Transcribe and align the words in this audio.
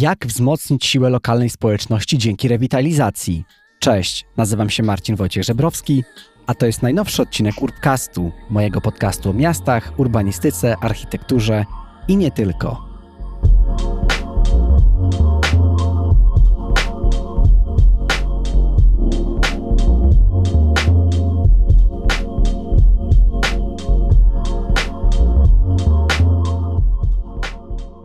Jak 0.00 0.26
wzmocnić 0.26 0.86
siłę 0.86 1.10
lokalnej 1.10 1.50
społeczności 1.50 2.18
dzięki 2.18 2.48
rewitalizacji? 2.48 3.44
Cześć, 3.78 4.26
nazywam 4.36 4.70
się 4.70 4.82
Marcin 4.82 5.16
Wojciech 5.16 5.44
Żebrowski, 5.44 6.04
a 6.46 6.54
to 6.54 6.66
jest 6.66 6.82
najnowszy 6.82 7.22
odcinek 7.22 7.62
Urbcastu, 7.62 8.32
mojego 8.50 8.80
podcastu 8.80 9.30
o 9.30 9.32
miastach, 9.32 9.92
urbanistyce, 9.96 10.76
architekturze 10.80 11.64
i 12.08 12.16
nie 12.16 12.30
tylko. 12.30 12.90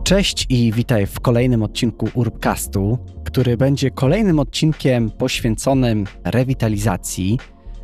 Cześć 0.06 0.46
i 0.48 0.72
witaj 0.72 1.06
w 1.06 1.20
kolejnym 1.20 1.62
odcinku 1.62 2.08
Urbcastu, 2.14 2.98
który 3.24 3.56
będzie 3.56 3.90
kolejnym 3.90 4.38
odcinkiem 4.38 5.10
poświęconym 5.10 6.06
rewitalizacji. 6.24 7.38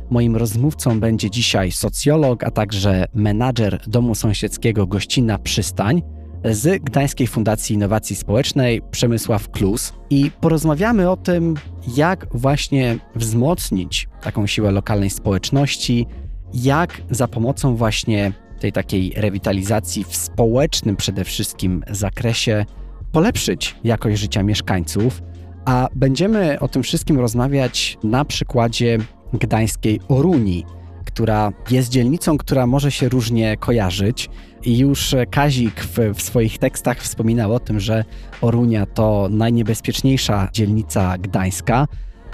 Moim 0.09 0.35
rozmówcą 0.35 0.99
będzie 0.99 1.29
dzisiaj 1.29 1.71
socjolog, 1.71 2.43
a 2.43 2.51
także 2.51 3.05
menadżer 3.13 3.79
domu 3.87 4.15
sąsiedzkiego 4.15 4.87
Gościna 4.87 5.37
Przystań 5.37 6.01
z 6.43 6.83
Gdańskiej 6.83 7.27
Fundacji 7.27 7.75
Innowacji 7.75 8.15
Społecznej 8.15 8.81
Przemysław 8.91 9.49
Klus 9.49 9.93
i 10.09 10.31
porozmawiamy 10.41 11.09
o 11.09 11.17
tym, 11.17 11.55
jak 11.97 12.27
właśnie 12.33 12.97
wzmocnić 13.15 14.09
taką 14.21 14.47
siłę 14.47 14.71
lokalnej 14.71 15.09
społeczności, 15.09 16.05
jak 16.53 17.01
za 17.09 17.27
pomocą 17.27 17.75
właśnie 17.75 18.33
tej 18.63 18.71
takiej 18.71 19.13
rewitalizacji 19.15 20.03
w 20.03 20.15
społecznym 20.15 20.95
przede 20.95 21.23
wszystkim 21.23 21.83
zakresie 21.89 22.65
polepszyć 23.11 23.75
jakość 23.83 24.19
życia 24.19 24.43
mieszkańców, 24.43 25.21
a 25.65 25.87
będziemy 25.95 26.59
o 26.59 26.67
tym 26.67 26.83
wszystkim 26.83 27.19
rozmawiać 27.19 27.97
na 28.03 28.25
przykładzie 28.25 28.97
gdańskiej 29.33 29.99
Oruni, 30.07 30.65
która 31.05 31.51
jest 31.71 31.89
dzielnicą, 31.89 32.37
która 32.37 32.67
może 32.67 32.91
się 32.91 33.09
różnie 33.09 33.57
kojarzyć. 33.57 34.29
I 34.63 34.77
już 34.77 35.15
Kazik 35.31 35.81
w, 35.81 36.13
w, 36.15 36.21
swoich 36.21 36.57
tekstach 36.57 36.97
wspominał 36.97 37.53
o 37.53 37.59
tym, 37.59 37.79
że 37.79 38.05
Orunia 38.41 38.85
to 38.85 39.27
najniebezpieczniejsza 39.31 40.49
dzielnica 40.53 41.17
gdańska. 41.17 41.87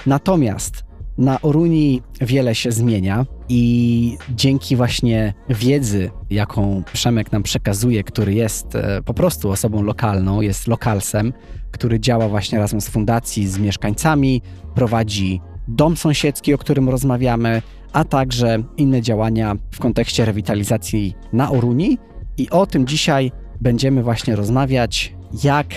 Natomiast 0.06 0.89
na 1.20 1.42
Oruni 1.42 2.02
wiele 2.22 2.56
się 2.56 2.72
zmienia 2.72 3.26
i 3.50 4.18
dzięki 4.36 4.76
właśnie 4.76 5.34
wiedzy, 5.50 6.12
jaką 6.30 6.84
Przemek 6.94 7.32
nam 7.32 7.44
przekazuje, 7.44 8.04
który 8.04 8.34
jest 8.34 8.76
e, 8.76 9.02
po 9.06 9.14
prostu 9.14 9.50
osobą 9.50 9.84
lokalną, 9.84 10.42
jest 10.42 10.68
lokalsem, 10.68 11.34
który 11.72 12.00
działa 12.00 12.30
właśnie 12.30 12.60
razem 12.60 12.82
z 12.82 12.90
fundacji, 12.90 13.48
z 13.48 13.58
mieszkańcami, 13.58 14.42
prowadzi 14.76 15.42
dom 15.68 15.98
sąsiedzki, 15.98 16.54
o 16.54 16.58
którym 16.58 16.90
rozmawiamy, 16.90 17.62
a 17.94 18.04
także 18.04 18.64
inne 18.78 19.02
działania 19.02 19.56
w 19.72 19.80
kontekście 19.80 20.26
rewitalizacji 20.26 21.16
na 21.34 21.52
Oruni. 21.52 21.98
I 22.38 22.50
o 22.50 22.66
tym 22.66 22.88
dzisiaj 22.88 23.32
będziemy 23.62 24.04
właśnie 24.04 24.36
rozmawiać, 24.36 25.16
jak 25.44 25.68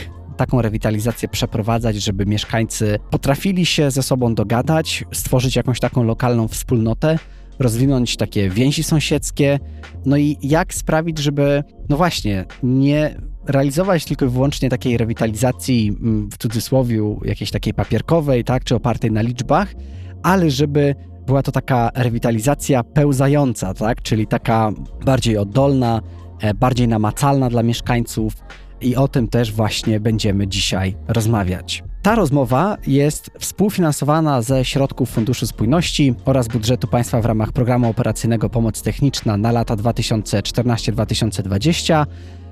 taką 0.46 0.62
rewitalizację 0.62 1.28
przeprowadzać, 1.28 1.96
żeby 1.96 2.26
mieszkańcy 2.26 2.98
potrafili 3.10 3.66
się 3.66 3.90
ze 3.90 4.02
sobą 4.02 4.34
dogadać, 4.34 5.04
stworzyć 5.12 5.56
jakąś 5.56 5.80
taką 5.80 6.04
lokalną 6.04 6.48
wspólnotę, 6.48 7.18
rozwinąć 7.58 8.16
takie 8.16 8.50
więzi 8.50 8.82
sąsiedzkie, 8.82 9.60
no 10.06 10.16
i 10.16 10.36
jak 10.42 10.74
sprawić, 10.74 11.18
żeby, 11.18 11.64
no 11.88 11.96
właśnie, 11.96 12.44
nie 12.62 13.16
realizować 13.46 14.04
tylko 14.04 14.24
i 14.24 14.28
wyłącznie 14.28 14.68
takiej 14.68 14.96
rewitalizacji 14.96 15.88
mm, 15.88 16.30
w 16.30 16.38
cudzysłowie 16.38 17.16
jakiejś 17.24 17.50
takiej 17.50 17.74
papierkowej, 17.74 18.44
tak, 18.44 18.64
czy 18.64 18.74
opartej 18.74 19.10
na 19.10 19.22
liczbach, 19.22 19.74
ale 20.22 20.50
żeby 20.50 20.94
była 21.26 21.42
to 21.42 21.52
taka 21.52 21.90
rewitalizacja 21.94 22.84
pełzająca, 22.84 23.74
tak, 23.74 24.02
czyli 24.02 24.26
taka 24.26 24.72
bardziej 25.04 25.38
oddolna, 25.38 26.00
e, 26.40 26.54
bardziej 26.54 26.88
namacalna 26.88 27.50
dla 27.50 27.62
mieszkańców, 27.62 28.34
i 28.82 28.96
o 28.96 29.08
tym 29.08 29.28
też 29.28 29.52
właśnie 29.52 30.00
będziemy 30.00 30.48
dzisiaj 30.48 30.96
rozmawiać. 31.08 31.84
Ta 32.02 32.14
rozmowa 32.14 32.76
jest 32.86 33.30
współfinansowana 33.38 34.42
ze 34.42 34.64
środków 34.64 35.10
Funduszu 35.10 35.46
Spójności 35.46 36.14
oraz 36.24 36.48
budżetu 36.48 36.86
państwa 36.86 37.20
w 37.20 37.24
ramach 37.24 37.52
programu 37.52 37.90
operacyjnego 37.90 38.50
Pomoc 38.50 38.82
Techniczna 38.82 39.36
na 39.36 39.52
lata 39.52 39.76
2014-2020 39.76 42.06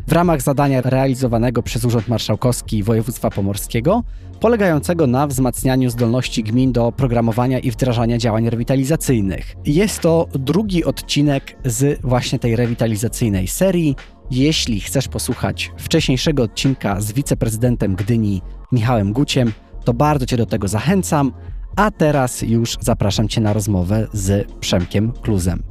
w 0.06 0.12
ramach 0.12 0.42
zadania 0.42 0.80
realizowanego 0.80 1.62
przez 1.62 1.84
Urząd 1.84 2.08
Marszałkowski 2.08 2.82
Województwa 2.82 3.30
Pomorskiego, 3.30 4.02
polegającego 4.40 5.06
na 5.06 5.26
wzmacnianiu 5.26 5.90
zdolności 5.90 6.42
gmin 6.42 6.72
do 6.72 6.92
programowania 6.92 7.58
i 7.58 7.70
wdrażania 7.70 8.18
działań 8.18 8.50
rewitalizacyjnych. 8.50 9.56
Jest 9.66 10.00
to 10.00 10.28
drugi 10.32 10.84
odcinek 10.84 11.56
z 11.64 12.00
właśnie 12.00 12.38
tej 12.38 12.56
rewitalizacyjnej 12.56 13.48
serii. 13.48 13.96
Jeśli 14.30 14.80
chcesz 14.80 15.08
posłuchać 15.08 15.72
wcześniejszego 15.76 16.42
odcinka 16.42 17.00
z 17.00 17.12
wiceprezydentem 17.12 17.96
Gdyni 17.96 18.42
Michałem 18.72 19.12
Guciem, 19.12 19.52
to 19.84 19.94
bardzo 19.94 20.26
Cię 20.26 20.36
do 20.36 20.46
tego 20.46 20.68
zachęcam. 20.68 21.32
A 21.76 21.90
teraz 21.90 22.42
już 22.42 22.76
zapraszam 22.80 23.28
Cię 23.28 23.40
na 23.40 23.52
rozmowę 23.52 24.08
z 24.12 24.52
Przemkiem 24.52 25.12
Kluzem. 25.12 25.62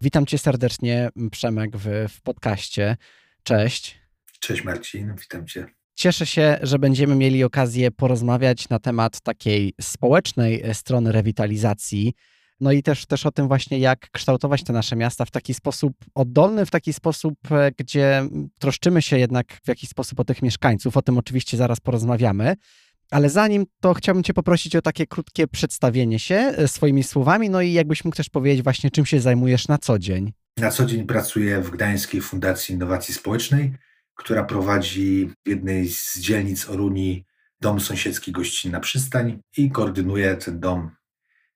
Witam 0.00 0.26
Cię 0.26 0.38
serdecznie, 0.38 1.08
Przemek, 1.30 1.76
w, 1.76 1.88
w 2.08 2.22
podcaście. 2.22 2.96
Cześć. 3.42 4.00
Cześć 4.40 4.64
Marcin, 4.64 5.14
witam 5.20 5.46
Cię. 5.46 5.81
Cieszę 5.94 6.26
się, 6.26 6.58
że 6.62 6.78
będziemy 6.78 7.14
mieli 7.14 7.44
okazję 7.44 7.90
porozmawiać 7.90 8.68
na 8.68 8.78
temat 8.78 9.20
takiej 9.20 9.74
społecznej 9.80 10.62
e, 10.62 10.74
strony 10.74 11.12
rewitalizacji. 11.12 12.14
No 12.60 12.72
i 12.72 12.82
też, 12.82 13.06
też 13.06 13.26
o 13.26 13.30
tym 13.30 13.48
właśnie, 13.48 13.78
jak 13.78 14.10
kształtować 14.10 14.64
te 14.64 14.72
nasze 14.72 14.96
miasta 14.96 15.24
w 15.24 15.30
taki 15.30 15.54
sposób 15.54 15.92
oddolny, 16.14 16.66
w 16.66 16.70
taki 16.70 16.92
sposób, 16.92 17.34
e, 17.50 17.70
gdzie 17.78 18.22
troszczymy 18.58 19.02
się 19.02 19.18
jednak 19.18 19.60
w 19.64 19.68
jakiś 19.68 19.90
sposób 19.90 20.20
o 20.20 20.24
tych 20.24 20.42
mieszkańców. 20.42 20.96
O 20.96 21.02
tym 21.02 21.18
oczywiście 21.18 21.56
zaraz 21.56 21.80
porozmawiamy. 21.80 22.54
Ale 23.10 23.30
zanim 23.30 23.64
to 23.80 23.94
chciałbym 23.94 24.24
Cię 24.24 24.34
poprosić 24.34 24.76
o 24.76 24.82
takie 24.82 25.06
krótkie 25.06 25.46
przedstawienie 25.46 26.18
się 26.18 26.34
e, 26.34 26.68
swoimi 26.68 27.02
słowami, 27.02 27.50
no 27.50 27.60
i 27.60 27.72
jakbyś 27.72 28.04
mógł 28.04 28.16
też 28.16 28.28
powiedzieć 28.28 28.62
właśnie, 28.62 28.90
czym 28.90 29.06
się 29.06 29.20
zajmujesz 29.20 29.68
na 29.68 29.78
co 29.78 29.98
dzień. 29.98 30.32
Na 30.56 30.70
co 30.70 30.86
dzień 30.86 31.06
pracuję 31.06 31.60
w 31.60 31.70
Gdańskiej 31.70 32.20
Fundacji 32.20 32.74
Innowacji 32.74 33.14
Społecznej 33.14 33.72
która 34.14 34.44
prowadzi 34.44 35.30
w 35.46 35.48
jednej 35.48 35.88
z 35.88 36.18
dzielnic 36.18 36.68
Oruni 36.68 37.26
dom 37.60 37.80
sąsiedzki 37.80 38.32
Gościnna 38.32 38.80
Przystań 38.80 39.42
i 39.56 39.70
koordynuje 39.70 40.36
ten 40.36 40.60
dom 40.60 40.90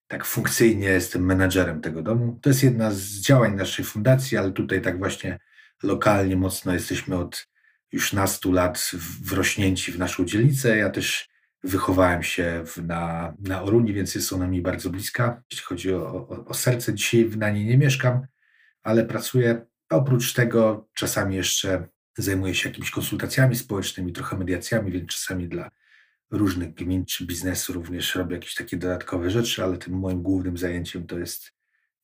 tak 0.08 0.24
funkcyjnie, 0.24 0.88
jestem 0.88 1.24
menadżerem 1.24 1.80
tego 1.80 2.02
domu. 2.02 2.38
To 2.42 2.50
jest 2.50 2.62
jedna 2.62 2.90
z 2.90 3.02
działań 3.02 3.54
naszej 3.54 3.84
fundacji, 3.84 4.36
ale 4.36 4.52
tutaj 4.52 4.82
tak 4.82 4.98
właśnie 4.98 5.38
lokalnie 5.82 6.36
mocno 6.36 6.72
jesteśmy 6.72 7.16
od 7.16 7.48
już 7.92 8.12
nastu 8.12 8.52
lat 8.52 8.90
wrośnięci 9.22 9.92
w 9.92 9.98
naszą 9.98 10.24
dzielnicę. 10.24 10.76
Ja 10.76 10.90
też 10.90 11.28
wychowałem 11.64 12.22
się 12.22 12.62
w, 12.66 12.76
na, 12.76 13.34
na 13.40 13.62
Oruni, 13.62 13.92
więc 13.92 14.14
jest 14.14 14.32
ona 14.32 14.46
mi 14.46 14.62
bardzo 14.62 14.90
bliska. 14.90 15.42
Jeśli 15.50 15.64
chodzi 15.64 15.94
o, 15.94 16.06
o, 16.06 16.44
o 16.44 16.54
serce, 16.54 16.94
dzisiaj 16.94 17.30
na 17.36 17.50
niej 17.50 17.64
nie 17.64 17.78
mieszkam, 17.78 18.26
ale 18.82 19.04
pracuję. 19.04 19.66
Oprócz 19.90 20.32
tego 20.32 20.88
czasami 20.94 21.36
jeszcze 21.36 21.88
zajmuję 22.16 22.54
się 22.54 22.68
jakimiś 22.68 22.90
konsultacjami 22.90 23.56
społecznymi, 23.56 24.12
trochę 24.12 24.38
mediacjami, 24.38 24.92
więc 24.92 25.08
czasami 25.08 25.48
dla 25.48 25.70
różnych 26.30 26.74
gmin 26.74 27.04
czy 27.04 27.26
biznesu 27.26 27.72
również 27.72 28.14
robię 28.14 28.34
jakieś 28.34 28.54
takie 28.54 28.76
dodatkowe 28.76 29.30
rzeczy, 29.30 29.64
ale 29.64 29.78
tym 29.78 29.98
moim 29.98 30.22
głównym 30.22 30.58
zajęciem 30.58 31.06
to 31.06 31.18
jest, 31.18 31.52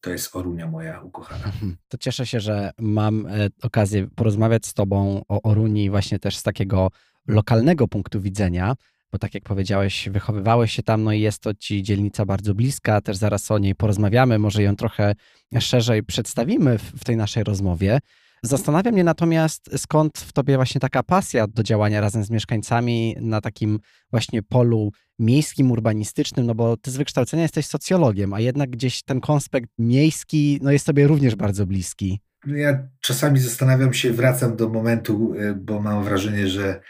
to 0.01 0.11
jest 0.11 0.37
Orunia 0.37 0.67
moja 0.67 1.01
ukochana. 1.01 1.45
Mhm. 1.45 1.77
To 1.89 1.99
cieszę 1.99 2.27
się, 2.27 2.41
że 2.41 2.71
mam 2.79 3.27
e, 3.27 3.49
okazję 3.63 4.07
porozmawiać 4.17 4.67
z 4.67 4.75
Tobą 4.75 5.25
o 5.29 5.43
Oruni 5.43 5.91
właśnie 5.91 6.19
też 6.19 6.37
z 6.37 6.43
takiego 6.43 6.91
lokalnego 7.27 7.89
punktu 7.89 8.21
widzenia, 8.21 8.75
bo 9.13 9.19
tak 9.19 9.35
jak 9.35 9.43
powiedziałeś, 9.45 10.09
wychowywałeś 10.09 10.73
się 10.73 10.83
tam, 10.83 11.05
no 11.05 11.13
i 11.13 11.21
jest 11.21 11.43
to 11.43 11.55
Ci 11.55 11.83
dzielnica 11.83 12.27
bardzo 12.27 12.55
bliska, 12.55 13.01
też 13.01 13.17
zaraz 13.17 13.51
o 13.51 13.59
niej 13.59 13.75
porozmawiamy, 13.75 14.39
może 14.39 14.63
ją 14.63 14.77
trochę 14.77 15.15
szerzej 15.61 16.03
przedstawimy 16.03 16.79
w 16.79 17.05
tej 17.05 17.17
naszej 17.17 17.45
rozmowie. 17.45 17.99
Zastanawia 18.45 18.93
mnie 18.93 19.05
natomiast, 19.05 19.71
skąd 19.77 20.19
w 20.19 20.33
tobie 20.33 20.57
właśnie 20.57 20.81
taka 20.81 21.03
pasja 21.03 21.47
do 21.47 21.63
działania 21.63 22.01
razem 22.01 22.25
z 22.25 22.31
mieszkańcami 22.31 23.17
na 23.21 23.41
takim 23.41 23.79
właśnie 24.11 24.43
polu 24.43 24.91
miejskim, 25.19 25.71
urbanistycznym, 25.71 26.47
no 26.47 26.55
bo 26.55 26.77
ty 26.77 26.91
z 26.91 26.97
wykształcenia 26.97 27.43
jesteś 27.43 27.67
socjologiem, 27.67 28.33
a 28.33 28.41
jednak 28.41 28.71
gdzieś 28.71 29.03
ten 29.03 29.21
konspekt 29.21 29.71
miejski 29.79 30.59
no 30.63 30.73
jest 30.73 30.87
tobie 30.87 31.07
również 31.07 31.35
bardzo 31.35 31.67
bliski. 31.67 32.21
Ja 32.47 32.89
czasami 33.01 33.41
zastanawiam 33.41 33.95
się, 33.95 34.13
wracam 34.13 34.57
do 34.57 34.69
momentu, 34.69 35.35
y, 35.35 35.55
bo 35.55 35.81
mam 35.81 36.05
wrażenie, 36.05 36.49
że 36.49 36.81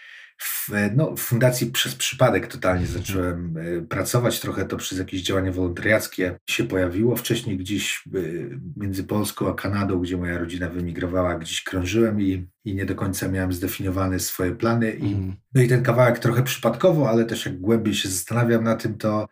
w, 0.42 0.70
no, 0.96 1.16
w 1.16 1.20
fundacji 1.20 1.66
przez 1.66 1.94
przypadek 1.94 2.46
totalnie 2.46 2.86
zacząłem 2.86 3.56
e, 3.56 3.82
pracować. 3.82 4.40
Trochę 4.40 4.64
to 4.64 4.76
przez 4.76 4.98
jakieś 4.98 5.22
działania 5.22 5.52
wolontariackie 5.52 6.38
się 6.50 6.64
pojawiło. 6.64 7.16
Wcześniej 7.16 7.56
gdzieś 7.56 8.04
e, 8.14 8.18
między 8.76 9.04
Polską 9.04 9.50
a 9.50 9.54
Kanadą, 9.54 9.98
gdzie 9.98 10.16
moja 10.16 10.38
rodzina 10.38 10.68
wymigrowała, 10.68 11.38
gdzieś 11.38 11.62
krążyłem 11.62 12.20
i, 12.20 12.48
i 12.64 12.74
nie 12.74 12.86
do 12.86 12.94
końca 12.94 13.28
miałem 13.28 13.52
zdefiniowane 13.52 14.20
swoje 14.20 14.52
plany. 14.54 14.92
I, 14.92 15.12
mm. 15.12 15.36
No 15.54 15.62
i 15.62 15.68
ten 15.68 15.82
kawałek 15.82 16.18
trochę 16.18 16.42
przypadkowo, 16.42 17.10
ale 17.10 17.24
też 17.24 17.46
jak 17.46 17.60
głębiej 17.60 17.94
się 17.94 18.08
zastanawiam 18.08 18.64
na 18.64 18.76
tym, 18.76 18.98
to 18.98 19.28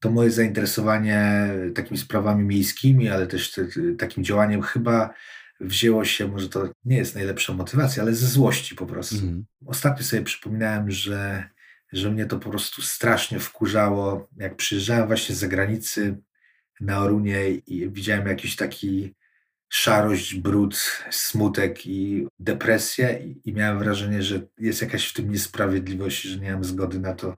to 0.00 0.10
moje 0.10 0.30
zainteresowanie 0.30 1.48
takimi 1.74 1.98
sprawami 1.98 2.44
miejskimi, 2.44 3.08
ale 3.08 3.26
też 3.26 3.52
te, 3.52 3.66
takim 3.98 4.24
działaniem 4.24 4.62
chyba 4.62 5.14
wzięło 5.60 6.04
się, 6.04 6.28
może 6.28 6.48
to 6.48 6.68
nie 6.84 6.96
jest 6.96 7.14
najlepsza 7.14 7.52
motywacja, 7.52 8.02
ale 8.02 8.14
ze 8.14 8.26
złości 8.26 8.74
po 8.74 8.86
prostu. 8.86 9.16
Mm. 9.16 9.46
Ostatnio 9.66 10.04
sobie 10.04 10.22
przypominałem, 10.22 10.90
że, 10.90 11.48
że 11.92 12.10
mnie 12.10 12.26
to 12.26 12.38
po 12.38 12.50
prostu 12.50 12.82
strasznie 12.82 13.40
wkurzało, 13.40 14.28
jak 14.36 14.56
przyjeżdżałem 14.56 15.06
właśnie 15.06 15.34
z 15.34 15.38
zagranicy 15.38 16.16
na 16.80 16.98
Orunie 16.98 17.50
i 17.50 17.90
widziałem 17.90 18.26
jakiś 18.26 18.56
taki 18.56 19.14
szarość, 19.68 20.34
brud, 20.34 21.02
smutek 21.10 21.86
i 21.86 22.26
depresję 22.38 23.20
i, 23.24 23.50
i 23.50 23.52
miałem 23.52 23.78
wrażenie, 23.78 24.22
że 24.22 24.40
jest 24.58 24.82
jakaś 24.82 25.08
w 25.08 25.12
tym 25.12 25.30
niesprawiedliwość, 25.30 26.22
że 26.22 26.40
nie 26.40 26.52
mam 26.52 26.64
zgody 26.64 27.00
na 27.00 27.14
to, 27.14 27.36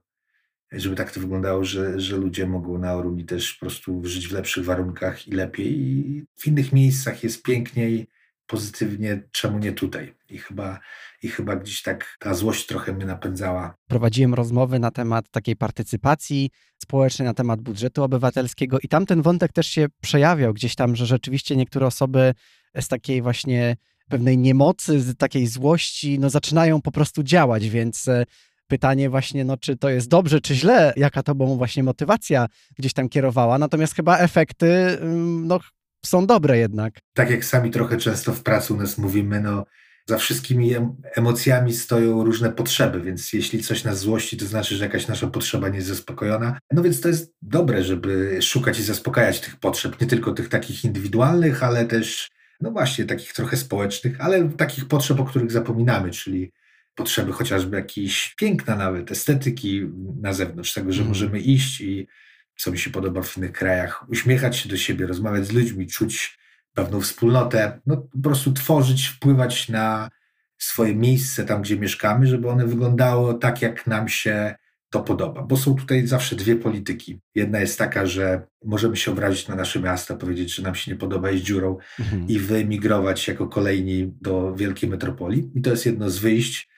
żeby 0.73 0.97
tak 0.97 1.13
to 1.13 1.21
wyglądało, 1.21 1.65
że, 1.65 2.01
że 2.01 2.17
ludzie 2.17 2.47
mogą 2.47 2.79
na 2.79 2.95
Oruni 2.95 3.25
też 3.25 3.55
po 3.55 3.61
prostu 3.61 4.01
żyć 4.05 4.29
w 4.29 4.33
lepszych 4.33 4.65
warunkach 4.65 5.29
i 5.29 5.31
lepiej. 5.31 5.79
I 5.79 6.25
w 6.37 6.47
innych 6.47 6.73
miejscach 6.73 7.23
jest 7.23 7.43
piękniej, 7.43 8.07
pozytywnie, 8.47 9.23
czemu 9.33 9.59
nie 9.59 9.73
tutaj? 9.73 10.15
I 10.31 10.39
chyba, 10.39 10.81
I 11.23 11.29
chyba 11.29 11.57
gdzieś 11.57 11.83
tak 11.83 12.17
ta 12.19 12.35
złość 12.35 12.67
trochę 12.67 12.93
mnie 12.93 13.07
napędzała. 13.07 13.75
Prowadziłem 13.89 14.35
rozmowy 14.35 14.79
na 14.79 14.91
temat 14.91 15.31
takiej 15.31 15.57
partycypacji 15.57 16.51
społecznej, 16.83 17.27
na 17.27 17.35
temat 17.35 17.61
budżetu 17.61 18.03
obywatelskiego 18.03 18.79
i 18.83 18.89
tam 18.89 19.07
ten 19.07 19.23
wątek 19.23 19.53
też 19.53 19.67
się 19.67 19.87
przejawiał 20.01 20.55
gdzieś 20.55 20.75
tam, 20.75 20.97
że 20.97 21.07
rzeczywiście 21.07 21.57
niektóre 21.57 21.87
osoby 21.87 22.35
z 22.81 22.89
takiej 22.89 23.23
właśnie 23.23 23.77
pewnej 24.09 24.39
niemocy, 24.39 25.01
z 25.01 25.17
takiej 25.17 25.47
złości, 25.47 26.19
no 26.19 26.31
zaczynają 26.31 26.83
po 26.83 26.93
prostu 26.93 27.23
działać, 27.23 27.69
więc 27.69 28.09
e, 28.09 28.25
pytanie 28.71 29.11
właśnie, 29.11 29.45
no 29.45 29.57
czy 29.57 29.77
to 29.77 29.89
jest 29.89 30.09
dobrze, 30.09 30.41
czy 30.41 30.55
źle, 30.55 30.93
jaka 30.97 31.23
to 31.23 31.35
była 31.35 31.57
właśnie 31.57 31.83
motywacja 31.83 32.47
gdzieś 32.79 32.93
tam 32.93 33.09
kierowała, 33.09 33.59
natomiast 33.59 33.95
chyba 33.95 34.19
efekty, 34.19 34.99
no 35.43 35.61
są 36.07 36.27
dobre 36.27 36.59
jednak. 36.59 36.95
Tak 37.15 37.31
jak 37.31 37.45
sami 37.45 37.71
trochę 37.71 37.97
często 37.97 38.33
w 38.33 38.43
pracy 38.43 38.75
u 38.75 38.77
nas 38.77 38.99
mówimy, 38.99 39.41
no 39.41 39.65
za 40.09 40.19
wszystkimi 40.19 40.75
emocjami 41.17 41.73
stoją 41.73 42.25
różne 42.25 42.53
potrzeby, 42.53 43.01
więc 43.01 43.33
jeśli 43.33 43.63
coś 43.63 43.85
nas 43.85 43.99
złości, 43.99 44.37
to 44.37 44.47
znaczy, 44.47 44.77
że 44.77 44.85
jakaś 44.85 45.09
nasza 45.09 45.27
potrzeba 45.27 45.69
nie 45.69 45.77
jest 45.77 45.89
zaspokojona. 45.89 46.59
No 46.73 46.83
więc 46.83 47.01
to 47.01 47.09
jest 47.09 47.35
dobre, 47.43 47.83
żeby 47.83 48.43
szukać 48.43 48.79
i 48.79 48.83
zaspokajać 48.83 49.41
tych 49.41 49.57
potrzeb, 49.57 50.01
nie 50.01 50.07
tylko 50.07 50.33
tych 50.33 50.49
takich 50.49 50.85
indywidualnych, 50.85 51.63
ale 51.63 51.85
też, 51.85 52.31
no 52.61 52.71
właśnie, 52.71 53.05
takich 53.05 53.33
trochę 53.33 53.57
społecznych, 53.57 54.21
ale 54.21 54.49
takich 54.49 54.89
potrzeb, 54.89 55.21
o 55.21 55.25
których 55.25 55.53
zapominamy, 55.53 56.11
czyli 56.11 56.53
potrzeby 56.95 57.33
chociażby 57.33 57.77
jakiejś 57.77 58.35
piękna 58.35 58.77
nawet, 58.77 59.11
estetyki 59.11 59.83
na 60.21 60.33
zewnątrz, 60.33 60.75
tego, 60.75 60.93
że 60.93 61.01
mm. 61.01 61.09
możemy 61.09 61.41
iść 61.41 61.81
i 61.81 62.09
co 62.57 62.73
mi 62.73 62.79
się 62.79 62.91
podoba 62.91 63.23
w 63.23 63.37
innych 63.37 63.53
krajach, 63.53 64.09
uśmiechać 64.09 64.57
się 64.57 64.69
do 64.69 64.77
siebie, 64.77 65.07
rozmawiać 65.07 65.47
z 65.47 65.53
ludźmi, 65.53 65.87
czuć 65.87 66.39
pewną 66.75 67.01
wspólnotę, 67.01 67.81
no 67.87 67.97
po 67.97 68.19
prostu 68.23 68.53
tworzyć, 68.53 69.07
wpływać 69.07 69.69
na 69.69 70.11
swoje 70.59 70.95
miejsce 70.95 71.45
tam, 71.45 71.63
gdzie 71.63 71.77
mieszkamy, 71.77 72.27
żeby 72.27 72.49
one 72.49 72.67
wyglądało 72.67 73.35
tak, 73.35 73.63
jak 73.63 73.87
nam 73.87 74.09
się 74.09 74.55
to 74.91 75.01
podoba. 75.01 75.43
Bo 75.43 75.57
są 75.57 75.75
tutaj 75.75 76.07
zawsze 76.07 76.37
dwie 76.37 76.57
polityki. 76.57 77.21
Jedna 77.35 77.61
jest 77.61 77.79
taka, 77.79 78.07
że 78.07 78.47
możemy 78.65 78.97
się 78.97 79.11
obrazić 79.11 79.49
na 79.49 79.55
nasze 79.55 79.81
miasta, 79.81 80.17
powiedzieć, 80.17 80.55
że 80.55 80.63
nam 80.63 80.75
się 80.75 80.91
nie 80.91 80.97
podoba 80.97 81.31
iść 81.31 81.45
dziurą 81.45 81.79
mhm. 82.01 82.29
i 82.29 82.39
wyemigrować 82.39 83.29
jako 83.29 83.49
kolejni 83.49 84.13
do 84.21 84.55
wielkiej 84.55 84.91
metropolii. 84.91 85.51
I 85.55 85.63
to 85.63 85.71
jest 85.71 85.87
jedno 85.87 86.11
z 86.11 86.19
wyjść. 86.19 86.71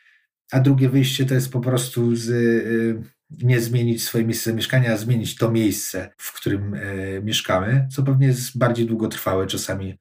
A 0.53 0.61
drugie 0.61 0.89
wyjście 0.89 1.27
to 1.27 1.35
jest 1.35 1.53
po 1.53 1.61
prostu 1.61 2.17
z, 2.17 2.29
y, 2.29 3.03
nie 3.43 3.61
zmienić 3.61 4.05
swoje 4.05 4.25
miejsce 4.25 4.51
zamieszkania, 4.51 4.93
a 4.93 4.97
zmienić 4.97 5.37
to 5.37 5.51
miejsce, 5.51 6.11
w 6.17 6.33
którym 6.33 6.75
e, 6.75 6.81
mieszkamy, 7.23 7.89
co 7.91 8.03
pewnie 8.03 8.27
jest 8.27 8.59
bardziej 8.59 8.87
długotrwałe, 8.87 9.47
czasami 9.47 9.99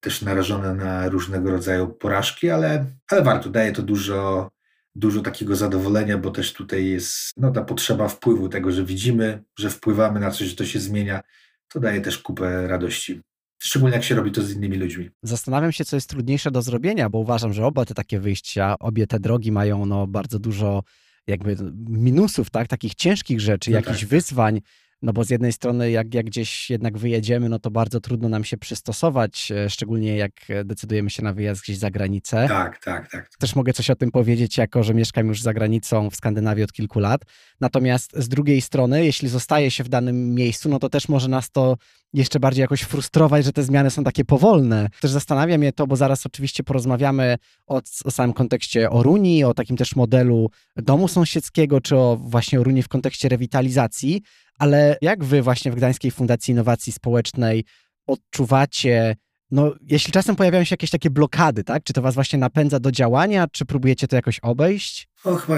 też 0.00 0.22
narażone 0.22 0.74
na 0.74 1.08
różnego 1.08 1.50
rodzaju 1.50 1.88
porażki, 1.88 2.50
ale, 2.50 2.86
ale 3.10 3.22
warto, 3.22 3.50
daje 3.50 3.72
to 3.72 3.82
dużo, 3.82 4.50
dużo 4.94 5.20
takiego 5.20 5.56
zadowolenia, 5.56 6.18
bo 6.18 6.30
też 6.30 6.52
tutaj 6.52 6.86
jest 6.86 7.32
no, 7.36 7.50
ta 7.50 7.64
potrzeba 7.64 8.08
wpływu, 8.08 8.48
tego, 8.48 8.72
że 8.72 8.84
widzimy, 8.84 9.42
że 9.58 9.70
wpływamy 9.70 10.20
na 10.20 10.30
coś, 10.30 10.48
że 10.48 10.56
to 10.56 10.64
się 10.64 10.80
zmienia, 10.80 11.20
to 11.68 11.80
daje 11.80 12.00
też 12.00 12.18
kupę 12.18 12.68
radości. 12.68 13.20
Szczególnie 13.62 13.94
jak 13.94 14.04
się 14.04 14.14
robi 14.14 14.32
to 14.32 14.42
z 14.42 14.52
innymi 14.52 14.76
ludźmi. 14.76 15.10
Zastanawiam 15.22 15.72
się, 15.72 15.84
co 15.84 15.96
jest 15.96 16.10
trudniejsze 16.10 16.50
do 16.50 16.62
zrobienia, 16.62 17.10
bo 17.10 17.18
uważam, 17.18 17.52
że 17.52 17.66
oba 17.66 17.84
te 17.84 17.94
takie 17.94 18.20
wyjścia, 18.20 18.76
obie 18.78 19.06
te 19.06 19.20
drogi 19.20 19.52
mają 19.52 19.86
no, 19.86 20.06
bardzo 20.06 20.38
dużo 20.38 20.82
jakby 21.26 21.56
minusów, 21.88 22.50
tak, 22.50 22.68
takich 22.68 22.94
ciężkich 22.94 23.40
rzeczy, 23.40 23.70
no 23.70 23.76
jakichś 23.76 24.00
tak. 24.00 24.08
wyzwań, 24.08 24.60
no 25.02 25.12
bo 25.12 25.24
z 25.24 25.30
jednej 25.30 25.52
strony, 25.52 25.90
jak, 25.90 26.14
jak 26.14 26.26
gdzieś 26.26 26.70
jednak 26.70 26.98
wyjedziemy, 26.98 27.48
no 27.48 27.58
to 27.58 27.70
bardzo 27.70 28.00
trudno 28.00 28.28
nam 28.28 28.44
się 28.44 28.56
przystosować, 28.56 29.52
e, 29.52 29.70
szczególnie 29.70 30.16
jak 30.16 30.32
decydujemy 30.64 31.10
się 31.10 31.22
na 31.22 31.32
wyjazd 31.32 31.62
gdzieś 31.62 31.78
za 31.78 31.90
granicę. 31.90 32.48
Tak, 32.48 32.78
tak, 32.78 33.10
tak. 33.10 33.30
Też 33.38 33.56
mogę 33.56 33.72
coś 33.72 33.90
o 33.90 33.96
tym 33.96 34.10
powiedzieć, 34.10 34.58
jako 34.58 34.82
że 34.82 34.94
mieszkam 34.94 35.26
już 35.26 35.42
za 35.42 35.54
granicą 35.54 36.10
w 36.10 36.16
Skandynawii 36.16 36.64
od 36.64 36.72
kilku 36.72 37.00
lat. 37.00 37.20
Natomiast 37.60 38.12
z 38.16 38.28
drugiej 38.28 38.60
strony, 38.60 39.04
jeśli 39.04 39.28
zostaje 39.28 39.70
się 39.70 39.84
w 39.84 39.88
danym 39.88 40.34
miejscu, 40.34 40.68
no 40.68 40.78
to 40.78 40.88
też 40.88 41.08
może 41.08 41.28
nas 41.28 41.50
to 41.50 41.76
jeszcze 42.12 42.40
bardziej 42.40 42.62
jakoś 42.62 42.80
frustrować, 42.80 43.44
że 43.44 43.52
te 43.52 43.62
zmiany 43.62 43.90
są 43.90 44.04
takie 44.04 44.24
powolne. 44.24 44.88
Też 45.00 45.10
zastanawia 45.10 45.58
mnie 45.58 45.72
to, 45.72 45.86
bo 45.86 45.96
zaraz 45.96 46.26
oczywiście 46.26 46.62
porozmawiamy 46.62 47.36
o, 47.66 47.80
o 48.04 48.10
samym 48.10 48.32
kontekście 48.32 48.90
Oruni, 48.90 49.44
o 49.44 49.54
takim 49.54 49.76
też 49.76 49.96
modelu 49.96 50.50
domu 50.76 51.08
sąsiedzkiego, 51.08 51.80
czy 51.80 51.96
o 51.96 52.16
właśnie 52.16 52.60
Oruni 52.60 52.82
w 52.82 52.88
kontekście 52.88 53.28
rewitalizacji, 53.28 54.22
ale 54.60 54.96
jak 55.02 55.24
wy 55.24 55.42
właśnie 55.42 55.72
w 55.72 55.74
Gdańskiej 55.74 56.10
Fundacji 56.10 56.52
Innowacji 56.52 56.92
Społecznej 56.92 57.64
odczuwacie, 58.06 59.16
no 59.50 59.74
jeśli 59.82 60.12
czasem 60.12 60.36
pojawiają 60.36 60.64
się 60.64 60.72
jakieś 60.72 60.90
takie 60.90 61.10
blokady, 61.10 61.64
tak? 61.64 61.82
Czy 61.84 61.92
to 61.92 62.02
was 62.02 62.14
właśnie 62.14 62.38
napędza 62.38 62.80
do 62.80 62.92
działania, 62.92 63.46
czy 63.52 63.64
próbujecie 63.64 64.08
to 64.08 64.16
jakoś 64.16 64.38
obejść? 64.38 65.08
Och, 65.24 65.48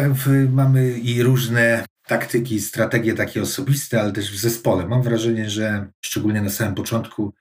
mamy 0.50 0.98
i 0.98 1.22
różne 1.22 1.84
taktyki, 2.06 2.60
strategie 2.60 3.14
takie 3.14 3.42
osobiste, 3.42 4.00
ale 4.00 4.12
też 4.12 4.32
w 4.32 4.40
zespole. 4.40 4.86
Mam 4.86 5.02
wrażenie, 5.02 5.50
że 5.50 5.86
szczególnie 6.00 6.42
na 6.42 6.50
samym 6.50 6.74
początku 6.74 7.34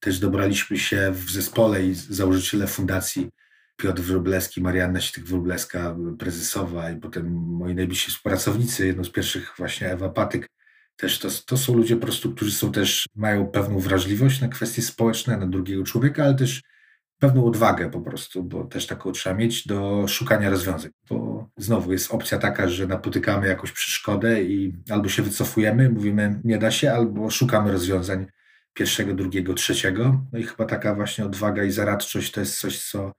też 0.00 0.18
dobraliśmy 0.18 0.78
się 0.78 1.10
w 1.12 1.30
zespole 1.30 1.86
i 1.86 1.94
założyciele 1.94 2.66
fundacji 2.66 3.28
Piotr 3.76 4.02
Wróblewski, 4.02 4.60
Marianna 4.60 4.98
Sitek-Wróblewska, 4.98 5.96
prezesowa 6.18 6.90
i 6.90 6.96
potem 6.96 7.32
moi 7.32 7.74
najbliżsi 7.74 8.10
współpracownicy, 8.10 8.86
jedną 8.86 9.04
z 9.04 9.10
pierwszych 9.10 9.54
właśnie 9.56 9.92
Ewa 9.92 10.08
Patyk, 10.08 10.48
też 10.98 11.18
to, 11.18 11.28
to 11.46 11.56
są 11.56 11.74
ludzie 11.74 11.96
po 11.96 12.02
prostu, 12.02 12.34
którzy 12.34 12.52
są 12.52 12.72
też, 12.72 13.08
mają 13.14 13.46
pewną 13.46 13.78
wrażliwość 13.78 14.40
na 14.40 14.48
kwestie 14.48 14.82
społeczne, 14.82 15.36
na 15.36 15.46
drugiego 15.46 15.84
człowieka, 15.84 16.24
ale 16.24 16.34
też 16.34 16.62
pewną 17.18 17.46
odwagę 17.46 17.90
po 17.90 18.00
prostu, 18.00 18.42
bo 18.42 18.64
też 18.64 18.86
taką 18.86 19.12
trzeba 19.12 19.36
mieć 19.36 19.66
do 19.66 20.04
szukania 20.08 20.50
rozwiązań. 20.50 20.90
Bo 21.10 21.48
znowu 21.56 21.92
jest 21.92 22.14
opcja 22.14 22.38
taka, 22.38 22.68
że 22.68 22.86
napotykamy 22.86 23.48
jakąś 23.48 23.72
przeszkodę 23.72 24.42
i 24.42 24.72
albo 24.90 25.08
się 25.08 25.22
wycofujemy, 25.22 25.90
mówimy 25.90 26.40
nie 26.44 26.58
da 26.58 26.70
się, 26.70 26.92
albo 26.92 27.30
szukamy 27.30 27.72
rozwiązań 27.72 28.26
pierwszego, 28.74 29.14
drugiego, 29.14 29.54
trzeciego. 29.54 30.24
No 30.32 30.38
i 30.38 30.42
chyba 30.42 30.64
taka 30.64 30.94
właśnie 30.94 31.24
odwaga 31.24 31.64
i 31.64 31.70
zaradczość 31.70 32.32
to 32.32 32.40
jest 32.40 32.60
coś, 32.60 32.90
co, 32.90 33.12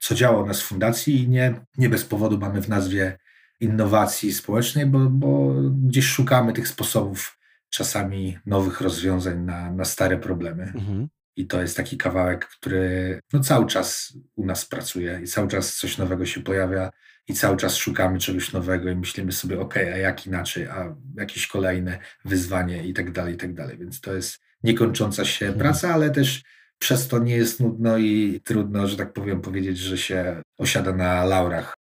co 0.00 0.14
działa 0.14 0.42
u 0.42 0.46
nas 0.46 0.62
w 0.62 0.64
fundacji 0.64 1.22
i 1.22 1.28
nie, 1.28 1.54
nie 1.78 1.88
bez 1.88 2.04
powodu 2.04 2.38
mamy 2.38 2.62
w 2.62 2.68
nazwie 2.68 3.18
innowacji 3.60 4.32
społecznej, 4.32 4.86
bo, 4.86 4.98
bo 4.98 5.54
gdzieś 5.86 6.06
szukamy 6.06 6.52
tych 6.52 6.68
sposobów 6.68 7.38
czasami 7.70 8.38
nowych 8.46 8.80
rozwiązań 8.80 9.38
na, 9.38 9.70
na 9.72 9.84
stare 9.84 10.18
problemy. 10.18 10.62
Mhm. 10.62 11.08
I 11.36 11.46
to 11.46 11.60
jest 11.60 11.76
taki 11.76 11.96
kawałek, 11.96 12.46
który 12.46 13.20
no, 13.32 13.40
cały 13.40 13.66
czas 13.66 14.12
u 14.36 14.46
nas 14.46 14.64
pracuje 14.64 15.20
i 15.22 15.26
cały 15.26 15.48
czas 15.48 15.76
coś 15.76 15.98
nowego 15.98 16.26
się 16.26 16.40
pojawia 16.40 16.90
i 17.28 17.34
cały 17.34 17.56
czas 17.56 17.76
szukamy 17.76 18.18
czegoś 18.18 18.52
nowego 18.52 18.90
i 18.90 18.96
myślimy 18.96 19.32
sobie, 19.32 19.60
ok, 19.60 19.76
a 19.76 19.80
jak 19.80 20.26
inaczej, 20.26 20.66
a 20.66 20.96
jakieś 21.16 21.46
kolejne 21.46 21.98
wyzwanie 22.24 22.86
i 22.86 22.94
tak 22.94 23.12
dalej, 23.12 23.34
i 23.34 23.36
tak 23.36 23.54
dalej. 23.54 23.78
Więc 23.78 24.00
to 24.00 24.14
jest 24.14 24.40
niekończąca 24.62 25.24
się 25.24 25.46
mhm. 25.46 25.58
praca, 25.58 25.94
ale 25.94 26.10
też 26.10 26.42
przez 26.78 27.08
to 27.08 27.18
nie 27.18 27.36
jest 27.36 27.60
nudno 27.60 27.98
i 27.98 28.40
trudno, 28.44 28.86
że 28.86 28.96
tak 28.96 29.12
powiem, 29.12 29.40
powiedzieć, 29.40 29.78
że 29.78 29.98
się 29.98 30.42
osiada 30.58 30.92
na 30.92 31.24
laurach. 31.24 31.77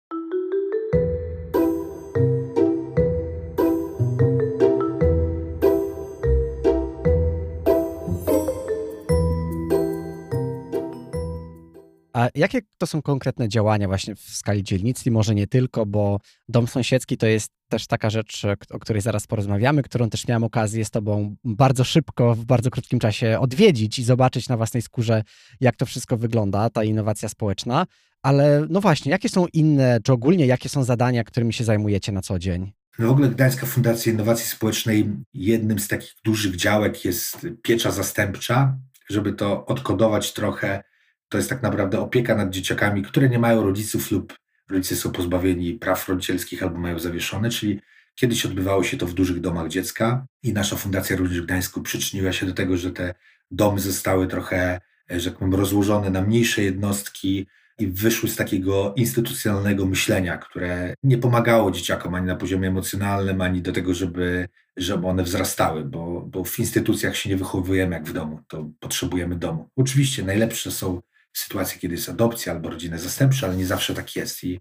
A 12.23 12.29
jakie 12.35 12.61
to 12.79 12.87
są 12.87 13.03
konkretne 13.03 13.49
działania 13.49 13.89
właśnie 13.89 14.15
w 14.15 14.21
skali 14.21 14.63
dzielnicy? 14.63 15.11
Może 15.11 15.35
nie 15.35 15.47
tylko, 15.47 15.87
bo 15.87 16.21
dom 16.49 16.67
sąsiedzki 16.67 17.17
to 17.17 17.27
jest 17.27 17.51
też 17.69 17.87
taka 17.87 18.11
rzecz, 18.11 18.43
o 18.71 18.79
której 18.79 19.03
zaraz 19.03 19.27
porozmawiamy, 19.27 19.83
którą 19.83 20.11
też 20.11 20.29
miałem 20.29 20.45
okazję 20.45 20.85
z 20.85 20.91
Tobą 20.91 21.37
bardzo 21.45 21.85
szybko, 21.85 22.35
w 22.35 22.45
bardzo 22.45 22.71
krótkim 22.71 22.99
czasie 22.99 23.39
odwiedzić 23.41 23.99
i 23.99 24.05
zobaczyć 24.05 24.49
na 24.49 24.57
własnej 24.57 24.83
skórze, 24.83 25.23
jak 25.61 25.77
to 25.77 25.87
wszystko 25.87 26.17
wygląda, 26.17 26.71
ta 26.71 26.85
innowacja 26.85 27.29
społeczna. 27.29 27.87
Ale 28.23 28.67
no 28.71 28.81
właśnie, 28.81 29.11
jakie 29.11 29.29
są 29.29 29.47
inne, 29.53 29.99
czy 30.05 30.13
ogólnie 30.13 30.47
jakie 30.47 30.69
są 30.69 30.85
zadania, 30.85 31.25
którymi 31.25 31.53
się 31.53 31.65
zajmujecie 31.65 32.13
na 32.13 32.23
co 32.23 32.39
dzień? 32.39 32.73
No 32.99 33.09
w 33.09 33.11
ogóle 33.11 33.29
Gdańska 33.29 33.67
Fundacja 33.67 34.13
Innowacji 34.13 34.47
Społecznej, 34.47 35.11
jednym 35.35 35.79
z 35.79 35.89
takich 35.89 36.15
dużych 36.25 36.57
działek 36.57 37.05
jest 37.05 37.47
piecza 37.63 37.91
zastępcza. 37.91 38.79
Żeby 39.11 39.33
to 39.33 39.67
odkodować 39.67 40.33
trochę, 40.33 40.83
to 41.33 41.39
jest 41.39 41.51
tak 41.51 41.63
naprawdę 41.63 42.01
opieka 42.01 42.35
nad 42.35 42.51
dzieciakami, 42.51 43.03
które 43.03 43.29
nie 43.29 43.39
mają 43.39 43.63
rodziców 43.63 44.11
lub 44.11 44.39
rodzice 44.71 44.97
są 44.97 45.13
pozbawieni 45.13 45.75
praw 45.75 46.09
rodzicielskich 46.09 46.63
albo 46.63 46.79
mają 46.79 46.99
zawieszone, 46.99 47.51
czyli 47.51 47.81
kiedyś 48.15 48.47
odbywało 48.47 48.85
się 48.85 48.97
to 48.97 49.07
w 49.07 49.15
dużych 49.15 49.41
domach 49.41 49.69
dziecka 49.69 50.27
i 50.43 50.53
nasza 50.53 50.77
fundacja 50.77 51.17
również 51.17 51.41
w 51.41 51.45
Gdańsku 51.45 51.83
przyczyniła 51.83 52.33
się 52.33 52.47
do 52.47 52.53
tego, 52.53 52.77
że 52.77 52.91
te 52.91 53.15
domy 53.51 53.81
zostały 53.81 54.27
trochę, 54.27 54.81
że 55.11 55.31
tak 55.31 55.39
powiem, 55.39 55.55
rozłożone 55.55 56.11
na 56.11 56.23
mniejsze 56.23 56.63
jednostki, 56.63 57.47
i 57.79 57.87
wyszły 57.87 58.29
z 58.29 58.37
takiego 58.37 58.95
instytucjonalnego 58.97 59.87
myślenia, 59.87 60.39
które 60.39 60.95
nie 61.03 61.19
pomagało 61.19 61.71
dzieciakom 61.71 62.15
ani 62.15 62.27
na 62.27 62.37
poziomie 62.37 62.69
emocjonalnym, 62.69 63.41
ani 63.41 63.63
do 63.63 63.73
tego, 63.73 63.95
żeby, 63.95 64.49
żeby 64.77 65.07
one 65.07 65.23
wzrastały, 65.23 65.85
bo, 65.85 66.21
bo 66.21 66.45
w 66.45 66.59
instytucjach 66.59 67.17
się 67.17 67.31
nie 67.31 67.37
wychowujemy 67.37 67.95
jak 67.95 68.05
w 68.05 68.13
domu, 68.13 68.41
to 68.49 68.71
potrzebujemy 68.81 69.37
domu. 69.37 69.69
Oczywiście 69.77 70.25
najlepsze 70.25 70.71
są 70.71 71.03
sytuacje, 71.33 71.79
kiedy 71.79 71.95
jest 71.95 72.09
adopcja 72.09 72.53
albo 72.53 72.71
rodzina 72.71 72.99
zastępcza, 72.99 73.47
ale 73.47 73.57
nie 73.57 73.67
zawsze 73.67 73.95
tak 73.95 74.17
jest. 74.17 74.45
I, 74.45 74.61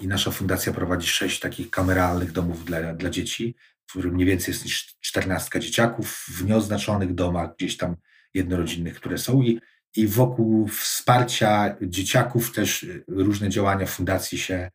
i 0.00 0.08
nasza 0.08 0.30
fundacja 0.30 0.72
prowadzi 0.72 1.08
sześć 1.08 1.40
takich 1.40 1.70
kameralnych 1.70 2.32
domów 2.32 2.64
dla, 2.64 2.94
dla 2.94 3.10
dzieci, 3.10 3.54
w 3.86 3.90
którym 3.90 4.14
mniej 4.14 4.26
więcej 4.26 4.52
jest 4.52 4.64
niż 4.64 4.96
czternastka 5.00 5.58
dzieciaków 5.58 6.26
w 6.28 6.44
nieoznaczonych 6.44 7.14
domach, 7.14 7.50
gdzieś 7.56 7.76
tam 7.76 7.96
jednorodzinnych, 8.34 8.94
które 8.94 9.18
są. 9.18 9.42
I 9.42 9.60
i 9.96 10.06
wokół 10.06 10.68
wsparcia 10.68 11.76
dzieciaków 11.82 12.52
też 12.52 12.86
różne 13.08 13.48
działania 13.48 13.86
fundacji 13.86 14.38
się 14.38 14.70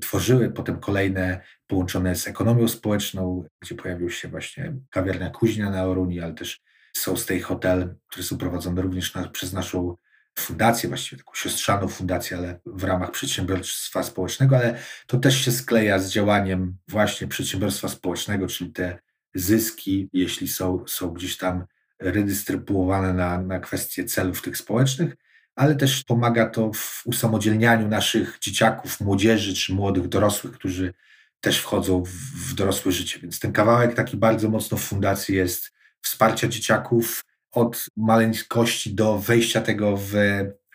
tworzyły, 0.00 0.50
potem 0.50 0.80
kolejne 0.80 1.40
połączone 1.66 2.16
z 2.16 2.26
ekonomią 2.26 2.68
społeczną, 2.68 3.44
gdzie 3.60 3.74
pojawił 3.74 4.10
się 4.10 4.28
właśnie 4.28 4.76
kawiarnia 4.90 5.30
Kuźnia 5.30 5.70
na 5.70 5.84
Oruni, 5.84 6.20
ale 6.20 6.34
też 6.34 6.60
są 6.96 7.16
Stay 7.16 7.40
Hotel, 7.40 7.94
które 8.08 8.22
są 8.22 8.38
prowadzone 8.38 8.82
również 8.82 9.14
na, 9.14 9.28
przez 9.28 9.52
naszą 9.52 9.96
fundację, 10.38 10.88
właściwie 10.88 11.18
taką 11.22 11.34
siostrzaną 11.34 11.88
fundację, 11.88 12.36
ale 12.36 12.60
w 12.66 12.84
ramach 12.84 13.10
przedsiębiorstwa 13.10 14.02
społecznego, 14.02 14.56
ale 14.56 14.78
to 15.06 15.18
też 15.18 15.44
się 15.44 15.52
skleja 15.52 15.98
z 15.98 16.10
działaniem 16.10 16.76
właśnie 16.88 17.28
przedsiębiorstwa 17.28 17.88
społecznego, 17.88 18.46
czyli 18.46 18.72
te 18.72 18.98
zyski, 19.34 20.08
jeśli 20.12 20.48
są, 20.48 20.84
są 20.88 21.10
gdzieś 21.10 21.36
tam 21.36 21.64
redystrybuowane 21.98 23.12
na, 23.12 23.42
na 23.42 23.60
kwestie 23.60 24.04
celów 24.04 24.42
tych 24.42 24.56
społecznych, 24.56 25.16
ale 25.54 25.76
też 25.76 26.04
pomaga 26.04 26.46
to 26.50 26.72
w 26.72 27.02
usamodzielnianiu 27.04 27.88
naszych 27.88 28.38
dzieciaków, 28.40 29.00
młodzieży 29.00 29.54
czy 29.54 29.74
młodych 29.74 30.08
dorosłych, 30.08 30.52
którzy 30.52 30.94
też 31.40 31.58
wchodzą 31.58 32.04
w, 32.04 32.08
w 32.50 32.54
dorosłe 32.54 32.92
życie. 32.92 33.18
Więc 33.18 33.40
ten 33.40 33.52
kawałek 33.52 33.94
taki 33.94 34.16
bardzo 34.16 34.50
mocno 34.50 34.78
w 34.78 34.82
fundacji 34.82 35.36
jest 35.36 35.72
wsparcia 36.00 36.48
dzieciaków 36.48 37.24
od 37.52 37.86
maleńkości 37.96 38.94
do 38.94 39.18
wejścia 39.18 39.60
tego 39.60 39.96
w, 39.96 40.12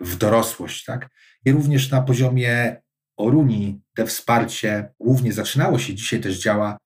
w 0.01 0.17
dorosłość. 0.17 0.85
Tak? 0.85 1.09
I 1.45 1.51
również 1.51 1.91
na 1.91 2.01
poziomie 2.01 2.81
Oruni 3.17 3.81
te 3.95 4.05
wsparcie 4.05 4.93
głównie 4.99 5.33
zaczynało 5.33 5.79
się, 5.79 5.93
dzisiaj 5.93 6.19
też 6.19 6.39
działa 6.39 6.77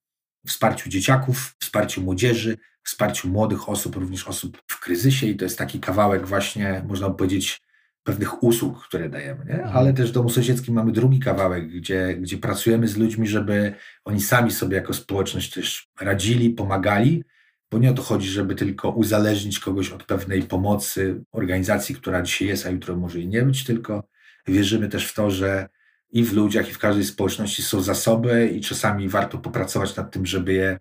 w 0.46 0.50
wsparciu 0.50 0.90
dzieciaków, 0.90 1.56
wsparciu 1.60 2.02
młodzieży, 2.02 2.58
wsparciu 2.84 3.30
młodych 3.30 3.70
osób, 3.70 3.96
również 3.96 4.28
osób 4.28 4.62
w 4.68 4.80
kryzysie 4.80 5.28
i 5.28 5.36
to 5.36 5.46
jest 5.46 5.58
taki 5.58 5.80
kawałek 5.80 6.28
właśnie, 6.28 6.84
można 6.88 7.10
powiedzieć, 7.10 7.62
pewnych 8.04 8.44
usług, 8.44 8.88
które 8.88 9.10
dajemy, 9.10 9.46
nie? 9.46 9.54
Mhm. 9.54 9.78
ale 9.78 9.94
też 9.94 10.10
w 10.10 10.14
domu 10.14 10.30
sąsiedzkim 10.30 10.74
mamy 10.74 10.92
drugi 10.92 11.20
kawałek, 11.20 11.68
gdzie, 11.68 12.16
gdzie 12.20 12.38
pracujemy 12.38 12.88
z 12.88 12.98
ludźmi, 12.98 13.28
żeby 13.28 13.74
oni 14.06 14.22
sami 14.22 14.52
sobie 14.52 14.76
jako 14.76 14.94
społeczność 14.94 15.54
też 15.54 15.88
radzili, 16.02 16.50
pomagali, 16.50 17.24
bo 17.72 17.78
nie 17.78 17.92
o 17.92 17.94
to 17.94 18.02
chodzi, 18.02 18.28
żeby 18.28 18.56
tylko 18.56 18.90
uzależnić 18.90 19.60
kogoś 19.60 19.90
od 19.90 20.04
pewnej 20.04 20.44
pomocy 20.44 21.24
organizacji, 21.32 21.96
która 21.96 22.22
dzisiaj 22.22 22.48
jest, 22.48 22.66
a 22.66 22.70
jutro 22.70 22.98
może 22.98 23.20
jej 23.20 23.28
nie 23.28 23.42
być, 23.42 23.64
tylko 23.64 24.04
wierzymy 24.48 24.90
też 24.90 25.08
w 25.08 25.14
to, 25.14 25.32
że 25.32 25.70
i 26.12 26.24
w 26.24 26.34
ludziach, 26.34 26.70
i 26.70 26.74
w 26.74 26.80
każdej 26.80 27.06
społeczności 27.06 27.64
są 27.64 27.82
zasoby 27.82 28.52
i 28.56 28.62
czasami 28.62 29.10
warto 29.10 29.38
popracować 29.38 29.96
nad 29.96 30.12
tym, 30.12 30.26
żeby 30.26 30.54
je 30.54 30.80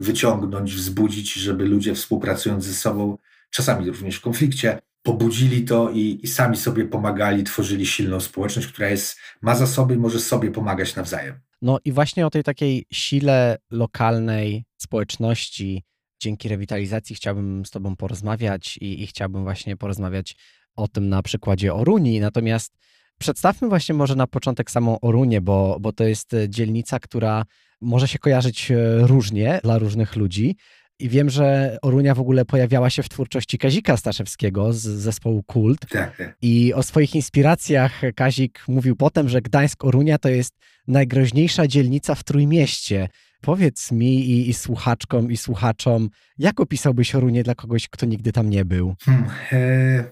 wyciągnąć, 0.00 0.74
wzbudzić, 0.74 1.32
żeby 1.32 1.64
ludzie 1.64 1.94
współpracując 1.94 2.64
ze 2.64 2.74
sobą, 2.74 3.18
czasami 3.50 3.86
również 3.86 4.16
w 4.16 4.20
konflikcie, 4.20 4.78
pobudzili 5.02 5.64
to 5.64 5.90
i, 5.90 6.20
i, 6.22 6.26
sami 6.26 6.56
sobie 6.56 6.84
pomagali, 6.84 7.44
tworzyli 7.44 7.86
silną 7.86 8.20
społeczność, 8.20 8.68
która 8.68 8.88
jest, 8.88 9.18
ma 9.40 9.54
zasoby 9.54 9.94
i 9.94 9.98
może 9.98 10.20
sobie 10.20 10.50
pomagać 10.50 10.96
nawzajem. 10.96 11.34
No 11.62 11.78
i 11.84 11.92
właśnie 11.92 12.26
o 12.26 12.30
tej 12.30 12.44
takiej 12.44 12.86
sile 12.92 13.58
lokalnej 13.70 14.64
społeczności 14.76 15.84
dzięki 16.20 16.48
rewitalizacji 16.48 17.16
chciałbym 17.16 17.64
z 17.64 17.70
Tobą 17.70 17.96
porozmawiać 17.96 18.76
i, 18.76 19.02
i 19.02 19.06
chciałbym 19.06 19.42
właśnie 19.42 19.76
porozmawiać 19.76 20.36
o 20.76 20.88
tym 20.88 21.08
na 21.08 21.22
przykładzie 21.22 21.74
Oruni. 21.74 22.20
Natomiast 22.20 22.78
przedstawmy 23.18 23.68
właśnie 23.68 23.94
może 23.94 24.16
na 24.16 24.26
początek 24.26 24.70
samą 24.70 25.00
Orunię, 25.00 25.40
bo, 25.40 25.78
bo 25.80 25.92
to 25.92 26.04
jest 26.04 26.36
dzielnica, 26.48 26.98
która 26.98 27.44
może 27.80 28.08
się 28.08 28.18
kojarzyć 28.18 28.70
e, 28.70 28.76
różnie 29.06 29.60
dla 29.62 29.78
różnych 29.78 30.16
ludzi. 30.16 30.56
I 31.00 31.08
wiem, 31.08 31.30
że 31.30 31.78
Orunia 31.82 32.14
w 32.14 32.20
ogóle 32.20 32.44
pojawiała 32.44 32.90
się 32.90 33.02
w 33.02 33.08
twórczości 33.08 33.58
Kazika 33.58 33.96
Staszewskiego 33.96 34.72
z 34.72 34.80
zespołu 34.80 35.42
Kult. 35.42 35.80
Tak, 35.88 36.16
tak. 36.16 36.36
I 36.42 36.74
o 36.74 36.82
swoich 36.82 37.14
inspiracjach 37.14 38.00
Kazik 38.16 38.64
mówił 38.68 38.96
potem, 38.96 39.28
że 39.28 39.42
Gdańsk-Orunia 39.42 40.18
to 40.18 40.28
jest 40.28 40.54
najgroźniejsza 40.88 41.66
dzielnica 41.66 42.14
w 42.14 42.24
Trójmieście. 42.24 43.08
Powiedz 43.40 43.92
mi 43.92 44.30
i, 44.30 44.48
i, 44.48 44.54
słuchaczkom, 44.54 45.32
i 45.32 45.36
słuchaczom, 45.36 46.08
jak 46.38 46.60
opisałbyś 46.60 47.14
Orunię 47.14 47.42
dla 47.42 47.54
kogoś, 47.54 47.88
kto 47.88 48.06
nigdy 48.06 48.32
tam 48.32 48.50
nie 48.50 48.64
był? 48.64 48.94
Hmm, 49.04 49.30
e, 49.52 50.04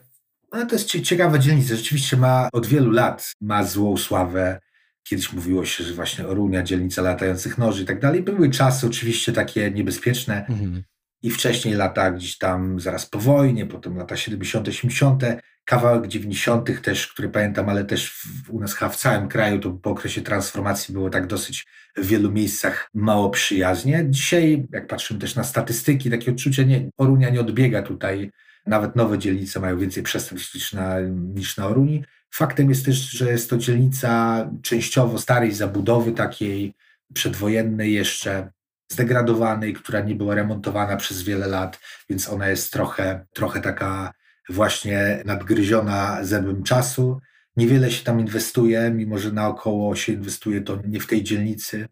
no 0.53 0.67
to 0.67 0.75
jest 0.75 1.03
ciekawa 1.03 1.39
dzielnica. 1.39 1.77
Rzeczywiście 1.77 2.17
ma 2.17 2.49
od 2.53 2.67
wielu 2.67 2.91
lat 2.91 3.33
ma 3.41 3.65
złą 3.65 3.97
sławę. 3.97 4.61
Kiedyś 5.03 5.33
mówiło 5.33 5.65
się, 5.65 5.85
że 5.85 5.95
właśnie 5.95 6.27
Orunia, 6.27 6.63
dzielnica 6.63 7.03
latających 7.03 7.59
noży 7.59 7.83
i 7.83 7.87
tak 7.87 8.01
dalej. 8.01 8.23
Były 8.23 8.51
czasy 8.51 8.87
oczywiście 8.87 9.33
takie 9.33 9.71
niebezpieczne 9.71 10.47
mhm. 10.47 10.83
I 11.27 11.31
wcześniej 11.31 11.75
lata 11.75 12.11
gdzieś 12.11 12.39
tam 12.39 12.81
zaraz 12.81 13.07
po 13.07 13.19
wojnie, 13.19 13.67
potem 13.67 13.97
lata 13.97 14.17
70., 14.17 14.69
80., 14.69 15.23
kawałek 15.65 16.07
90. 16.07 16.83
też, 16.83 17.07
który 17.07 17.29
pamiętam, 17.29 17.69
ale 17.69 17.85
też 17.85 18.11
w, 18.11 18.51
u 18.51 18.61
nas 18.61 18.75
w 18.75 18.97
całym 18.97 19.29
kraju 19.29 19.59
to 19.59 19.71
po 19.71 19.91
okresie 19.91 20.23
transformacji 20.23 20.95
było 20.95 21.11
tak 21.11 21.27
dosyć 21.27 21.67
w 21.97 22.07
wielu 22.07 22.33
miejscach 22.33 22.91
mało 22.95 23.31
przyjaznie. 23.31 24.07
Dzisiaj, 24.09 24.67
jak 24.73 24.87
patrzymy 24.87 25.21
też 25.21 25.35
na 25.35 25.45
statystyki, 25.45 26.11
takie 26.11 26.31
odczucie, 26.31 26.65
nie, 26.65 26.91
Orunia 26.99 27.31
nie 27.31 27.41
odbiega 27.41 27.83
tutaj 27.83 28.31
nawet 28.67 28.97
nowe 28.97 29.19
dzielnice 29.19 29.61
mają 29.61 29.79
więcej 29.79 30.03
przestępstw 30.03 30.55
niż 30.55 30.73
na, 30.73 31.01
niż 31.35 31.57
na 31.57 31.67
Oruni. 31.67 32.05
Faktem 32.31 32.69
jest 32.69 32.85
też, 32.85 32.97
że 32.97 33.31
jest 33.31 33.51
to 33.51 33.57
dzielnica 33.57 34.51
częściowo 34.63 35.19
starej 35.19 35.53
zabudowy, 35.53 36.13
takiej 36.13 36.75
przedwojennej 37.15 37.93
jeszcze, 37.93 38.51
zdegradowanej, 38.89 39.75
która 39.75 40.01
nie 40.01 40.15
była 40.15 40.35
remontowana 40.35 40.97
przez 40.97 41.23
wiele 41.23 41.47
lat, 41.47 41.81
więc 42.11 42.29
ona 42.29 42.49
jest 42.49 42.73
trochę, 42.73 43.27
trochę 43.35 43.61
taka 43.61 44.13
właśnie 44.49 45.23
nadgryziona 45.25 46.25
zębem 46.25 46.63
czasu. 46.63 47.21
Niewiele 47.57 47.91
się 47.91 48.05
tam 48.05 48.21
inwestuje, 48.21 48.91
mimo 48.91 49.19
że 49.19 49.33
naokoło 49.33 49.97
się 49.97 50.13
inwestuje, 50.13 50.61
to 50.61 50.79
nie 50.87 51.01
w 51.01 51.07
tej 51.07 51.23
dzielnicy. 51.23 51.89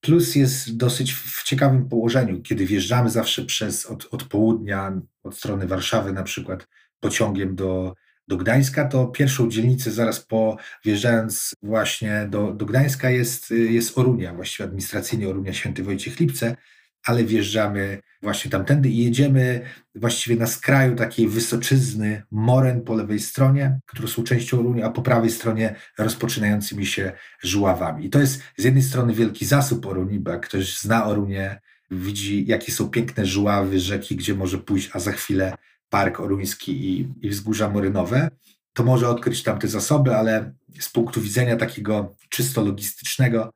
Plus 0.00 0.34
jest 0.34 0.76
dosyć 0.76 1.14
w 1.14 1.42
ciekawym 1.44 1.88
położeniu, 1.88 2.42
kiedy 2.42 2.66
wjeżdżamy 2.66 3.10
zawsze 3.10 3.44
przez 3.44 3.86
od, 3.86 4.08
od 4.10 4.24
południa, 4.24 5.00
od 5.22 5.36
strony 5.36 5.66
Warszawy 5.66 6.12
na 6.12 6.22
przykład 6.22 6.68
pociągiem 7.00 7.56
do, 7.56 7.94
do 8.28 8.36
Gdańska, 8.36 8.84
to 8.84 9.06
pierwszą 9.06 9.50
dzielnicę 9.50 9.90
zaraz 9.90 10.20
po 10.20 10.56
wjeżdżając 10.84 11.54
właśnie 11.62 12.26
do, 12.30 12.52
do 12.52 12.66
Gdańska 12.66 13.10
jest, 13.10 13.50
jest 13.50 13.98
Orunia, 13.98 14.34
właściwie 14.34 14.64
administracyjnie 14.64 15.28
Orunia 15.28 15.52
Święty 15.52 15.82
Wojciech 15.82 16.20
Lipce, 16.20 16.56
ale 17.04 17.24
wjeżdżamy 17.24 18.00
właśnie 18.22 18.50
tamtędy 18.50 18.88
i 18.88 19.04
jedziemy 19.04 19.60
właściwie 19.94 20.36
na 20.36 20.46
skraju 20.46 20.96
takiej 20.96 21.28
wysoczyzny 21.28 22.22
Moren 22.30 22.80
po 22.80 22.94
lewej 22.94 23.20
stronie, 23.20 23.80
które 23.86 24.08
są 24.08 24.24
częścią 24.24 24.60
Oruni, 24.60 24.82
a 24.82 24.90
po 24.90 25.02
prawej 25.02 25.30
stronie 25.30 25.74
rozpoczynającymi 25.98 26.86
się 26.86 27.12
żuławami. 27.42 28.06
I 28.06 28.10
to 28.10 28.20
jest 28.20 28.42
z 28.56 28.64
jednej 28.64 28.82
strony 28.82 29.14
wielki 29.14 29.46
zasób 29.46 29.86
Oruni, 29.86 30.20
bo 30.20 30.30
jak 30.30 30.46
ktoś 30.46 30.78
zna 30.78 31.06
Orunię, 31.06 31.60
widzi 31.90 32.46
jakie 32.46 32.72
są 32.72 32.88
piękne 32.88 33.26
żuławy, 33.26 33.80
rzeki, 33.80 34.16
gdzie 34.16 34.34
może 34.34 34.58
pójść, 34.58 34.90
a 34.92 34.98
za 34.98 35.12
chwilę 35.12 35.52
park 35.88 36.20
oruński 36.20 36.72
i, 36.72 37.08
i 37.22 37.30
wzgórza 37.30 37.68
morynowe, 37.68 38.30
to 38.72 38.84
może 38.84 39.08
odkryć 39.08 39.42
tam 39.42 39.58
te 39.58 39.68
zasoby, 39.68 40.16
ale 40.16 40.52
z 40.80 40.88
punktu 40.88 41.20
widzenia 41.20 41.56
takiego 41.56 42.16
czysto 42.28 42.64
logistycznego, 42.64 43.50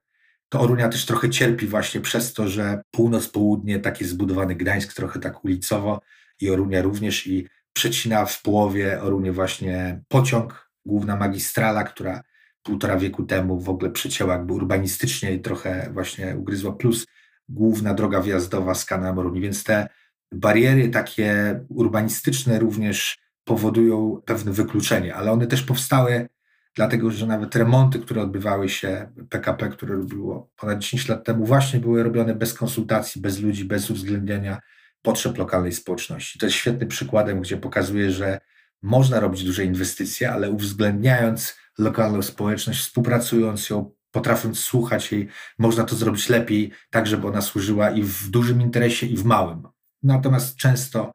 to 0.48 0.60
Orunia 0.60 0.88
też 0.88 1.06
trochę 1.06 1.30
cierpi 1.30 1.66
właśnie 1.66 2.00
przez 2.00 2.32
to, 2.32 2.48
że 2.48 2.82
północ-południe 2.90 3.80
tak 3.80 4.00
jest 4.00 4.12
zbudowany 4.12 4.54
Gdańsk 4.54 4.92
trochę 4.92 5.20
tak 5.20 5.44
ulicowo 5.44 6.00
i 6.40 6.50
Orunia 6.50 6.82
również 6.82 7.26
i 7.26 7.48
przecina 7.72 8.24
w 8.26 8.42
połowie 8.42 9.02
Orunie 9.02 9.32
właśnie 9.32 10.02
pociąg, 10.08 10.70
główna 10.86 11.16
magistrala, 11.16 11.84
która 11.84 12.22
półtora 12.62 12.96
wieku 12.96 13.22
temu 13.22 13.60
w 13.60 13.68
ogóle 13.68 13.90
przecięła 13.90 14.32
jakby 14.32 14.52
urbanistycznie 14.52 15.34
i 15.34 15.40
trochę 15.40 15.90
właśnie 15.92 16.36
ugryzła, 16.36 16.72
plus 16.72 17.06
główna 17.48 17.94
droga 17.94 18.20
wjazdowa 18.20 18.74
z 18.74 18.84
kanałem 18.84 19.18
Oruni, 19.18 19.40
więc 19.40 19.64
te 19.64 19.88
bariery 20.32 20.88
takie 20.88 21.60
urbanistyczne 21.68 22.58
również 22.58 23.18
powodują 23.44 24.22
pewne 24.24 24.52
wykluczenie, 24.52 25.14
ale 25.14 25.32
one 25.32 25.46
też 25.46 25.62
powstały 25.62 26.28
dlatego, 26.74 27.10
że 27.10 27.26
nawet 27.26 27.56
remonty, 27.56 27.98
które 27.98 28.22
odbywały 28.22 28.68
się, 28.68 29.12
PKP, 29.28 29.68
które 29.68 29.94
robiło 29.94 30.50
ponad 30.56 30.78
10 30.78 31.08
lat 31.08 31.24
temu, 31.24 31.46
właśnie 31.46 31.80
były 31.80 32.02
robione 32.02 32.34
bez 32.34 32.54
konsultacji, 32.54 33.20
bez 33.20 33.40
ludzi, 33.40 33.64
bez 33.64 33.90
uwzględniania 33.90 34.60
potrzeb 35.02 35.38
lokalnej 35.38 35.72
społeczności. 35.72 36.38
To 36.38 36.46
jest 36.46 36.56
świetnym 36.58 36.88
przykładem, 36.88 37.40
gdzie 37.40 37.56
pokazuje, 37.56 38.10
że 38.10 38.40
można 38.82 39.20
robić 39.20 39.44
duże 39.44 39.64
inwestycje, 39.64 40.32
ale 40.32 40.50
uwzględniając 40.50 41.56
lokalną 41.78 42.22
społeczność, 42.22 42.80
współpracując 42.80 43.70
ją, 43.70 43.94
potrafiąc 44.10 44.58
słuchać 44.58 45.12
jej, 45.12 45.28
można 45.58 45.84
to 45.84 45.96
zrobić 45.96 46.28
lepiej, 46.28 46.70
tak 46.90 47.06
żeby 47.06 47.26
ona 47.26 47.40
służyła 47.40 47.90
i 47.90 48.02
w 48.02 48.28
dużym 48.30 48.60
interesie, 48.60 49.06
i 49.06 49.16
w 49.16 49.24
małym. 49.24 49.62
Natomiast 50.02 50.56
często 50.56 51.12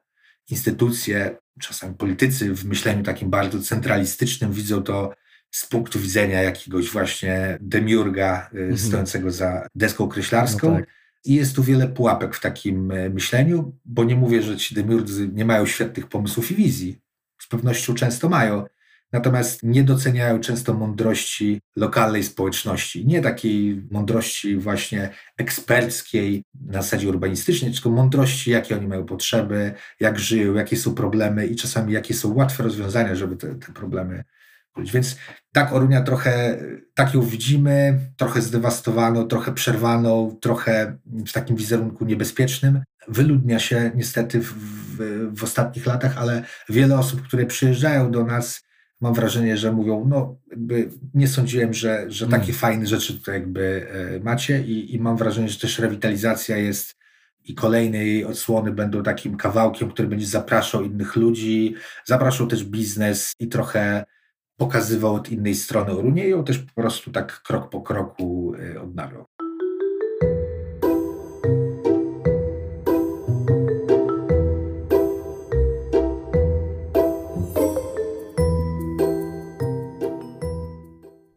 instytucje, 0.50 1.38
czasami 1.60 1.96
politycy 1.96 2.56
w 2.56 2.66
myśleniu 2.66 3.04
takim 3.04 3.30
bardzo 3.30 3.62
centralistycznym 3.62 4.54
widzą 4.54 4.84
to 4.84 5.14
z 5.52 5.66
punktu 5.66 6.00
widzenia 6.00 6.42
jakiegoś 6.42 6.90
właśnie 6.90 7.58
demiurga 7.62 8.50
y, 8.54 8.58
mhm. 8.58 8.78
stojącego 8.78 9.32
za 9.32 9.68
deską 9.76 10.08
kreślarską. 10.08 10.72
No 10.72 10.76
tak. 10.80 10.90
I 11.26 11.36
jest 11.36 11.56
tu 11.56 11.64
wiele 11.64 11.88
pułapek 11.88 12.36
w 12.36 12.40
takim 12.40 12.92
e, 12.92 13.10
myśleniu, 13.10 13.78
bo 13.86 14.04
nie 14.04 14.16
mówię, 14.16 14.42
że 14.42 14.58
ci 14.58 14.76
demiurdzy 14.76 15.30
nie 15.34 15.46
mają 15.46 15.66
świetnych 15.66 16.08
pomysłów 16.08 16.52
i 16.52 16.56
wizji. 16.56 17.02
Z 17.40 17.48
pewnością 17.48 17.94
często 17.94 18.30
mają, 18.30 18.66
natomiast 19.12 19.64
nie 19.64 19.84
doceniają 19.84 20.40
często 20.40 20.74
mądrości 20.74 21.62
lokalnej 21.76 22.24
społeczności. 22.24 23.06
Nie 23.06 23.22
takiej 23.22 23.88
mądrości 23.92 24.58
właśnie 24.58 25.10
eksperckiej 25.38 26.44
na 26.66 26.82
zasadzie 26.82 27.10
urbanistycznej, 27.10 27.72
tylko 27.72 27.90
mądrości, 27.90 28.52
jakie 28.52 28.76
oni 28.76 28.88
mają 28.88 29.06
potrzeby, 29.06 29.74
jak 30.00 30.20
żyją, 30.20 30.54
jakie 30.54 30.78
są 30.78 30.96
problemy 30.96 31.48
i 31.48 31.56
czasami 31.56 31.94
jakie 31.94 32.14
są 32.14 32.34
łatwe 32.34 32.64
rozwiązania, 32.64 33.16
żeby 33.16 33.36
te, 33.36 33.56
te 33.56 33.74
problemy 33.74 34.24
więc 34.84 35.18
tak 35.52 35.74
Orunia 35.74 36.02
trochę, 36.02 36.58
tak 36.94 37.14
ją 37.14 37.22
widzimy, 37.22 38.00
trochę 38.18 38.42
zdewastowaną, 38.42 39.28
trochę 39.28 39.54
przerwaną, 39.54 40.38
trochę 40.42 40.98
w 41.06 41.32
takim 41.32 41.56
wizerunku 41.56 42.06
niebezpiecznym. 42.06 42.84
Wyludnia 43.08 43.60
się 43.60 43.92
niestety 43.96 44.40
w, 44.40 44.54
w, 44.54 45.40
w 45.40 45.44
ostatnich 45.44 45.86
latach, 45.86 46.18
ale 46.18 46.44
wiele 46.70 47.00
osób, 47.00 47.22
które 47.22 47.46
przyjeżdżają 47.46 48.12
do 48.12 48.24
nas, 48.24 48.67
mam 49.02 49.14
wrażenie, 49.14 49.58
że 49.58 49.72
mówią, 49.72 50.06
no 50.10 50.36
jakby 50.52 50.90
nie 51.14 51.28
sądziłem, 51.28 51.74
że, 51.74 52.06
że 52.08 52.26
takie 52.26 52.38
hmm. 52.38 52.60
fajne 52.60 52.88
rzeczy 52.88 53.18
tutaj 53.18 53.36
jakby 53.36 53.88
e, 53.92 54.20
macie 54.20 54.64
i, 54.64 54.96
i 54.96 55.00
mam 55.00 55.18
wrażenie, 55.18 55.50
że 55.50 55.60
też 55.60 55.80
rewitalizacja 55.80 56.58
jest 56.58 56.98
i 57.44 57.56
kolejne 57.56 57.98
jej 57.98 58.26
odsłony 58.26 58.72
będą 58.72 59.04
takim 59.04 59.38
kawałkiem, 59.38 59.92
który 59.92 60.08
będzie 60.08 60.26
zapraszał 60.26 60.84
innych 60.84 61.16
ludzi, 61.16 61.76
zapraszał 62.06 62.48
też 62.48 62.64
biznes 62.64 63.34
i 63.40 63.48
trochę 63.48 64.06
pokazywał 64.58 65.16
od 65.16 65.30
innej 65.30 65.56
strony 65.56 65.92
Orunię 65.92 66.28
i 66.28 66.30
ją 66.30 66.44
też 66.44 66.60
po 66.60 66.82
prostu 66.82 67.12
tak 67.12 67.42
krok 67.42 67.70
po 67.70 67.82
kroku 67.82 68.54
y, 68.56 68.82
odnawiał. 68.82 69.26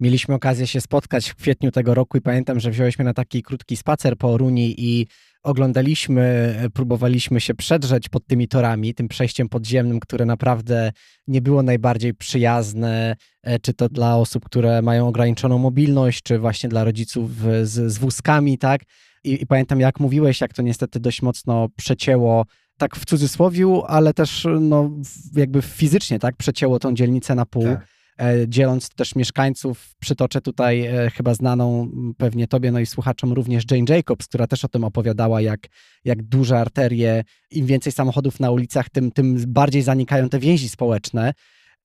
Mieliśmy 0.01 0.35
okazję 0.35 0.67
się 0.67 0.81
spotkać 0.81 1.29
w 1.29 1.35
kwietniu 1.35 1.71
tego 1.71 1.95
roku 1.95 2.19
i 2.19 2.21
pamiętam, 2.21 2.61
że 2.61 2.71
wziąłeś 2.71 2.99
mnie 2.99 3.05
na 3.05 3.15
taki 3.15 3.43
krótki 3.43 3.77
spacer 3.77 4.17
po 4.17 4.33
Oruni 4.33 4.75
i 4.79 5.07
oglądaliśmy, 5.43 6.55
próbowaliśmy 6.75 7.41
się 7.41 7.55
przedrzeć 7.55 8.09
pod 8.09 8.27
tymi 8.27 8.49
torami, 8.49 8.95
tym 8.95 9.09
przejściem 9.09 9.49
podziemnym, 9.49 10.01
które 10.01 10.25
naprawdę 10.25 10.93
nie 11.27 11.43
było 11.43 11.63
najbardziej 11.63 12.15
przyjazne, 12.15 13.17
e, 13.43 13.59
czy 13.59 13.75
to 13.75 13.89
dla 13.89 14.17
osób, 14.17 14.45
które 14.45 14.83
mają 14.83 15.09
ograniczoną 15.09 15.59
mobilność, 15.59 16.23
czy 16.23 16.39
właśnie 16.39 16.69
dla 16.69 16.85
rodziców 16.85 17.31
z, 17.63 17.93
z 17.93 17.99
wózkami, 17.99 18.59
tak? 18.59 18.83
I, 19.25 19.43
I, 19.43 19.47
pamiętam, 19.47 19.81
jak 19.81 20.01
mówiłeś, 20.01 20.41
jak 20.41 20.55
to 20.55 20.63
niestety 20.63 21.01
dość 21.01 21.23
mocno 21.23 21.69
przecięło, 21.77 22.47
tak 22.79 22.97
w 22.97 23.05
cudzysłowiu, 23.05 23.83
ale 23.87 24.15
też 24.15 24.47
no, 24.61 24.91
jakby 25.37 25.63
fizycznie, 25.63 26.19
tak? 26.19 26.37
Przecięło 26.37 26.79
tą 26.79 26.95
dzielnicę 26.95 27.35
na 27.35 27.47
pół. 27.47 27.65
Tak. 27.65 28.00
E, 28.21 28.49
dzieląc 28.49 28.89
też 28.89 29.15
mieszkańców. 29.15 29.95
Przytoczę 30.01 30.41
tutaj 30.41 30.87
e, 30.87 31.11
chyba 31.11 31.35
znaną 31.35 31.91
pewnie 32.17 32.47
tobie, 32.47 32.73
no 32.73 32.81
i 32.81 32.87
słuchaczom 32.87 33.33
również 33.33 33.65
Jane 33.71 33.97
Jacobs, 33.97 34.27
która 34.27 34.47
też 34.47 34.65
o 34.65 34.69
tym 34.69 34.85
opowiadała, 34.85 35.41
jak, 35.41 35.61
jak 36.05 36.23
duże 36.23 36.59
arterie, 36.59 37.25
im 37.51 37.67
więcej 37.67 37.93
samochodów 37.93 38.41
na 38.41 38.51
ulicach, 38.51 38.89
tym, 38.89 39.11
tym 39.11 39.45
bardziej 39.49 39.83
zanikają 39.83 40.29
te 40.29 40.39
więzi 40.39 40.69
społeczne. 40.69 41.33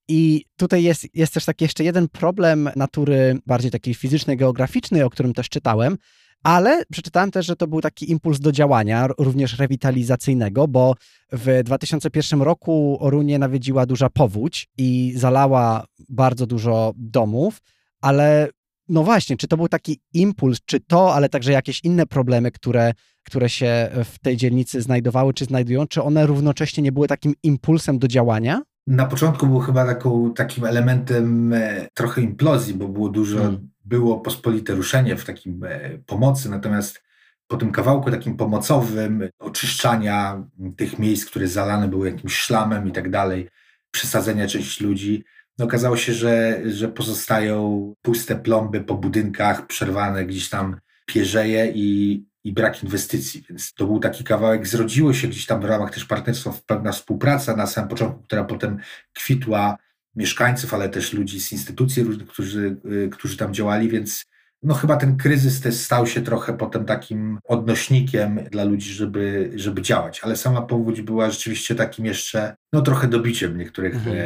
I 0.07 0.45
tutaj 0.57 0.83
jest, 0.83 1.07
jest 1.13 1.33
też 1.33 1.45
taki 1.45 1.65
jeszcze 1.65 1.83
jeden 1.83 2.09
problem 2.09 2.69
natury 2.75 3.37
bardziej 3.45 3.71
takiej 3.71 3.93
fizycznej, 3.93 4.37
geograficznej, 4.37 5.03
o 5.03 5.09
którym 5.09 5.33
też 5.33 5.49
czytałem, 5.49 5.97
ale 6.45 6.83
przeczytałem 6.91 7.31
też, 7.31 7.45
że 7.45 7.55
to 7.55 7.67
był 7.67 7.81
taki 7.81 8.11
impuls 8.11 8.39
do 8.39 8.51
działania, 8.51 9.07
również 9.17 9.59
rewitalizacyjnego, 9.59 10.67
bo 10.67 10.95
w 11.31 11.63
2001 11.63 12.41
roku 12.41 12.97
Orunię 12.99 13.39
nawiedziła 13.39 13.85
duża 13.85 14.09
powódź 14.09 14.67
i 14.77 15.13
zalała 15.15 15.85
bardzo 16.09 16.47
dużo 16.47 16.93
domów, 16.97 17.61
ale 18.01 18.49
no 18.89 19.03
właśnie, 19.03 19.37
czy 19.37 19.47
to 19.47 19.57
był 19.57 19.67
taki 19.67 19.99
impuls, 20.13 20.59
czy 20.65 20.79
to, 20.79 21.15
ale 21.15 21.29
także 21.29 21.51
jakieś 21.51 21.83
inne 21.83 22.05
problemy, 22.05 22.51
które, 22.51 22.93
które 23.23 23.49
się 23.49 23.89
w 24.03 24.19
tej 24.19 24.37
dzielnicy 24.37 24.81
znajdowały, 24.81 25.33
czy 25.33 25.45
znajdują, 25.45 25.87
czy 25.87 26.03
one 26.03 26.25
równocześnie 26.25 26.83
nie 26.83 26.91
były 26.91 27.07
takim 27.07 27.33
impulsem 27.43 27.99
do 27.99 28.07
działania? 28.07 28.61
Na 28.87 29.05
początku 29.05 29.47
był 29.47 29.59
chyba 29.59 29.85
taką, 29.85 30.33
takim 30.33 30.65
elementem 30.65 31.53
e, 31.53 31.87
trochę 31.93 32.21
implozji, 32.21 32.73
bo 32.73 32.87
było 32.87 33.09
dużo 33.09 33.37
hmm. 33.37 33.69
było 33.85 34.19
pospolite 34.19 34.73
ruszenie 34.73 35.15
w 35.15 35.25
takim 35.25 35.63
e, 35.63 35.97
pomocy, 36.05 36.49
natomiast 36.49 37.03
po 37.47 37.57
tym 37.57 37.71
kawałku 37.71 38.11
takim 38.11 38.37
pomocowym, 38.37 39.29
oczyszczania 39.39 40.43
tych 40.77 40.99
miejsc, 40.99 41.25
które 41.25 41.47
zalane 41.47 41.87
były 41.87 42.11
jakimś 42.11 42.35
szlamem 42.35 42.87
i 42.87 42.91
tak 42.91 43.09
dalej, 43.09 43.49
przesadzenia 43.91 44.47
części 44.47 44.83
ludzi, 44.83 45.23
no 45.57 45.65
okazało 45.65 45.97
się, 45.97 46.13
że, 46.13 46.61
że 46.65 46.87
pozostają 46.87 47.93
puste 48.01 48.35
plomby 48.35 48.81
po 48.81 48.95
budynkach, 48.95 49.67
przerwane 49.67 50.25
gdzieś 50.25 50.49
tam 50.49 50.79
pierzeje 51.05 51.71
i, 51.75 52.25
i 52.45 52.53
brak 52.53 52.83
inwestycji. 52.83 53.45
Więc 53.49 53.73
to 53.73 53.85
był 53.85 53.99
taki 53.99 54.23
kawałek, 54.23 54.67
zrodziło 54.67 55.13
się 55.13 55.27
gdzieś 55.27 55.45
tam 55.45 55.61
w 55.61 55.65
ramach 55.65 55.93
też 55.93 56.05
partnerstwa 56.05 56.53
pewna 56.65 56.91
współpraca 56.91 57.55
na 57.55 57.67
samym 57.67 57.89
początku, 57.89 58.23
która 58.23 58.43
potem 58.43 58.79
kwitła 59.13 59.77
mieszkańców, 60.15 60.73
ale 60.73 60.89
też 60.89 61.13
ludzi 61.13 61.41
z 61.41 61.51
instytucji 61.51 62.03
różnych, 62.03 62.27
którzy, 62.27 62.77
y, 63.05 63.09
którzy 63.09 63.37
tam 63.37 63.53
działali, 63.53 63.89
więc 63.89 64.25
no 64.65 64.73
chyba 64.73 64.97
ten 64.97 65.17
kryzys 65.17 65.61
też 65.61 65.75
stał 65.75 66.07
się 66.07 66.21
trochę 66.21 66.57
potem 66.57 66.85
takim 66.85 67.39
odnośnikiem 67.43 68.39
dla 68.51 68.63
ludzi, 68.63 68.93
żeby, 68.93 69.51
żeby 69.55 69.81
działać, 69.81 70.21
ale 70.23 70.35
sama 70.35 70.61
powódź 70.61 71.01
była 71.01 71.29
rzeczywiście 71.29 71.75
takim 71.75 72.05
jeszcze, 72.05 72.55
no 72.73 72.81
trochę 72.81 73.07
dobiciem 73.07 73.57
niektórych 73.57 73.95
mhm. 73.95 74.17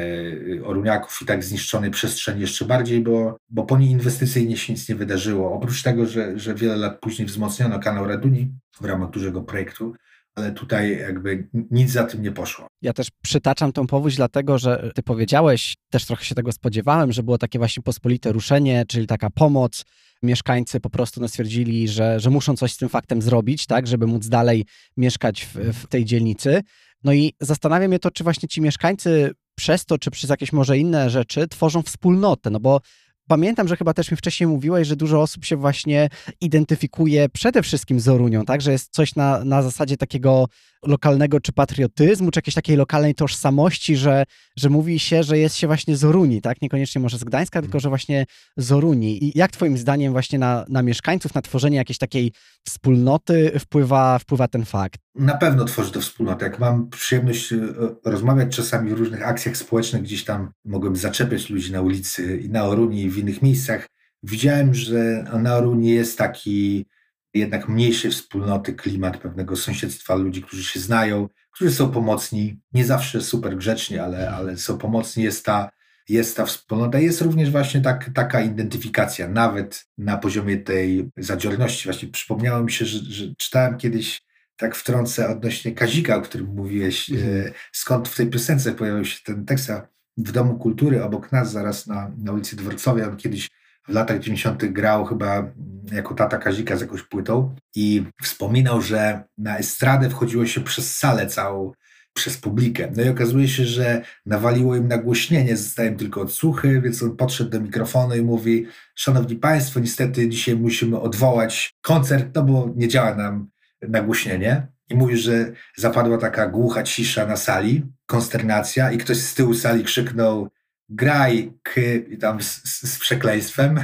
e, 0.60 0.65
oruniaków 0.65 1.19
i 1.21 1.25
tak 1.25 1.43
zniszczonej 1.43 1.91
przestrzeni 1.91 2.41
jeszcze 2.41 2.65
bardziej, 2.65 3.02
bo, 3.02 3.38
bo 3.49 3.63
po 3.63 3.78
niej 3.78 3.89
inwestycyjnie 3.89 4.58
się 4.58 4.73
nic 4.73 4.89
nie 4.89 4.95
wydarzyło. 4.95 5.54
Oprócz 5.54 5.84
tego, 5.84 6.06
że, 6.06 6.39
że 6.39 6.56
wiele 6.56 6.78
lat 6.78 6.99
później 6.99 7.28
wzmocniono 7.28 7.80
kanał 7.80 8.08
Raduni 8.08 8.52
w 8.82 8.86
ramach 8.86 9.10
dużego 9.10 9.41
projektu, 9.41 9.93
ale 10.36 10.52
tutaj 10.52 10.98
jakby 11.00 11.48
nic 11.72 11.92
za 11.92 12.04
tym 12.04 12.22
nie 12.22 12.32
poszło. 12.32 12.68
Ja 12.82 12.94
też 12.94 13.08
przytaczam 13.24 13.72
tą 13.72 13.88
powódź, 13.88 14.15
dlatego 14.15 14.58
że 14.58 14.92
ty 14.96 15.04
powiedziałeś, 15.04 15.76
też 15.89 16.06
trochę 16.06 16.26
się 16.26 16.36
tego 16.36 16.52
spodziewałem, 16.52 17.12
że 17.12 17.24
było 17.24 17.38
takie 17.38 17.60
właśnie 17.60 17.84
pospolite 17.84 18.32
ruszenie, 18.32 18.86
czyli 18.88 19.08
taka 19.08 19.30
pomoc. 19.30 19.86
Mieszkańcy 20.24 20.80
po 20.80 20.89
prostu 20.89 21.22
no, 21.22 21.28
stwierdzili, 21.28 21.88
że, 21.88 22.20
że 22.20 22.30
muszą 22.30 22.56
coś 22.56 22.74
z 22.74 22.78
tym 22.78 22.89
faktem 22.89 23.22
zrobić, 23.22 23.65
tak, 23.65 23.88
żeby 23.88 24.08
móc 24.08 24.28
dalej 24.28 24.65
mieszkać 24.98 25.46
w, 25.46 25.56
w 25.56 25.88
tej 25.88 26.06
dzielnicy. 26.06 26.62
No 27.04 27.13
i 27.13 27.34
zastanawia 27.39 27.88
mnie 27.88 28.00
to, 28.00 28.12
czy 28.12 28.24
właśnie 28.24 28.50
ci 28.50 28.62
mieszkańcy 28.62 29.32
przez 29.56 29.86
to, 29.86 29.98
czy 29.98 30.12
przez 30.12 30.30
jakieś 30.30 30.54
może 30.54 30.78
inne 30.78 31.10
rzeczy 31.10 31.48
tworzą 31.48 31.82
wspólnotę, 31.82 32.50
no 32.50 32.60
bo 32.60 32.82
pamiętam, 33.30 33.68
że 33.68 33.78
chyba 33.78 33.94
też 33.94 34.12
mi 34.12 34.18
wcześniej 34.18 34.48
mówiłeś, 34.48 34.88
że 34.88 34.96
dużo 34.96 35.22
osób 35.22 35.46
się 35.46 35.56
właśnie 35.56 36.10
identyfikuje 36.42 37.30
przede 37.30 37.63
wszystkim 37.63 38.00
z 38.00 38.08
Orunią, 38.08 38.46
tak? 38.46 38.62
Że 38.62 38.72
jest 38.72 38.94
coś 38.94 39.15
na, 39.15 39.44
na 39.44 39.62
zasadzie 39.62 39.98
takiego 39.98 40.46
lokalnego 40.86 41.39
czy 41.39 41.52
patriotyzmu, 41.52 42.32
czy 42.32 42.38
jakiejś 42.38 42.56
takiej 42.56 42.78
lokalnej 42.78 43.15
tożsamości, 43.15 43.96
że, 43.96 44.24
że 44.58 44.70
mówi 44.70 45.00
się, 45.00 45.24
że 45.24 45.38
jest 45.38 45.56
się 45.56 45.68
właśnie 45.68 45.98
z 45.98 46.04
Oruni, 46.04 46.42
tak? 46.42 46.62
Niekoniecznie 46.62 47.02
może 47.02 47.18
z 47.18 47.24
Gdańska, 47.24 47.62
tylko 47.62 47.80
że 47.80 47.89
właśnie 47.89 48.26
z 48.58 48.72
Oruni. 48.72 49.24
I 49.24 49.38
jak 49.38 49.52
twoim 49.52 49.78
zdaniem 49.78 50.12
właśnie 50.12 50.39
na, 50.39 50.65
na 50.70 50.82
mieszkańców, 50.82 51.36
na 51.36 51.42
tworzenie 51.42 51.78
jakiejś 51.78 51.98
takiej 51.98 52.32
wspólnoty 52.68 53.60
wpływa, 53.60 54.20
wpływa 54.20 54.48
ten 54.48 54.65
fakt? 54.65 55.02
Na 55.15 55.38
pewno 55.38 55.65
tworzy 55.65 55.91
to 55.91 56.02
wspólnotę. 56.02 56.45
Jak 56.45 56.60
mam 56.60 56.89
przyjemność 56.89 57.54
e, 57.54 57.58
rozmawiać 58.06 58.56
czasami 58.56 58.89
w 58.89 58.98
różnych 58.98 59.28
akcjach 59.28 59.58
społecznych, 59.58 60.02
gdzieś 60.02 60.26
tam 60.26 60.52
mogłem 60.65 60.95
zaczepiać 60.95 61.50
ludzi 61.50 61.72
na 61.72 61.82
ulicy 61.82 62.38
i 62.38 62.50
na 62.50 62.63
Oruni 62.65 63.02
i 63.02 63.10
w 63.10 63.17
innych 63.17 63.41
miejscach, 63.41 63.88
widziałem, 64.24 64.74
że 64.74 65.26
na 65.43 65.56
Oruni 65.56 65.89
jest 65.89 66.17
taki 66.17 66.86
jednak 67.34 67.69
mniejszej 67.69 68.12
wspólnoty, 68.12 68.74
klimat 68.74 69.17
pewnego 69.17 69.56
sąsiedztwa 69.56 70.15
ludzi, 70.15 70.41
którzy 70.41 70.63
się 70.63 70.80
znają, 70.80 71.30
którzy 71.52 71.72
są 71.72 71.91
pomocni, 71.91 72.60
nie 72.74 72.86
zawsze 72.86 73.22
super 73.22 73.58
grzeczni, 73.58 74.00
ale, 74.00 74.32
ale 74.32 74.58
są 74.58 74.78
pomocni, 74.78 75.24
jest 75.24 75.45
ta, 75.45 75.69
jest 76.10 76.38
ta 76.38 76.45
wspólnota. 76.45 77.00
Jest 77.00 77.22
również 77.22 77.52
właśnie 77.52 77.82
tak, 77.82 78.10
taka 78.13 78.41
identyfikacja, 78.41 79.28
nawet 79.28 79.86
na 79.98 80.17
poziomie 80.17 80.58
tej 80.58 81.10
zadziorności. 81.17 81.84
Właśnie 81.84 82.10
przypomniało 82.10 82.63
mi 82.63 82.72
się, 82.72 82.86
że, 82.86 83.00
że 83.00 83.34
czytałem 83.38 83.78
kiedyś 83.78 84.22
tak 84.60 84.76
wtrącę 84.76 85.30
odnośnie 85.30 85.72
Kazika, 85.72 86.15
o 86.15 86.22
którym 86.22 86.48
mówiłeś, 86.48 87.10
mm. 87.10 87.52
skąd 87.72 88.08
w 88.08 88.15
tej 88.15 88.28
piosence 88.28 88.72
pojawił 88.72 89.06
się 89.06 89.19
ten 89.24 89.45
tekst, 89.45 89.72
w 90.17 90.32
Domu 90.32 90.58
Kultury 90.58 91.04
obok 91.04 91.32
nas, 91.32 91.52
zaraz 91.52 91.88
na, 91.88 92.12
na 92.17 92.32
ulicy 92.32 92.56
Dworcowej, 92.56 93.04
on 93.04 93.17
kiedyś 93.17 93.50
w 93.88 93.93
latach 93.93 94.19
90. 94.19 94.65
grał 94.65 95.06
chyba 95.06 95.52
jako 95.91 96.13
tata 96.13 96.38
Kazika 96.38 96.78
z 96.78 96.82
jakąś 96.82 97.04
płytą 97.04 97.56
i 97.76 98.04
wspominał, 98.22 98.82
że 98.82 99.24
na 99.38 99.58
estradę 99.58 100.10
wchodziło 100.10 100.45
się 100.45 100.62
przez 100.62 100.98
salę 100.98 101.28
całą, 101.28 101.72
przez 102.13 102.38
publikę. 102.38 102.91
No 102.98 103.04
i 103.04 103.10
okazuje 103.10 103.48
się, 103.48 103.65
że 103.65 104.02
nawaliło 104.26 104.76
im 104.76 104.88
nagłośnienie, 104.88 105.58
zostałem 105.58 105.95
tylko 105.95 106.22
odsłuchy, 106.22 106.82
więc 106.82 107.04
on 107.04 107.15
podszedł 107.15 107.50
do 107.50 107.62
mikrofonu 107.62 108.15
i 108.15 108.22
mówi 108.22 108.65
Szanowni 108.95 109.36
Państwo, 109.36 109.80
niestety 109.80 110.30
dzisiaj 110.30 110.56
musimy 110.56 111.00
odwołać 111.00 111.74
koncert, 111.82 112.36
no 112.36 112.43
bo 112.43 112.74
nie 112.76 112.88
działa 112.88 113.15
nam 113.15 113.50
nagłośnienie. 113.82 114.68
I 114.89 114.96
mówi, 114.96 115.18
że 115.18 115.52
zapadła 115.78 116.18
taka 116.18 116.48
głucha 116.48 116.84
cisza 116.84 117.26
na 117.26 117.38
sali, 117.38 117.84
konsternacja 118.06 118.92
i 118.92 118.98
ktoś 118.98 119.18
z 119.18 119.36
tyłu 119.36 119.54
sali 119.54 119.84
krzyknął 119.84 120.50
graj 120.89 121.52
k, 121.63 121.82
tam 122.19 122.41
z, 122.41 122.63
z, 122.63 122.99
przekleństwem. 122.99 123.80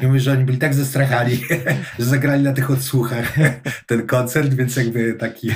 I 0.16 0.20
że 0.20 0.32
oni 0.32 0.44
byli 0.44 0.58
tak 0.58 0.74
zestrachani, 0.74 1.38
że 1.98 2.04
zagrali 2.04 2.42
na 2.42 2.52
tych 2.52 2.70
odsłuchach 2.70 3.34
ten 3.86 4.06
koncert, 4.06 4.54
więc 4.54 4.76
jakby 4.76 5.14
taki, 5.14 5.50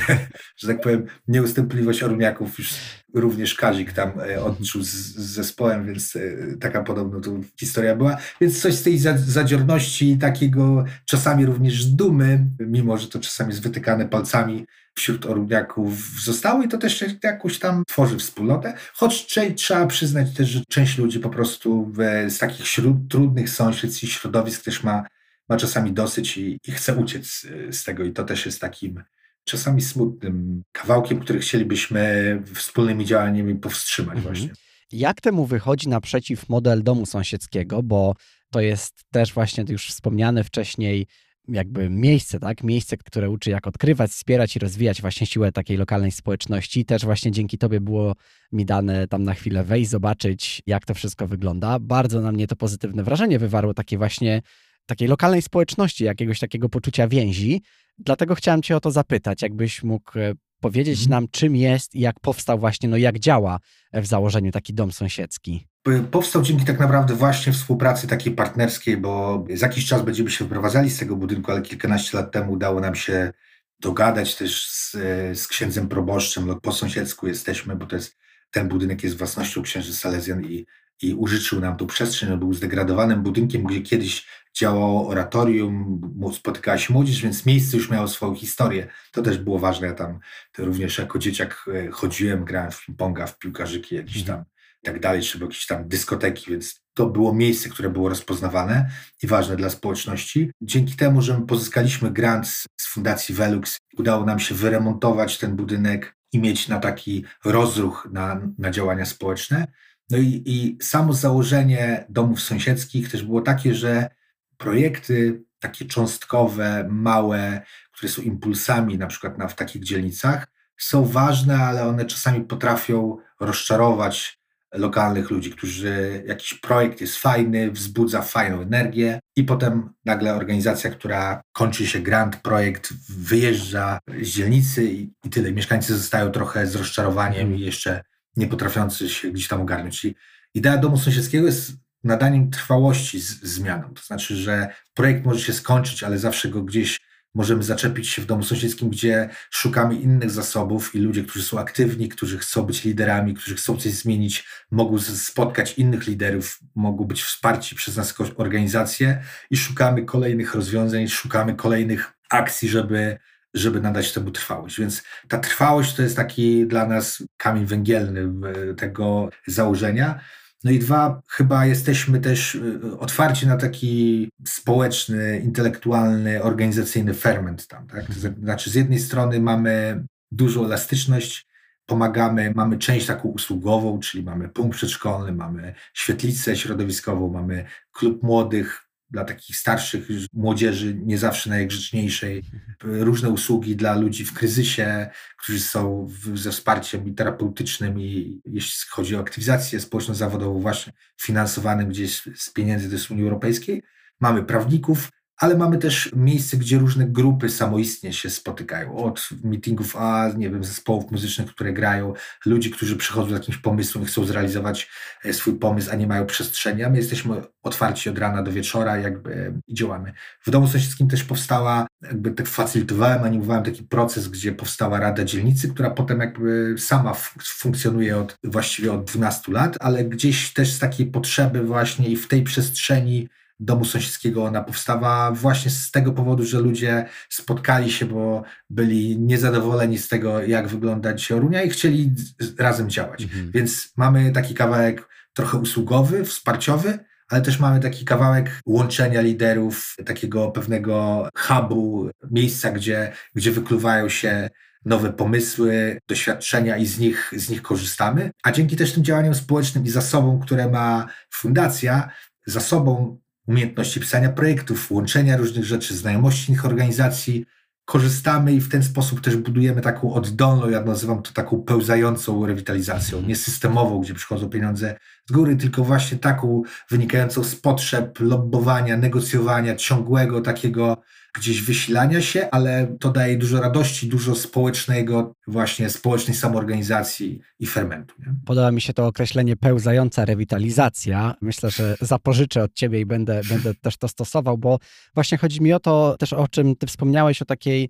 że 0.56 0.68
tak 0.68 0.80
powiem, 0.80 1.06
nieustępliwość 1.28 2.02
Ormiaków 2.02 2.58
już 2.58 2.74
również 3.14 3.54
Kazik 3.54 3.92
tam 3.92 4.12
e, 4.20 4.42
odczuł 4.42 4.82
z, 4.82 4.90
z 4.90 5.34
zespołem, 5.34 5.86
więc 5.86 6.16
e, 6.16 6.20
taka 6.60 6.82
podobna 6.82 7.20
tu 7.20 7.44
historia 7.60 7.96
była. 7.96 8.16
Więc 8.40 8.62
coś 8.62 8.74
z 8.74 8.82
tej 8.82 8.98
zadziorności, 9.16 10.18
takiego 10.18 10.84
czasami 11.04 11.46
również 11.46 11.84
dumy, 11.84 12.46
mimo 12.60 12.98
że 12.98 13.08
to 13.08 13.18
czasami 13.18 13.50
jest 13.50 13.62
wytykane 13.62 14.08
palcami, 14.08 14.66
wśród 14.98 15.26
Oruniaków 15.26 16.22
zostało 16.22 16.62
i 16.62 16.68
to 16.68 16.78
też 16.78 17.04
jakoś 17.22 17.58
tam 17.58 17.82
tworzy 17.88 18.18
wspólnotę, 18.18 18.74
choć 18.94 19.26
trzeba 19.56 19.86
przyznać 19.86 20.34
też, 20.34 20.48
że 20.48 20.60
część 20.68 20.98
ludzi 20.98 21.20
po 21.20 21.30
prostu 21.30 21.92
z 22.28 22.38
takich 22.38 22.68
śród, 22.68 22.96
trudnych 23.08 23.50
sąsiedztw 23.50 24.02
i 24.02 24.06
środowisk 24.06 24.64
też 24.64 24.82
ma, 24.82 25.06
ma 25.48 25.56
czasami 25.56 25.92
dosyć 25.92 26.36
i, 26.36 26.58
i 26.68 26.72
chce 26.72 26.96
uciec 26.96 27.46
z 27.70 27.84
tego 27.84 28.04
i 28.04 28.12
to 28.12 28.24
też 28.24 28.46
jest 28.46 28.60
takim 28.60 29.02
czasami 29.44 29.82
smutnym 29.82 30.62
kawałkiem, 30.72 31.20
który 31.20 31.38
chcielibyśmy 31.38 32.42
wspólnymi 32.54 33.04
działaniami 33.04 33.54
powstrzymać 33.54 34.16
mhm. 34.16 34.34
właśnie. 34.34 34.54
Jak 34.92 35.20
temu 35.20 35.46
wychodzi 35.46 35.88
naprzeciw 35.88 36.48
model 36.48 36.82
domu 36.82 37.06
sąsiedzkiego, 37.06 37.82
bo 37.82 38.14
to 38.50 38.60
jest 38.60 39.04
też 39.10 39.32
właśnie 39.32 39.64
już 39.68 39.88
wspomniane 39.88 40.44
wcześniej 40.44 41.06
jakby 41.48 41.90
miejsce, 41.90 42.40
tak? 42.40 42.64
Miejsce, 42.64 42.96
które 42.96 43.30
uczy 43.30 43.50
jak 43.50 43.66
odkrywać, 43.66 44.10
wspierać 44.10 44.56
i 44.56 44.58
rozwijać 44.58 45.00
właśnie 45.00 45.26
siłę 45.26 45.52
takiej 45.52 45.76
lokalnej 45.76 46.10
społeczności. 46.10 46.84
Też 46.84 47.04
właśnie 47.04 47.30
dzięki 47.30 47.58
Tobie 47.58 47.80
było 47.80 48.14
mi 48.52 48.64
dane 48.64 49.08
tam 49.08 49.22
na 49.22 49.34
chwilę 49.34 49.64
wejść, 49.64 49.90
zobaczyć, 49.90 50.62
jak 50.66 50.86
to 50.86 50.94
wszystko 50.94 51.26
wygląda. 51.26 51.78
Bardzo 51.78 52.20
na 52.20 52.32
mnie 52.32 52.46
to 52.46 52.56
pozytywne 52.56 53.02
wrażenie 53.02 53.38
wywarło 53.38 53.74
takie 53.74 53.98
właśnie 53.98 54.42
takiej 54.86 55.08
lokalnej 55.08 55.42
społeczności, 55.42 56.04
jakiegoś 56.04 56.38
takiego 56.38 56.68
poczucia 56.68 57.08
więzi. 57.08 57.62
Dlatego 57.98 58.34
chciałem 58.34 58.62
Cię 58.62 58.76
o 58.76 58.80
to 58.80 58.90
zapytać, 58.90 59.42
jakbyś 59.42 59.82
mógł 59.82 60.18
e, 60.18 60.32
powiedzieć 60.60 60.98
mhm. 60.98 61.10
nam, 61.10 61.28
czym 61.30 61.56
jest 61.56 61.94
i 61.94 62.00
jak 62.00 62.20
powstał 62.20 62.58
właśnie, 62.58 62.88
no 62.88 62.96
jak 62.96 63.18
działa 63.18 63.58
w 63.92 64.06
założeniu 64.06 64.52
taki 64.52 64.74
dom 64.74 64.92
sąsiedzki. 64.92 65.67
Powstał 66.10 66.42
dzięki 66.42 66.64
tak 66.64 66.78
naprawdę 66.78 67.14
właśnie 67.14 67.52
współpracy 67.52 68.06
takiej 68.06 68.34
partnerskiej, 68.34 68.96
bo 68.96 69.44
za 69.54 69.66
jakiś 69.66 69.86
czas 69.86 70.02
będziemy 70.02 70.30
się 70.30 70.44
wyprowadzali 70.44 70.90
z 70.90 70.98
tego 70.98 71.16
budynku, 71.16 71.52
ale 71.52 71.62
kilkanaście 71.62 72.16
lat 72.16 72.32
temu 72.32 72.52
udało 72.52 72.80
nam 72.80 72.94
się 72.94 73.32
dogadać 73.80 74.36
też 74.36 74.70
z, 74.70 74.92
z 75.38 75.48
księdzem 75.48 75.88
proboszczem, 75.88 76.60
po 76.62 76.72
sąsiedzku 76.72 77.28
jesteśmy, 77.28 77.76
bo 77.76 77.86
to 77.86 77.96
jest, 77.96 78.16
ten 78.50 78.68
budynek 78.68 79.04
jest 79.04 79.18
własnością 79.18 79.62
księży 79.62 79.94
Salezjan 79.94 80.44
i, 80.44 80.66
i 81.02 81.14
użyczył 81.14 81.60
nam 81.60 81.76
tu 81.76 81.86
przestrzeń. 81.86 82.32
On 82.32 82.38
był 82.38 82.54
zdegradowanym 82.54 83.22
budynkiem, 83.22 83.64
gdzie 83.64 83.80
kiedyś 83.80 84.26
działało 84.56 85.08
oratorium, 85.08 86.00
spotykała 86.34 86.78
się 86.78 86.94
młodzież, 86.94 87.22
więc 87.22 87.46
miejsce 87.46 87.76
już 87.76 87.90
miało 87.90 88.08
swoją 88.08 88.34
historię. 88.34 88.86
To 89.12 89.22
też 89.22 89.38
było 89.38 89.58
ważne. 89.58 89.86
Ja 89.86 89.94
tam 89.94 90.18
również 90.58 90.98
jako 90.98 91.18
dzieciak 91.18 91.64
e, 91.74 91.90
chodziłem, 91.90 92.44
grałem 92.44 92.70
w 92.70 92.86
ping-ponga, 92.86 93.26
w 93.26 93.38
piłkarzyki 93.38 93.94
jakieś 93.94 94.20
mhm. 94.20 94.38
tam 94.38 94.57
i 94.82 94.86
tak 94.86 95.00
dalej, 95.00 95.22
czy 95.22 95.38
jakieś 95.38 95.66
tam 95.66 95.88
dyskoteki, 95.88 96.50
więc 96.50 96.80
to 96.94 97.06
było 97.06 97.34
miejsce, 97.34 97.68
które 97.68 97.90
było 97.90 98.08
rozpoznawane 98.08 98.90
i 99.22 99.26
ważne 99.26 99.56
dla 99.56 99.70
społeczności. 99.70 100.50
Dzięki 100.62 100.96
temu, 100.96 101.22
że 101.22 101.42
pozyskaliśmy 101.48 102.10
grant 102.10 102.48
z 102.80 102.86
Fundacji 102.86 103.34
Velux, 103.34 103.78
udało 103.96 104.24
nam 104.24 104.38
się 104.38 104.54
wyremontować 104.54 105.38
ten 105.38 105.56
budynek 105.56 106.16
i 106.32 106.38
mieć 106.38 106.68
na 106.68 106.78
taki 106.78 107.24
rozruch 107.44 108.08
na, 108.12 108.40
na 108.58 108.70
działania 108.70 109.04
społeczne. 109.04 109.66
No 110.10 110.18
i, 110.18 110.42
i 110.46 110.78
samo 110.82 111.12
założenie 111.12 112.06
domów 112.08 112.42
sąsiedzkich 112.42 113.10
też 113.10 113.22
było 113.22 113.40
takie, 113.40 113.74
że 113.74 114.10
projekty 114.56 115.42
takie 115.58 115.84
cząstkowe, 115.84 116.88
małe, 116.90 117.62
które 117.92 118.12
są 118.12 118.22
impulsami 118.22 118.98
na 118.98 119.06
przykład 119.06 119.38
na, 119.38 119.48
w 119.48 119.54
takich 119.54 119.84
dzielnicach, 119.84 120.46
są 120.78 121.04
ważne, 121.04 121.58
ale 121.58 121.86
one 121.86 122.04
czasami 122.04 122.44
potrafią 122.44 123.16
rozczarować 123.40 124.37
lokalnych 124.74 125.30
ludzi, 125.30 125.50
którzy 125.50 126.22
jakiś 126.26 126.54
projekt 126.54 127.00
jest 127.00 127.16
fajny, 127.16 127.70
wzbudza 127.70 128.22
fajną 128.22 128.60
energię 128.60 129.20
i 129.36 129.44
potem 129.44 129.90
nagle 130.04 130.34
organizacja, 130.34 130.90
która 130.90 131.40
kończy 131.52 131.86
się 131.86 131.98
grant, 131.98 132.36
projekt 132.36 132.92
wyjeżdża 133.08 133.98
z 134.22 134.28
dzielnicy 134.28 134.84
i, 134.84 135.12
i 135.24 135.30
tyle. 135.30 135.52
Mieszkańcy 135.52 135.96
zostają 135.96 136.30
trochę 136.30 136.66
z 136.66 136.74
rozczarowaniem 136.74 137.46
mm. 137.46 137.58
i 137.58 137.60
jeszcze 137.60 138.02
nie 138.36 138.46
potrafiący 138.46 139.08
się 139.08 139.30
gdzieś 139.30 139.48
tam 139.48 139.60
ogarnąć. 139.60 140.00
Czyli 140.00 140.14
idea 140.54 140.76
domu 140.76 140.98
sąsiedzkiego 140.98 141.46
jest 141.46 141.72
nadaniem 142.04 142.50
trwałości 142.50 143.20
z, 143.20 143.42
zmianom. 143.42 143.94
To 143.94 144.02
znaczy, 144.02 144.36
że 144.36 144.68
projekt 144.94 145.26
może 145.26 145.40
się 145.40 145.52
skończyć, 145.52 146.02
ale 146.02 146.18
zawsze 146.18 146.48
go 146.48 146.62
gdzieś 146.62 147.00
możemy 147.38 147.62
zaczepić 147.62 148.08
się 148.08 148.22
w 148.22 148.26
domu 148.26 148.42
sąsiedzkim, 148.42 148.90
gdzie 148.90 149.28
szukamy 149.50 149.94
innych 149.94 150.30
zasobów 150.30 150.94
i 150.94 150.98
ludzie, 150.98 151.22
którzy 151.24 151.44
są 151.44 151.58
aktywni, 151.58 152.08
którzy 152.08 152.38
chcą 152.38 152.62
być 152.62 152.84
liderami, 152.84 153.34
którzy 153.34 153.54
chcą 153.54 153.76
coś 153.76 153.92
zmienić, 153.92 154.46
mogą 154.70 154.98
spotkać 154.98 155.78
innych 155.78 156.06
liderów, 156.06 156.58
mogą 156.74 157.04
być 157.04 157.22
wsparci 157.22 157.76
przez 157.76 157.96
nas 157.96 158.08
jako 158.18 158.36
organizację 158.36 159.22
i 159.50 159.56
szukamy 159.56 160.04
kolejnych 160.04 160.54
rozwiązań, 160.54 161.08
szukamy 161.08 161.54
kolejnych 161.54 162.12
akcji, 162.30 162.68
żeby, 162.68 163.18
żeby 163.54 163.80
nadać 163.80 164.12
temu 164.12 164.30
trwałość. 164.30 164.80
Więc 164.80 165.02
ta 165.28 165.38
trwałość 165.38 165.94
to 165.94 166.02
jest 166.02 166.16
taki 166.16 166.66
dla 166.66 166.86
nas 166.86 167.22
kamień 167.36 167.66
węgielny 167.66 168.32
tego 168.76 169.28
założenia. 169.46 170.20
No 170.64 170.70
i 170.70 170.78
dwa, 170.78 171.22
chyba 171.28 171.66
jesteśmy 171.66 172.20
też 172.20 172.54
y, 172.54 172.98
otwarci 172.98 173.46
na 173.46 173.56
taki 173.56 174.30
społeczny, 174.46 175.40
intelektualny, 175.44 176.42
organizacyjny 176.42 177.14
ferment 177.14 177.66
tam. 177.66 177.86
Tak? 177.86 178.06
To 178.06 178.12
znaczy, 178.42 178.70
z 178.70 178.74
jednej 178.74 178.98
strony 178.98 179.40
mamy 179.40 180.04
dużą 180.32 180.64
elastyczność, 180.64 181.48
pomagamy, 181.86 182.52
mamy 182.54 182.78
część 182.78 183.06
taką 183.06 183.28
usługową, 183.28 183.98
czyli 184.00 184.24
mamy 184.24 184.48
punkt 184.48 184.76
przedszkolny, 184.76 185.32
mamy 185.32 185.74
świetlicę 185.94 186.56
środowiskową, 186.56 187.32
mamy 187.32 187.64
klub 187.92 188.22
młodych, 188.22 188.87
dla 189.10 189.24
takich 189.24 189.56
starszych 189.56 190.08
młodzieży, 190.32 190.94
nie 191.04 191.18
zawsze 191.18 191.50
najgrzeczniejszej, 191.50 192.42
różne 192.82 193.30
usługi 193.30 193.76
dla 193.76 193.96
ludzi 193.96 194.24
w 194.24 194.34
kryzysie, 194.34 195.10
którzy 195.38 195.60
są 195.60 196.06
w, 196.06 196.38
ze 196.38 196.50
wsparciem 196.50 197.08
i 197.08 197.14
terapeutycznym 197.14 198.00
i 198.00 198.40
jeśli 198.44 198.88
chodzi 198.90 199.16
o 199.16 199.20
aktywizację 199.20 199.80
społeczno-zawodową 199.80 200.60
właśnie 200.60 200.92
finansowanym 201.20 201.88
gdzieś 201.88 202.22
z 202.36 202.50
pieniędzy 202.50 202.98
z 202.98 203.10
Unii 203.10 203.24
Europejskiej. 203.24 203.82
Mamy 204.20 204.44
prawników, 204.44 205.08
ale 205.38 205.56
mamy 205.56 205.78
też 205.78 206.10
miejsce, 206.16 206.56
gdzie 206.56 206.78
różne 206.78 207.06
grupy 207.06 207.48
samoistnie 207.48 208.12
się 208.12 208.30
spotykają. 208.30 208.96
Od 208.96 209.28
meetingów, 209.44 209.96
a 209.96 210.30
nie 210.36 210.50
wiem, 210.50 210.64
zespołów 210.64 211.10
muzycznych, 211.10 211.48
które 211.48 211.72
grają, 211.72 212.14
ludzi, 212.46 212.70
którzy 212.70 212.96
przychodzą 212.96 213.28
z 213.28 213.32
jakimś 213.32 213.56
pomysłem 213.56 214.04
chcą 214.04 214.24
zrealizować 214.24 214.90
e, 215.24 215.32
swój 215.32 215.54
pomysł, 215.54 215.90
a 215.92 215.94
nie 215.94 216.06
mają 216.06 216.26
przestrzeni. 216.26 216.84
A 216.84 216.90
my 216.90 216.96
jesteśmy 216.96 217.42
otwarci 217.62 218.10
od 218.10 218.18
rana 218.18 218.42
do 218.42 218.52
wieczora 218.52 218.96
jakby 218.96 219.52
i 219.66 219.74
działamy. 219.74 220.12
W 220.44 220.50
domu 220.50 220.68
sąsiedzkim 220.68 221.08
też 221.08 221.24
powstała, 221.24 221.86
jakby 222.02 222.30
tak 222.30 222.46
facylitowałem, 222.46 223.22
animowałem 223.22 223.64
taki 223.64 223.82
proces, 223.82 224.28
gdzie 224.28 224.52
powstała 224.52 225.00
Rada 225.00 225.24
Dzielnicy, 225.24 225.68
która 225.68 225.90
potem 225.90 226.20
jakby 226.20 226.74
sama 226.78 227.14
funkcjonuje 227.42 228.16
od 228.16 228.36
właściwie 228.44 228.92
od 228.92 229.04
12 229.04 229.52
lat, 229.52 229.76
ale 229.80 230.04
gdzieś 230.04 230.52
też 230.52 230.72
z 230.72 230.78
takiej 230.78 231.06
potrzeby 231.06 231.62
właśnie 231.62 232.08
i 232.08 232.16
w 232.16 232.28
tej 232.28 232.42
przestrzeni 232.42 233.28
domu 233.60 233.84
sąsiedzkiego 233.84 234.44
ona 234.44 234.62
powstała 234.62 235.32
właśnie 235.32 235.70
z 235.70 235.90
tego 235.90 236.12
powodu, 236.12 236.44
że 236.44 236.60
ludzie 236.60 237.06
spotkali 237.28 237.92
się, 237.92 238.06
bo 238.06 238.42
byli 238.70 239.18
niezadowoleni 239.18 239.98
z 239.98 240.08
tego, 240.08 240.42
jak 240.42 240.68
wygląda 240.68 241.14
dzisiaj 241.14 241.38
Orunia 241.38 241.62
i 241.62 241.70
chcieli 241.70 242.14
razem 242.58 242.90
działać. 242.90 243.22
Mhm. 243.22 243.50
Więc 243.50 243.92
mamy 243.96 244.32
taki 244.32 244.54
kawałek 244.54 245.08
trochę 245.32 245.58
usługowy, 245.58 246.24
wsparciowy, 246.24 246.98
ale 247.28 247.42
też 247.42 247.60
mamy 247.60 247.80
taki 247.80 248.04
kawałek 248.04 248.60
łączenia 248.66 249.20
liderów, 249.20 249.96
takiego 250.06 250.50
pewnego 250.50 251.28
hubu, 251.34 252.10
miejsca, 252.30 252.70
gdzie, 252.70 253.12
gdzie 253.34 253.52
wykluwają 253.52 254.08
się 254.08 254.50
nowe 254.84 255.12
pomysły, 255.12 255.98
doświadczenia 256.08 256.76
i 256.76 256.86
z 256.86 256.98
nich, 256.98 257.32
z 257.36 257.50
nich 257.50 257.62
korzystamy. 257.62 258.30
A 258.42 258.52
dzięki 258.52 258.76
też 258.76 258.92
tym 258.92 259.04
działaniom 259.04 259.34
społecznym 259.34 259.84
i 259.84 259.90
zasobom, 259.90 260.40
które 260.40 260.70
ma 260.70 261.06
fundacja, 261.30 262.10
zasobom 262.46 263.18
umiejętności 263.48 264.00
pisania 264.00 264.28
projektów, 264.28 264.90
łączenia 264.90 265.36
różnych 265.36 265.64
rzeczy, 265.64 265.96
znajomości 265.96 266.52
innych 266.52 266.64
organizacji. 266.64 267.46
Korzystamy 267.84 268.52
i 268.52 268.60
w 268.60 268.68
ten 268.68 268.82
sposób 268.82 269.20
też 269.20 269.36
budujemy 269.36 269.80
taką 269.80 270.14
oddolną, 270.14 270.68
ja 270.68 270.80
nazywam 270.80 271.22
to 271.22 271.32
taką 271.32 271.62
pełzającą 271.62 272.46
rewitalizacją, 272.46 273.22
nie 273.22 273.36
systemową, 273.36 274.00
gdzie 274.00 274.14
przychodzą 274.14 274.48
pieniądze 274.50 274.98
z 275.28 275.32
góry, 275.32 275.56
tylko 275.56 275.84
właśnie 275.84 276.18
taką 276.18 276.62
wynikającą 276.90 277.44
z 277.44 277.56
potrzeb, 277.56 278.20
lobbowania, 278.20 278.96
negocjowania, 278.96 279.76
ciągłego 279.76 280.40
takiego 280.40 281.02
gdzieś 281.34 281.62
wysilania 281.62 282.20
się, 282.20 282.50
ale 282.50 282.96
to 283.00 283.10
daje 283.10 283.38
dużo 283.38 283.60
radości, 283.60 284.08
dużo 284.08 284.34
społecznego, 284.34 285.34
właśnie 285.46 285.90
społecznej 285.90 286.36
samoorganizacji 286.36 287.40
i 287.58 287.66
fermentu. 287.66 288.14
Nie? 288.18 288.34
Podoba 288.46 288.70
mi 288.70 288.80
się 288.80 288.92
to 288.92 289.06
określenie 289.06 289.56
pełzająca 289.56 290.24
rewitalizacja. 290.24 291.34
Myślę, 291.40 291.70
że 291.70 291.96
zapożyczę 292.00 292.62
od 292.62 292.74
ciebie 292.74 293.00
i 293.00 293.06
będę, 293.06 293.40
będę 293.48 293.74
też 293.74 293.96
to 293.96 294.08
stosował, 294.08 294.58
bo 294.58 294.78
właśnie 295.14 295.38
chodzi 295.38 295.62
mi 295.62 295.72
o 295.72 295.80
to 295.80 296.16
też, 296.18 296.32
o 296.32 296.48
czym 296.48 296.76
ty 296.76 296.86
wspomniałeś, 296.86 297.42
o 297.42 297.44
takiej 297.44 297.88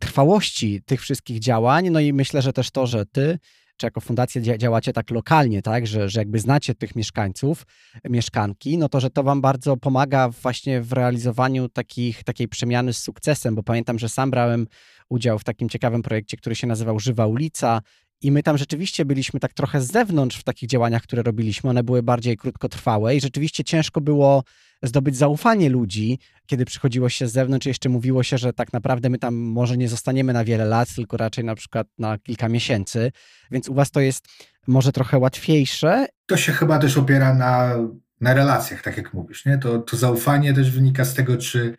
trwałości 0.00 0.82
tych 0.86 1.00
wszystkich 1.00 1.38
działań, 1.38 1.90
no 1.90 2.00
i 2.00 2.12
myślę, 2.12 2.42
że 2.42 2.52
też 2.52 2.70
to, 2.70 2.86
że 2.86 3.06
ty 3.06 3.38
czy 3.82 3.86
jako 3.86 4.00
fundacja 4.00 4.58
działacie 4.58 4.92
tak 4.92 5.10
lokalnie, 5.10 5.62
tak, 5.62 5.86
że, 5.86 6.08
że 6.08 6.20
jakby 6.20 6.38
znacie 6.38 6.74
tych 6.74 6.96
mieszkańców, 6.96 7.66
mieszkanki, 8.04 8.78
no 8.78 8.88
to, 8.88 9.00
że 9.00 9.10
to 9.10 9.22
wam 9.22 9.40
bardzo 9.40 9.76
pomaga 9.76 10.28
właśnie 10.28 10.80
w 10.80 10.92
realizowaniu 10.92 11.68
takich, 11.68 12.24
takiej 12.24 12.48
przemiany 12.48 12.92
z 12.92 12.98
sukcesem, 12.98 13.54
bo 13.54 13.62
pamiętam, 13.62 13.98
że 13.98 14.08
sam 14.08 14.30
brałem 14.30 14.66
udział 15.08 15.38
w 15.38 15.44
takim 15.44 15.68
ciekawym 15.68 16.02
projekcie, 16.02 16.36
który 16.36 16.54
się 16.54 16.66
nazywał 16.66 16.98
Żywa 16.98 17.26
Ulica 17.26 17.80
i 18.20 18.30
my 18.30 18.42
tam 18.42 18.58
rzeczywiście 18.58 19.04
byliśmy 19.04 19.40
tak 19.40 19.52
trochę 19.52 19.80
z 19.80 19.92
zewnątrz 19.92 20.36
w 20.36 20.44
takich 20.44 20.68
działaniach, 20.68 21.02
które 21.02 21.22
robiliśmy. 21.22 21.70
One 21.70 21.82
były 21.82 22.02
bardziej 22.02 22.36
krótkotrwałe 22.36 23.16
i 23.16 23.20
rzeczywiście 23.20 23.64
ciężko 23.64 24.00
było 24.00 24.42
zdobyć 24.82 25.16
zaufanie 25.16 25.70
ludzi, 25.70 26.18
kiedy 26.46 26.64
przychodziło 26.64 27.08
się 27.08 27.28
z 27.28 27.32
zewnątrz, 27.32 27.66
jeszcze 27.66 27.88
mówiło 27.88 28.22
się, 28.22 28.38
że 28.38 28.52
tak 28.52 28.72
naprawdę 28.72 29.08
my 29.08 29.18
tam 29.18 29.34
może 29.34 29.76
nie 29.76 29.88
zostaniemy 29.88 30.32
na 30.32 30.44
wiele 30.44 30.64
lat, 30.64 30.94
tylko 30.94 31.16
raczej 31.16 31.44
na 31.44 31.54
przykład 31.54 31.86
na 31.98 32.18
kilka 32.18 32.48
miesięcy. 32.48 33.12
Więc 33.50 33.68
u 33.68 33.74
Was 33.74 33.90
to 33.90 34.00
jest 34.00 34.28
może 34.66 34.92
trochę 34.92 35.18
łatwiejsze. 35.18 36.06
To 36.26 36.36
się 36.36 36.52
chyba 36.52 36.78
też 36.78 36.96
opiera 36.96 37.34
na, 37.34 37.74
na 38.20 38.34
relacjach, 38.34 38.82
tak 38.82 38.96
jak 38.96 39.14
mówisz. 39.14 39.46
Nie? 39.46 39.58
To, 39.58 39.78
to 39.78 39.96
zaufanie 39.96 40.54
też 40.54 40.70
wynika 40.70 41.04
z 41.04 41.14
tego, 41.14 41.36
czy 41.36 41.76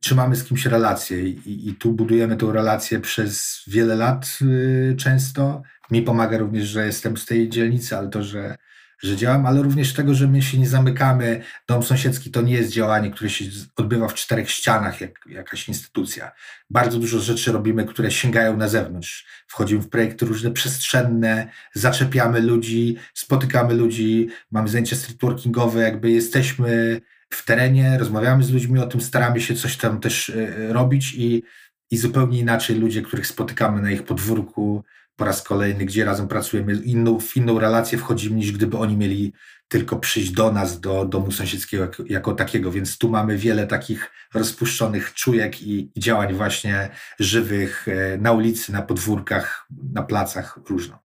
czy 0.00 0.14
mamy 0.14 0.36
z 0.36 0.44
kimś 0.44 0.66
relację 0.66 1.22
i, 1.28 1.68
i 1.68 1.74
tu 1.74 1.92
budujemy 1.92 2.36
tą 2.36 2.52
relację 2.52 3.00
przez 3.00 3.62
wiele 3.66 3.96
lat 3.96 4.38
y, 4.42 4.94
często. 4.98 5.62
Mi 5.90 6.02
pomaga 6.02 6.38
również, 6.38 6.68
że 6.68 6.86
jestem 6.86 7.16
z 7.16 7.26
tej 7.26 7.48
dzielnicy, 7.48 7.96
ale 7.96 8.08
to, 8.08 8.22
że 8.22 8.56
że 8.98 9.16
działam, 9.16 9.46
ale 9.46 9.62
również 9.62 9.94
tego, 9.94 10.14
że 10.14 10.28
my 10.28 10.42
się 10.42 10.58
nie 10.58 10.68
zamykamy. 10.68 11.42
Dom 11.68 11.82
sąsiedzki 11.82 12.30
to 12.30 12.42
nie 12.42 12.54
jest 12.54 12.70
działanie, 12.70 13.10
które 13.10 13.30
się 13.30 13.44
odbywa 13.76 14.08
w 14.08 14.14
czterech 14.14 14.50
ścianach, 14.50 15.00
jak 15.00 15.26
jakaś 15.26 15.68
instytucja. 15.68 16.32
Bardzo 16.70 16.98
dużo 16.98 17.20
rzeczy 17.20 17.52
robimy, 17.52 17.84
które 17.84 18.10
sięgają 18.10 18.56
na 18.56 18.68
zewnątrz. 18.68 19.26
Wchodzimy 19.46 19.80
w 19.80 19.88
projekty 19.88 20.26
różne 20.26 20.50
przestrzenne, 20.50 21.48
zaczepiamy 21.74 22.40
ludzi, 22.40 22.96
spotykamy 23.14 23.74
ludzi, 23.74 24.28
mamy 24.50 24.68
zajęcia 24.68 24.96
streetworkingowe, 24.96 25.80
jakby 25.80 26.10
jesteśmy 26.10 27.00
w 27.30 27.44
terenie, 27.44 27.98
rozmawiamy 27.98 28.44
z 28.44 28.50
ludźmi 28.50 28.78
o 28.78 28.86
tym, 28.86 29.00
staramy 29.00 29.40
się 29.40 29.54
coś 29.54 29.76
tam 29.76 30.00
też 30.00 30.30
e, 30.30 30.72
robić 30.72 31.14
i, 31.14 31.42
i 31.90 31.96
zupełnie 31.96 32.38
inaczej 32.38 32.76
ludzie, 32.76 33.02
których 33.02 33.26
spotykamy 33.26 33.82
na 33.82 33.90
ich 33.90 34.02
podwórku, 34.02 34.84
po 35.16 35.24
raz 35.24 35.42
kolejny, 35.42 35.84
gdzie 35.84 36.04
razem 36.04 36.28
pracujemy, 36.28 36.74
inną, 36.74 37.20
w 37.20 37.36
inną 37.36 37.58
relację 37.58 37.98
wchodzimy, 37.98 38.36
niż 38.36 38.52
gdyby 38.52 38.78
oni 38.78 38.96
mieli 38.96 39.32
tylko 39.68 39.96
przyjść 39.96 40.30
do 40.30 40.52
nas, 40.52 40.80
do 40.80 41.04
domu 41.04 41.30
sąsiedzkiego 41.30 41.82
jako, 41.82 42.02
jako 42.06 42.32
takiego. 42.32 42.72
Więc 42.72 42.98
tu 42.98 43.08
mamy 43.10 43.36
wiele 43.36 43.66
takich 43.66 44.10
rozpuszczonych 44.34 45.14
czujek 45.14 45.62
i, 45.62 45.90
i 45.94 46.00
działań 46.00 46.34
właśnie 46.34 46.88
żywych 47.18 47.88
e, 47.88 48.18
na 48.18 48.32
ulicy, 48.32 48.72
na 48.72 48.82
podwórkach, 48.82 49.66
na 49.92 50.02
placach 50.02 50.58
różno. 50.68 51.05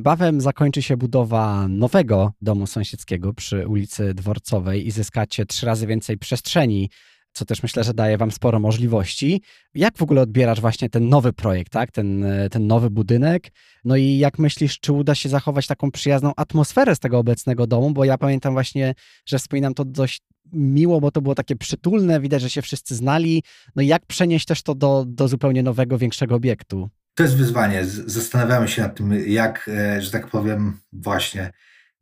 Niebawem 0.00 0.40
zakończy 0.40 0.82
się 0.82 0.96
budowa 0.96 1.68
nowego 1.68 2.32
domu 2.42 2.66
sąsiedzkiego 2.66 3.34
przy 3.34 3.68
ulicy 3.68 4.14
Dworcowej 4.14 4.86
i 4.86 4.90
zyskacie 4.90 5.46
trzy 5.46 5.66
razy 5.66 5.86
więcej 5.86 6.18
przestrzeni, 6.18 6.90
co 7.32 7.44
też 7.44 7.62
myślę, 7.62 7.84
że 7.84 7.94
daje 7.94 8.18
Wam 8.18 8.30
sporo 8.30 8.60
możliwości. 8.60 9.42
Jak 9.74 9.98
w 9.98 10.02
ogóle 10.02 10.20
odbierasz 10.20 10.60
właśnie 10.60 10.90
ten 10.90 11.08
nowy 11.08 11.32
projekt, 11.32 11.72
tak? 11.72 11.90
ten, 11.92 12.26
ten 12.50 12.66
nowy 12.66 12.90
budynek? 12.90 13.52
No 13.84 13.96
i 13.96 14.18
jak 14.18 14.38
myślisz, 14.38 14.80
czy 14.80 14.92
uda 14.92 15.14
się 15.14 15.28
zachować 15.28 15.66
taką 15.66 15.90
przyjazną 15.90 16.32
atmosferę 16.36 16.96
z 16.96 16.98
tego 16.98 17.18
obecnego 17.18 17.66
domu? 17.66 17.90
Bo 17.90 18.04
ja 18.04 18.18
pamiętam 18.18 18.52
właśnie, 18.52 18.94
że 19.26 19.38
wspominam 19.38 19.74
to 19.74 19.84
dość 19.84 20.22
miło, 20.52 21.00
bo 21.00 21.10
to 21.10 21.22
było 21.22 21.34
takie 21.34 21.56
przytulne, 21.56 22.20
widać, 22.20 22.42
że 22.42 22.50
się 22.50 22.62
wszyscy 22.62 22.94
znali. 22.94 23.42
No 23.76 23.82
i 23.82 23.86
jak 23.86 24.06
przenieść 24.06 24.46
też 24.46 24.62
to 24.62 24.74
do, 24.74 25.04
do 25.08 25.28
zupełnie 25.28 25.62
nowego, 25.62 25.98
większego 25.98 26.34
obiektu? 26.34 26.90
To 27.20 27.24
jest 27.24 27.36
wyzwanie. 27.36 27.84
Zastanawiamy 27.84 28.68
się 28.68 28.82
nad 28.82 28.96
tym, 28.96 29.12
jak, 29.26 29.68
e, 29.68 30.02
że 30.02 30.10
tak 30.10 30.26
powiem, 30.26 30.78
właśnie 30.92 31.52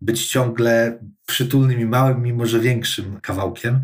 być 0.00 0.26
ciągle 0.28 0.98
przytulnym 1.26 1.81
i 1.81 1.85
małym, 1.85 2.22
mimo 2.22 2.46
że 2.46 2.61
większym 2.61 3.20
kawałkiem. 3.20 3.81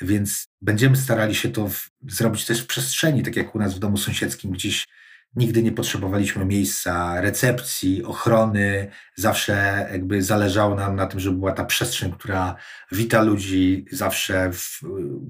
Więc 0.00 0.48
będziemy 0.62 0.96
starali 0.96 1.34
się 1.34 1.48
to 1.48 1.68
w, 1.68 1.90
zrobić 2.08 2.46
też 2.46 2.60
w 2.60 2.66
przestrzeni, 2.66 3.22
tak 3.22 3.36
jak 3.36 3.54
u 3.54 3.58
nas 3.58 3.74
w 3.74 3.78
domu 3.78 3.96
sąsiedzkim, 3.96 4.50
gdzieś 4.50 4.88
Nigdy 5.36 5.62
nie 5.62 5.72
potrzebowaliśmy 5.72 6.44
miejsca, 6.44 7.20
recepcji, 7.20 8.04
ochrony. 8.04 8.90
Zawsze 9.14 9.86
jakby 9.92 10.22
zależało 10.22 10.74
nam 10.74 10.96
na 10.96 11.06
tym, 11.06 11.20
żeby 11.20 11.36
była 11.36 11.52
ta 11.52 11.64
przestrzeń, 11.64 12.12
która 12.12 12.56
wita 12.92 13.22
ludzi. 13.22 13.86
Zawsze 13.92 14.52
w, 14.52 14.80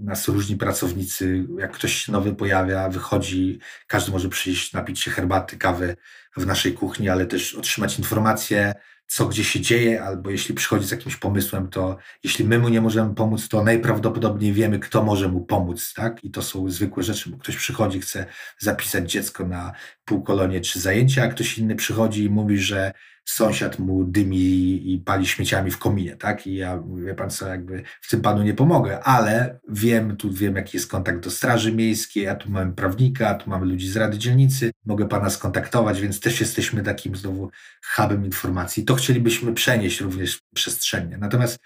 nas 0.05 0.29
różni 0.29 0.57
pracownicy, 0.57 1.47
jak 1.59 1.73
ktoś 1.73 1.95
się 1.95 2.13
nowy 2.13 2.35
pojawia, 2.35 2.89
wychodzi, 2.89 3.59
każdy 3.87 4.13
może 4.13 4.29
przyjść, 4.29 4.73
napić 4.73 5.01
się 5.01 5.11
herbaty, 5.11 5.57
kawy 5.57 5.97
w 6.37 6.47
naszej 6.47 6.73
kuchni, 6.75 7.09
ale 7.09 7.27
też 7.27 7.55
otrzymać 7.55 7.99
informacje, 7.99 8.75
co 9.09 9.27
gdzie 9.27 9.45
się 9.45 9.61
dzieje, 9.61 10.03
albo 10.03 10.31
jeśli 10.31 10.55
przychodzi 10.55 10.87
z 10.87 10.91
jakimś 10.91 11.17
pomysłem, 11.17 11.69
to 11.69 11.97
jeśli 12.25 12.45
my 12.45 12.59
mu 12.59 12.69
nie 12.69 12.81
możemy 12.81 13.15
pomóc, 13.15 13.49
to 13.49 13.65
najprawdopodobniej 13.65 14.53
wiemy, 14.53 14.79
kto 14.79 15.03
może 15.03 15.29
mu 15.29 15.41
pomóc, 15.41 15.95
tak? 15.95 16.25
I 16.25 16.31
to 16.31 16.43
są 16.43 16.71
zwykłe 16.71 17.03
rzeczy, 17.03 17.31
bo 17.31 17.39
ktoś 17.39 17.57
przychodzi, 17.57 18.01
chce 18.01 18.27
zapisać 18.59 19.13
dziecko 19.13 19.47
na 19.47 19.73
półkolonie 20.05 20.61
czy 20.61 20.81
zajęcia, 20.81 21.25
a 21.25 21.29
ktoś 21.29 21.59
inny 21.59 21.77
przychodzi 21.77 22.25
i 22.25 22.31
mówi, 22.31 22.59
że 22.59 22.93
sąsiad 23.31 23.79
mu 23.79 24.05
dymi 24.05 24.93
i 24.93 24.99
pali 24.99 25.27
śmieciami 25.27 25.71
w 25.71 25.79
kominie, 25.79 26.17
tak? 26.17 26.47
I 26.47 26.55
ja 26.55 26.77
mówię, 26.77 27.15
pan 27.15 27.31
co, 27.31 27.49
jakby 27.49 27.83
w 28.01 28.11
tym 28.11 28.21
panu 28.21 28.43
nie 28.43 28.55
pomogę, 28.55 29.01
ale 29.01 29.61
wiem, 29.69 30.17
tu 30.17 30.33
wiem, 30.33 30.57
jaki 30.57 30.77
jest 30.77 30.91
kontakt 30.91 31.25
do 31.25 31.31
Straży 31.31 31.73
Miejskiej, 31.73 32.29
a 32.29 32.35
tu 32.35 32.51
mamy 32.51 32.73
prawnika, 32.73 33.29
a 33.29 33.35
tu 33.35 33.51
mamy 33.51 33.67
ludzi 33.67 33.89
z 33.89 33.97
Rady 33.97 34.19
Dzielnicy, 34.19 34.71
mogę 34.87 35.09
pana 35.09 35.31
skontaktować, 35.31 36.01
więc 36.01 36.21
też 36.21 36.41
jesteśmy 36.41 36.83
takim 36.83 37.17
znowu 37.17 37.51
hubem 37.95 38.25
informacji. 38.25 38.85
To 38.85 38.95
chcielibyśmy 38.95 39.55
przenieść 39.55 40.01
również 40.01 40.39
przestrzennie. 40.55 41.19
Natomiast 41.19 41.59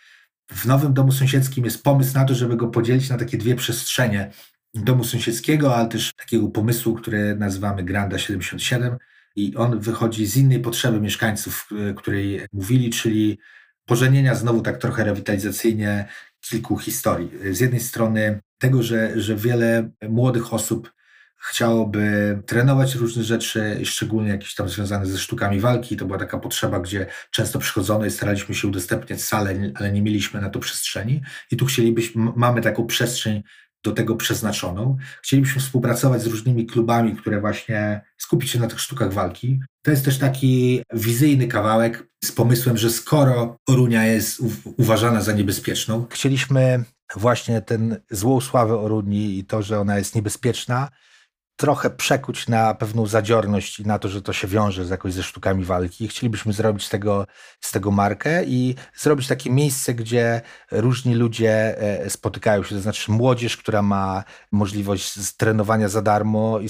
w 0.50 0.66
nowym 0.66 0.94
domu 0.94 1.12
sąsiedzkim 1.12 1.64
jest 1.64 1.82
pomysł 1.82 2.14
na 2.14 2.24
to, 2.24 2.34
żeby 2.34 2.56
go 2.56 2.68
podzielić 2.68 3.10
na 3.10 3.18
takie 3.18 3.38
dwie 3.38 3.54
przestrzenie 3.54 4.30
domu 4.74 5.04
sąsiedzkiego, 5.04 5.76
ale 5.76 5.88
też 5.88 6.12
takiego 6.16 6.48
pomysłu, 6.48 6.94
który 6.94 7.36
nazywamy 7.36 7.82
Granda 7.82 8.18
77 8.18 8.96
i 9.36 9.56
on 9.56 9.80
wychodzi 9.80 10.26
z 10.26 10.36
innej 10.36 10.60
potrzeby 10.60 11.00
mieszkańców, 11.00 11.68
e, 11.90 11.94
której 11.94 12.40
mówili, 12.52 12.90
czyli 12.90 13.38
pożenienia 13.84 14.34
znowu 14.34 14.60
tak 14.60 14.78
trochę 14.78 15.04
rewitalizacyjnie 15.04 16.08
kilku 16.40 16.78
historii. 16.78 17.30
Z 17.50 17.60
jednej 17.60 17.80
strony 17.80 18.40
tego, 18.58 18.82
że, 18.82 19.20
że 19.20 19.36
wiele 19.36 19.90
młodych 20.08 20.54
osób 20.54 20.92
chciałoby 21.44 22.38
trenować 22.46 22.94
różne 22.94 23.22
rzeczy, 23.22 23.80
szczególnie 23.84 24.30
jakieś 24.30 24.54
tam 24.54 24.68
związane 24.68 25.06
ze 25.06 25.18
sztukami 25.18 25.60
walki. 25.60 25.96
To 25.96 26.06
była 26.06 26.18
taka 26.18 26.38
potrzeba, 26.38 26.80
gdzie 26.80 27.06
często 27.30 27.58
przychodzono 27.58 28.06
i 28.06 28.10
staraliśmy 28.10 28.54
się 28.54 28.68
udostępniać 28.68 29.22
salę, 29.22 29.54
ale 29.74 29.92
nie 29.92 30.02
mieliśmy 30.02 30.40
na 30.40 30.50
to 30.50 30.58
przestrzeni. 30.58 31.22
I 31.50 31.56
tu 31.56 31.66
chcielibyśmy, 31.66 32.32
mamy 32.36 32.60
taką 32.60 32.86
przestrzeń 32.86 33.42
do 33.84 33.92
tego 33.92 34.16
przeznaczoną. 34.16 34.96
Chcielibyśmy 35.22 35.60
współpracować 35.60 36.22
z 36.22 36.26
różnymi 36.26 36.66
klubami, 36.66 37.16
które 37.16 37.40
właśnie 37.40 38.00
skupić 38.16 38.50
się 38.50 38.60
na 38.60 38.66
tych 38.66 38.80
sztukach 38.80 39.12
walki. 39.12 39.60
To 39.82 39.90
jest 39.90 40.04
też 40.04 40.18
taki 40.18 40.82
wizyjny 40.92 41.48
kawałek 41.48 42.06
z 42.24 42.32
pomysłem, 42.32 42.76
że 42.78 42.90
skoro 42.90 43.56
Orunia 43.68 44.06
jest 44.06 44.42
uważana 44.76 45.20
za 45.20 45.32
niebezpieczną. 45.32 46.06
Chcieliśmy 46.10 46.84
właśnie 47.16 47.62
ten 47.62 47.96
złą 48.10 48.40
sławę 48.40 48.78
Oruni 48.78 49.38
i 49.38 49.44
to, 49.44 49.62
że 49.62 49.80
ona 49.80 49.98
jest 49.98 50.14
niebezpieczna, 50.14 50.88
trochę 51.62 51.90
przekuć 51.90 52.48
na 52.48 52.74
pewną 52.74 53.06
zadziorność 53.06 53.80
i 53.80 53.86
na 53.86 53.98
to, 53.98 54.08
że 54.08 54.22
to 54.22 54.32
się 54.32 54.48
wiąże 54.48 54.84
z 54.84 54.90
jakoś 54.90 55.12
ze 55.12 55.22
sztukami 55.22 55.64
walki. 55.64 56.08
Chcielibyśmy 56.08 56.52
zrobić 56.52 56.86
z 56.86 56.88
tego, 56.88 57.26
z 57.60 57.72
tego 57.72 57.90
markę 57.90 58.44
i 58.44 58.74
zrobić 58.96 59.28
takie 59.28 59.50
miejsce, 59.50 59.94
gdzie 59.94 60.40
różni 60.70 61.14
ludzie 61.14 61.78
e, 61.78 62.10
spotykają 62.10 62.62
się, 62.62 62.74
to 62.74 62.80
znaczy 62.80 63.12
młodzież, 63.12 63.56
która 63.56 63.82
ma 63.82 64.24
możliwość 64.52 65.34
trenowania 65.36 65.88
za 65.88 66.02
darmo 66.02 66.58
i, 66.60 66.64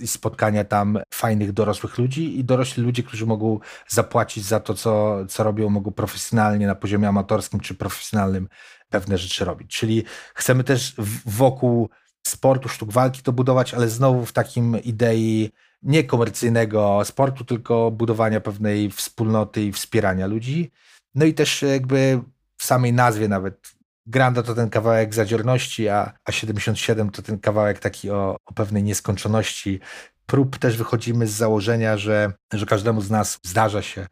i 0.00 0.06
spotkania 0.06 0.64
tam 0.64 0.98
fajnych 1.14 1.52
dorosłych 1.52 1.98
ludzi 1.98 2.38
i 2.38 2.44
dorośli 2.44 2.82
ludzie, 2.82 3.02
którzy 3.02 3.26
mogą 3.26 3.58
zapłacić 3.88 4.44
za 4.44 4.60
to, 4.60 4.74
co, 4.74 5.16
co 5.26 5.44
robią, 5.44 5.70
mogą 5.70 5.90
profesjonalnie 5.92 6.66
na 6.66 6.74
poziomie 6.74 7.08
amatorskim 7.08 7.60
czy 7.60 7.74
profesjonalnym 7.74 8.48
pewne 8.90 9.18
rzeczy 9.18 9.44
robić. 9.44 9.76
Czyli 9.76 10.04
chcemy 10.34 10.64
też 10.64 10.94
wokół 11.26 11.90
sportu, 12.26 12.68
sztuk 12.68 12.92
walki 12.92 13.22
to 13.22 13.32
budować, 13.32 13.74
ale 13.74 13.88
znowu 13.88 14.26
w 14.26 14.32
takim 14.32 14.82
idei 14.82 15.50
nie 15.82 16.04
komercyjnego 16.04 17.00
sportu, 17.04 17.44
tylko 17.44 17.90
budowania 17.90 18.40
pewnej 18.40 18.90
wspólnoty 18.90 19.62
i 19.62 19.72
wspierania 19.72 20.26
ludzi. 20.26 20.70
No 21.14 21.24
i 21.24 21.34
też 21.34 21.62
jakby 21.62 22.20
w 22.56 22.64
samej 22.64 22.92
nazwie 22.92 23.28
nawet 23.28 23.74
Granda 24.06 24.42
to 24.42 24.54
ten 24.54 24.70
kawałek 24.70 25.14
zadziorności, 25.14 25.88
a, 25.88 26.12
a 26.24 26.32
77 26.32 27.10
to 27.10 27.22
ten 27.22 27.38
kawałek 27.38 27.78
taki 27.78 28.10
o, 28.10 28.36
o 28.46 28.52
pewnej 28.52 28.82
nieskończoności 28.82 29.80
prób. 30.26 30.58
Też 30.58 30.76
wychodzimy 30.76 31.26
z 31.26 31.30
założenia, 31.30 31.96
że, 31.96 32.32
że 32.52 32.66
każdemu 32.66 33.00
z 33.00 33.10
nas 33.10 33.38
zdarza 33.42 33.82
się 33.82 34.06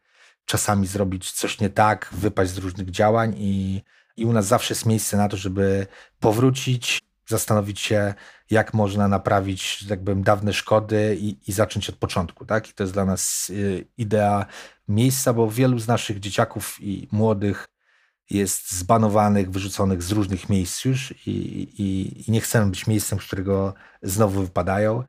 czasami 0.45 0.87
zrobić 0.87 1.33
coś 1.33 1.61
nie 1.61 1.71
tak, 1.71 2.09
wypaść 2.13 2.51
z 2.51 2.59
różnych 2.59 2.91
działań 2.91 3.35
i, 3.39 3.83
i 4.17 4.25
u 4.25 4.33
nas 4.33 4.47
zawsze 4.47 4.75
jest 4.75 4.87
miejsce 4.87 5.17
na 5.17 5.29
to, 5.29 5.37
żeby 5.37 5.87
powrócić, 6.21 7.01
zastanowić 7.33 7.81
się, 7.81 8.15
jak 8.51 8.75
można 8.75 9.09
naprawić, 9.09 9.85
powiem, 10.05 10.23
dawne 10.23 10.53
szkody 10.53 11.17
i, 11.21 11.37
i 11.51 11.53
zacząć 11.53 11.89
od 11.89 11.97
początku. 11.97 12.47
Tak? 12.47 12.71
I 12.71 12.73
to 12.73 12.83
jest 12.83 12.93
dla 12.93 13.05
nas 13.05 13.51
y, 13.51 13.87
idea 13.99 14.47
miejsca, 14.89 15.33
bo 15.33 15.51
wielu 15.51 15.79
z 15.79 15.89
naszych 15.89 16.21
dzieciaków 16.21 16.77
i 16.81 17.09
młodych 17.13 17.69
jest 18.31 18.73
zbanowanych, 18.73 19.51
wyrzuconych 19.51 20.03
z 20.03 20.13
różnych 20.13 20.49
miejsc 20.49 20.85
już 20.85 21.15
i, 21.27 21.31
i, 21.83 22.21
i 22.29 22.33
nie 22.33 22.41
chcemy 22.41 22.71
być 22.71 22.87
miejscem, 22.87 23.21
z 23.21 23.25
którego 23.25 23.75
znowu 24.03 24.43
wypadają. 24.43 25.05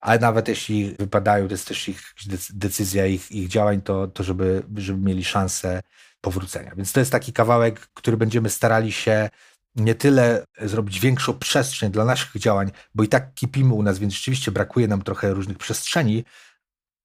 Ale 0.00 0.18
nawet 0.18 0.48
jeśli 0.48 0.94
wypadają, 0.98 1.46
to 1.46 1.54
jest 1.54 1.68
też 1.68 1.88
ich 1.88 2.14
decyzja 2.50 3.06
ich, 3.06 3.32
ich 3.32 3.48
działań, 3.48 3.82
to, 3.82 4.06
to 4.08 4.22
żeby, 4.22 4.62
żeby 4.76 4.98
mieli 4.98 5.24
szansę 5.24 5.80
powrócenia. 6.20 6.74
Więc 6.76 6.92
to 6.92 7.00
jest 7.00 7.12
taki 7.12 7.32
kawałek, 7.32 7.80
który 7.94 8.16
będziemy 8.16 8.50
starali 8.50 8.92
się 8.92 9.30
nie 9.76 9.94
tyle 9.94 10.44
zrobić 10.62 11.00
większą 11.00 11.38
przestrzeń 11.38 11.92
dla 11.92 12.04
naszych 12.04 12.40
działań, 12.40 12.70
bo 12.94 13.02
i 13.02 13.08
tak 13.08 13.34
kipimy 13.34 13.74
u 13.74 13.82
nas, 13.82 13.98
więc 13.98 14.14
rzeczywiście 14.14 14.52
brakuje 14.52 14.88
nam 14.88 15.02
trochę 15.02 15.34
różnych 15.34 15.58
przestrzeni 15.58 16.24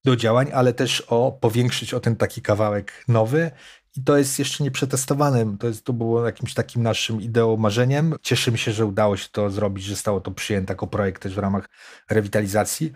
do 0.05 0.15
działań, 0.15 0.51
ale 0.53 0.73
też 0.73 1.01
o 1.01 1.31
powiększyć 1.31 1.93
o 1.93 1.99
ten 1.99 2.15
taki 2.15 2.41
kawałek 2.41 3.03
nowy. 3.07 3.51
I 3.97 4.03
to 4.03 4.17
jest 4.17 4.39
jeszcze 4.39 4.63
nieprzetestowane. 4.63 5.57
To, 5.57 5.67
jest, 5.67 5.83
to 5.83 5.93
było 5.93 6.25
jakimś 6.25 6.53
takim 6.53 6.83
naszym 6.83 7.21
ideą, 7.21 7.57
marzeniem. 7.57 8.15
Cieszymy 8.21 8.57
się, 8.57 8.71
że 8.71 8.85
udało 8.85 9.17
się 9.17 9.29
to 9.31 9.49
zrobić, 9.49 9.85
że 9.85 9.95
stało 9.95 10.21
to 10.21 10.31
przyjęte 10.31 10.73
jako 10.73 10.87
projekt 10.87 11.21
też 11.21 11.35
w 11.35 11.37
ramach 11.37 11.69
rewitalizacji. 12.09 12.93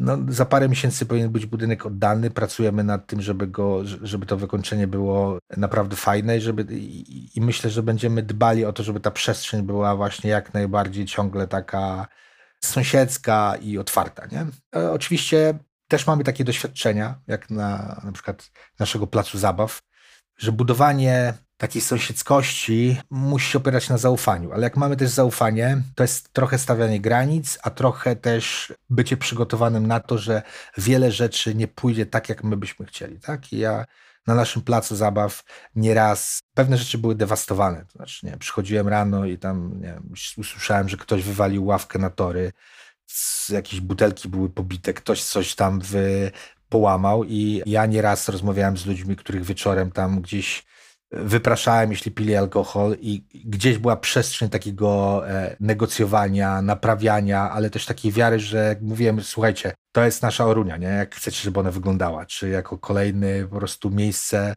No, 0.00 0.18
za 0.28 0.44
parę 0.44 0.68
miesięcy 0.68 1.06
powinien 1.06 1.30
być 1.30 1.46
budynek 1.46 1.86
oddany. 1.86 2.30
Pracujemy 2.30 2.84
nad 2.84 3.06
tym, 3.06 3.22
żeby, 3.22 3.46
go, 3.46 3.84
żeby 3.84 4.26
to 4.26 4.36
wykończenie 4.36 4.86
było 4.86 5.38
naprawdę 5.56 5.96
fajne 5.96 6.38
i, 6.38 6.40
żeby, 6.40 6.74
i, 6.74 7.38
i 7.38 7.40
myślę, 7.40 7.70
że 7.70 7.82
będziemy 7.82 8.22
dbali 8.22 8.64
o 8.64 8.72
to, 8.72 8.82
żeby 8.82 9.00
ta 9.00 9.10
przestrzeń 9.10 9.62
była 9.62 9.96
właśnie 9.96 10.30
jak 10.30 10.54
najbardziej 10.54 11.06
ciągle 11.06 11.46
taka 11.46 12.06
sąsiedzka 12.64 13.56
i 13.62 13.78
otwarta. 13.78 14.26
Nie? 14.26 14.46
E, 14.80 14.92
oczywiście 14.92 15.58
też 15.88 16.06
mamy 16.06 16.24
takie 16.24 16.44
doświadczenia, 16.44 17.20
jak 17.26 17.50
na, 17.50 18.00
na 18.04 18.12
przykład 18.12 18.50
naszego 18.78 19.06
placu 19.06 19.38
zabaw, 19.38 19.82
że 20.38 20.52
budowanie 20.52 21.34
takiej 21.60 21.82
sąsiedzkości 21.82 23.00
musi 23.10 23.50
się 23.50 23.58
opierać 23.58 23.88
na 23.88 23.98
zaufaniu. 23.98 24.52
Ale 24.52 24.62
jak 24.62 24.76
mamy 24.76 24.96
też 24.96 25.10
zaufanie, 25.10 25.82
to 25.94 26.04
jest 26.04 26.32
trochę 26.32 26.58
stawianie 26.58 27.00
granic, 27.00 27.58
a 27.62 27.70
trochę 27.70 28.16
też 28.16 28.72
bycie 28.90 29.16
przygotowanym 29.16 29.86
na 29.86 30.00
to, 30.00 30.18
że 30.18 30.42
wiele 30.78 31.12
rzeczy 31.12 31.54
nie 31.54 31.68
pójdzie 31.68 32.06
tak, 32.06 32.28
jak 32.28 32.44
my 32.44 32.56
byśmy 32.56 32.86
chcieli. 32.86 33.20
Tak? 33.20 33.52
I 33.52 33.58
ja 33.58 33.84
na 34.26 34.34
naszym 34.34 34.62
placu 34.62 34.96
zabaw 34.96 35.42
nieraz 35.74 36.40
pewne 36.54 36.76
rzeczy 36.76 36.98
były 36.98 37.14
dewastowane. 37.14 37.84
To 37.86 37.92
znaczy, 37.92 38.26
nie, 38.26 38.36
przychodziłem 38.36 38.88
rano 38.88 39.24
i 39.24 39.38
tam 39.38 39.80
nie, 39.80 40.00
usłyszałem, 40.36 40.88
że 40.88 40.96
ktoś 40.96 41.22
wywalił 41.22 41.66
ławkę 41.66 41.98
na 41.98 42.10
tory, 42.10 42.52
jakieś 43.48 43.80
butelki 43.80 44.28
były 44.28 44.50
pobite, 44.50 44.92
ktoś 44.92 45.24
coś 45.24 45.54
tam 45.54 45.80
wy, 45.80 46.30
połamał 46.68 47.24
i 47.24 47.62
ja 47.66 47.86
nieraz 47.86 48.28
rozmawiałem 48.28 48.76
z 48.76 48.86
ludźmi, 48.86 49.16
których 49.16 49.44
wieczorem 49.44 49.90
tam 49.90 50.20
gdzieś 50.20 50.70
wypraszałem, 51.12 51.90
jeśli 51.90 52.10
pili 52.10 52.36
alkohol 52.36 52.96
i 53.00 53.24
gdzieś 53.44 53.78
była 53.78 53.96
przestrzeń 53.96 54.48
takiego 54.48 55.22
e, 55.28 55.56
negocjowania, 55.60 56.62
naprawiania, 56.62 57.50
ale 57.50 57.70
też 57.70 57.86
takiej 57.86 58.12
wiary, 58.12 58.38
że 58.38 58.58
jak 58.58 58.82
mówiłem, 58.82 59.22
słuchajcie, 59.22 59.72
to 59.92 60.04
jest 60.04 60.22
nasza 60.22 60.46
Orunia, 60.46 60.76
nie? 60.76 60.86
Jak 60.86 61.14
chcecie, 61.14 61.42
żeby 61.42 61.60
ona 61.60 61.70
wyglądała, 61.70 62.26
czy 62.26 62.48
jako 62.48 62.78
kolejny 62.78 63.48
po 63.50 63.56
prostu 63.56 63.90
miejsce 63.90 64.54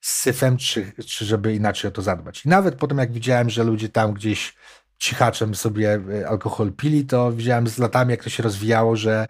z 0.00 0.20
syfem, 0.20 0.56
czy, 0.56 0.92
czy 1.06 1.24
żeby 1.24 1.54
inaczej 1.54 1.88
o 1.88 1.92
to 1.92 2.02
zadbać. 2.02 2.46
I 2.46 2.48
nawet 2.48 2.74
potem 2.74 2.98
jak 2.98 3.12
widziałem, 3.12 3.50
że 3.50 3.64
ludzie 3.64 3.88
tam 3.88 4.12
gdzieś 4.12 4.54
cichaczem 4.98 5.54
sobie 5.54 6.00
e, 6.20 6.28
alkohol 6.28 6.72
pili, 6.72 7.04
to 7.04 7.32
widziałem 7.32 7.68
z 7.68 7.78
latami, 7.78 8.10
jak 8.10 8.24
to 8.24 8.30
się 8.30 8.42
rozwijało, 8.42 8.96
że 8.96 9.26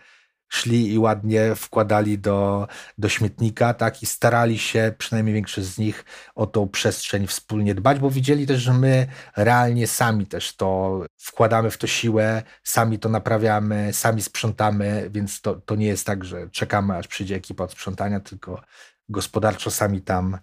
szli 0.51 0.93
i 0.93 0.99
ładnie 0.99 1.55
wkładali 1.55 2.19
do, 2.19 2.69
do 2.99 3.09
śmietnika, 3.09 3.75
tak, 3.75 4.03
i 4.03 4.07
starali 4.07 4.59
się, 4.59 4.95
przynajmniej 4.99 5.35
większość 5.35 5.67
z 5.67 5.79
nich, 5.79 6.05
o 6.35 6.47
tą 6.47 6.69
przestrzeń 6.69 7.27
wspólnie 7.27 7.75
dbać, 7.75 7.99
bo 7.99 8.11
widzieli 8.11 8.47
też, 8.47 8.63
że 8.63 8.73
my 8.73 9.07
realnie 9.37 9.87
sami 9.87 10.27
też 10.27 10.57
to 10.57 11.01
wkładamy 11.17 11.71
w 11.71 11.79
to 11.79 11.87
siłę, 11.87 12.43
sami 12.65 12.99
to 12.99 13.09
naprawiamy, 13.09 13.93
sami 13.93 14.23
sprzątamy, 14.23 15.11
więc 15.13 15.41
to, 15.41 15.55
to 15.55 15.75
nie 15.75 15.87
jest 15.87 16.07
tak, 16.07 16.25
że 16.25 16.51
czekamy, 16.51 16.97
aż 16.97 17.09
przyjdzie 17.09 17.35
ekipa 17.35 17.65
od 17.65 17.73
sprzątania, 17.73 18.21
tylko 18.21 18.63
gospodarczo 19.09 19.71
sami 19.71 20.03
tam, 20.03 20.39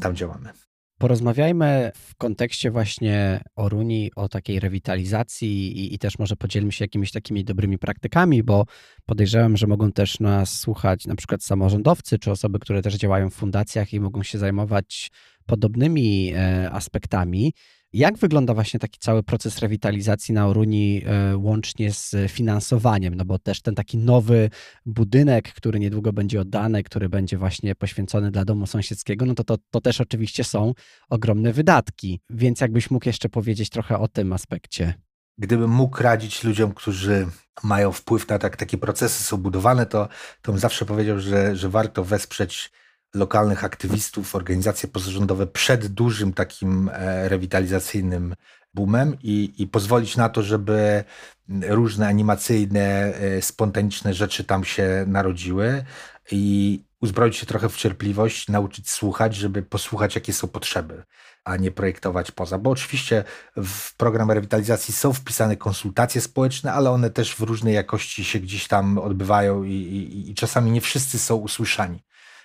tam 0.00 0.16
działamy. 0.16 0.52
Porozmawiajmy 0.98 1.92
w 1.94 2.16
kontekście 2.16 2.70
właśnie 2.70 3.40
Oruni 3.56 4.10
o 4.16 4.28
takiej 4.28 4.60
rewitalizacji 4.60 5.78
i, 5.78 5.94
i, 5.94 5.98
też 5.98 6.18
może 6.18 6.36
podzielmy 6.36 6.72
się 6.72 6.84
jakimiś 6.84 7.12
takimi 7.12 7.44
dobrymi 7.44 7.78
praktykami, 7.78 8.42
bo 8.42 8.64
podejrzewam, 9.06 9.56
że 9.56 9.66
mogą 9.66 9.92
też 9.92 10.20
nas 10.20 10.58
słuchać 10.58 11.06
na 11.06 11.14
przykład 11.14 11.42
samorządowcy 11.42 12.18
czy 12.18 12.30
osoby, 12.30 12.58
które 12.58 12.82
też 12.82 12.94
działają 12.94 13.30
w 13.30 13.34
fundacjach 13.34 13.92
i 13.92 14.00
mogą 14.00 14.22
się 14.22 14.38
zajmować 14.38 15.10
podobnymi 15.46 16.32
e, 16.34 16.70
aspektami. 16.70 17.52
Jak 17.94 18.18
wygląda 18.18 18.54
właśnie 18.54 18.80
taki 18.80 18.98
cały 18.98 19.22
proces 19.22 19.58
rewitalizacji 19.58 20.34
na 20.34 20.46
Oruni 20.46 21.02
e, 21.06 21.36
łącznie 21.36 21.92
z 21.92 22.14
finansowaniem? 22.28 23.14
No 23.14 23.24
bo 23.24 23.38
też 23.38 23.62
ten 23.62 23.74
taki 23.74 23.98
nowy 23.98 24.50
budynek, 24.86 25.52
który 25.52 25.80
niedługo 25.80 26.12
będzie 26.12 26.40
oddany, 26.40 26.82
który 26.82 27.08
będzie 27.08 27.38
właśnie 27.38 27.74
poświęcony 27.74 28.30
dla 28.30 28.44
domu 28.44 28.66
sąsiedzkiego, 28.66 29.26
no 29.26 29.34
to, 29.34 29.44
to, 29.44 29.56
to 29.70 29.80
też 29.80 30.00
oczywiście 30.00 30.44
są 30.44 30.72
ogromne 31.10 31.52
wydatki. 31.52 32.20
Więc 32.30 32.60
jakbyś 32.60 32.90
mógł 32.90 33.08
jeszcze 33.08 33.28
powiedzieć 33.28 33.70
trochę 33.70 33.98
o 33.98 34.08
tym 34.08 34.32
aspekcie. 34.32 34.94
Gdybym 35.38 35.70
mógł 35.70 36.02
radzić 36.02 36.44
ludziom, 36.44 36.72
którzy 36.72 37.26
mają 37.62 37.92
wpływ 37.92 38.28
na 38.28 38.38
tak, 38.38 38.56
takie 38.56 38.78
procesy 38.78 39.24
są 39.24 39.36
budowane, 39.36 39.86
to, 39.86 40.08
to 40.42 40.52
bym 40.52 40.60
zawsze 40.60 40.84
powiedział, 40.84 41.20
że, 41.20 41.56
że 41.56 41.68
warto 41.68 42.04
wesprzeć 42.04 42.70
lokalnych 43.14 43.64
aktywistów, 43.64 44.34
organizacje 44.34 44.88
pozarządowe 44.88 45.46
przed 45.46 45.86
dużym 45.86 46.32
takim 46.32 46.90
e, 46.92 47.28
rewitalizacyjnym 47.28 48.34
boomem 48.74 49.16
i, 49.22 49.54
i 49.58 49.66
pozwolić 49.66 50.16
na 50.16 50.28
to, 50.28 50.42
żeby 50.42 51.04
różne 51.68 52.08
animacyjne, 52.08 53.14
e, 53.14 53.42
spontaniczne 53.42 54.14
rzeczy 54.14 54.44
tam 54.44 54.64
się 54.64 55.04
narodziły 55.06 55.84
i 56.30 56.84
uzbroić 57.00 57.36
się 57.36 57.46
trochę 57.46 57.68
w 57.68 57.76
cierpliwość, 57.76 58.48
nauczyć 58.48 58.90
słuchać, 58.90 59.34
żeby 59.34 59.62
posłuchać, 59.62 60.14
jakie 60.14 60.32
są 60.32 60.48
potrzeby, 60.48 61.02
a 61.44 61.56
nie 61.56 61.70
projektować 61.70 62.30
poza. 62.30 62.58
Bo 62.58 62.70
oczywiście 62.70 63.24
w 63.56 63.96
program 63.96 64.30
rewitalizacji 64.30 64.94
są 64.94 65.12
wpisane 65.12 65.56
konsultacje 65.56 66.20
społeczne, 66.20 66.72
ale 66.72 66.90
one 66.90 67.10
też 67.10 67.34
w 67.34 67.40
różnej 67.40 67.74
jakości 67.74 68.24
się 68.24 68.40
gdzieś 68.40 68.68
tam 68.68 68.98
odbywają 68.98 69.64
i, 69.64 69.72
i, 69.72 70.30
i 70.30 70.34
czasami 70.34 70.70
nie 70.70 70.80
wszyscy 70.80 71.18
są 71.18 71.34
usłyszani. 71.36 72.02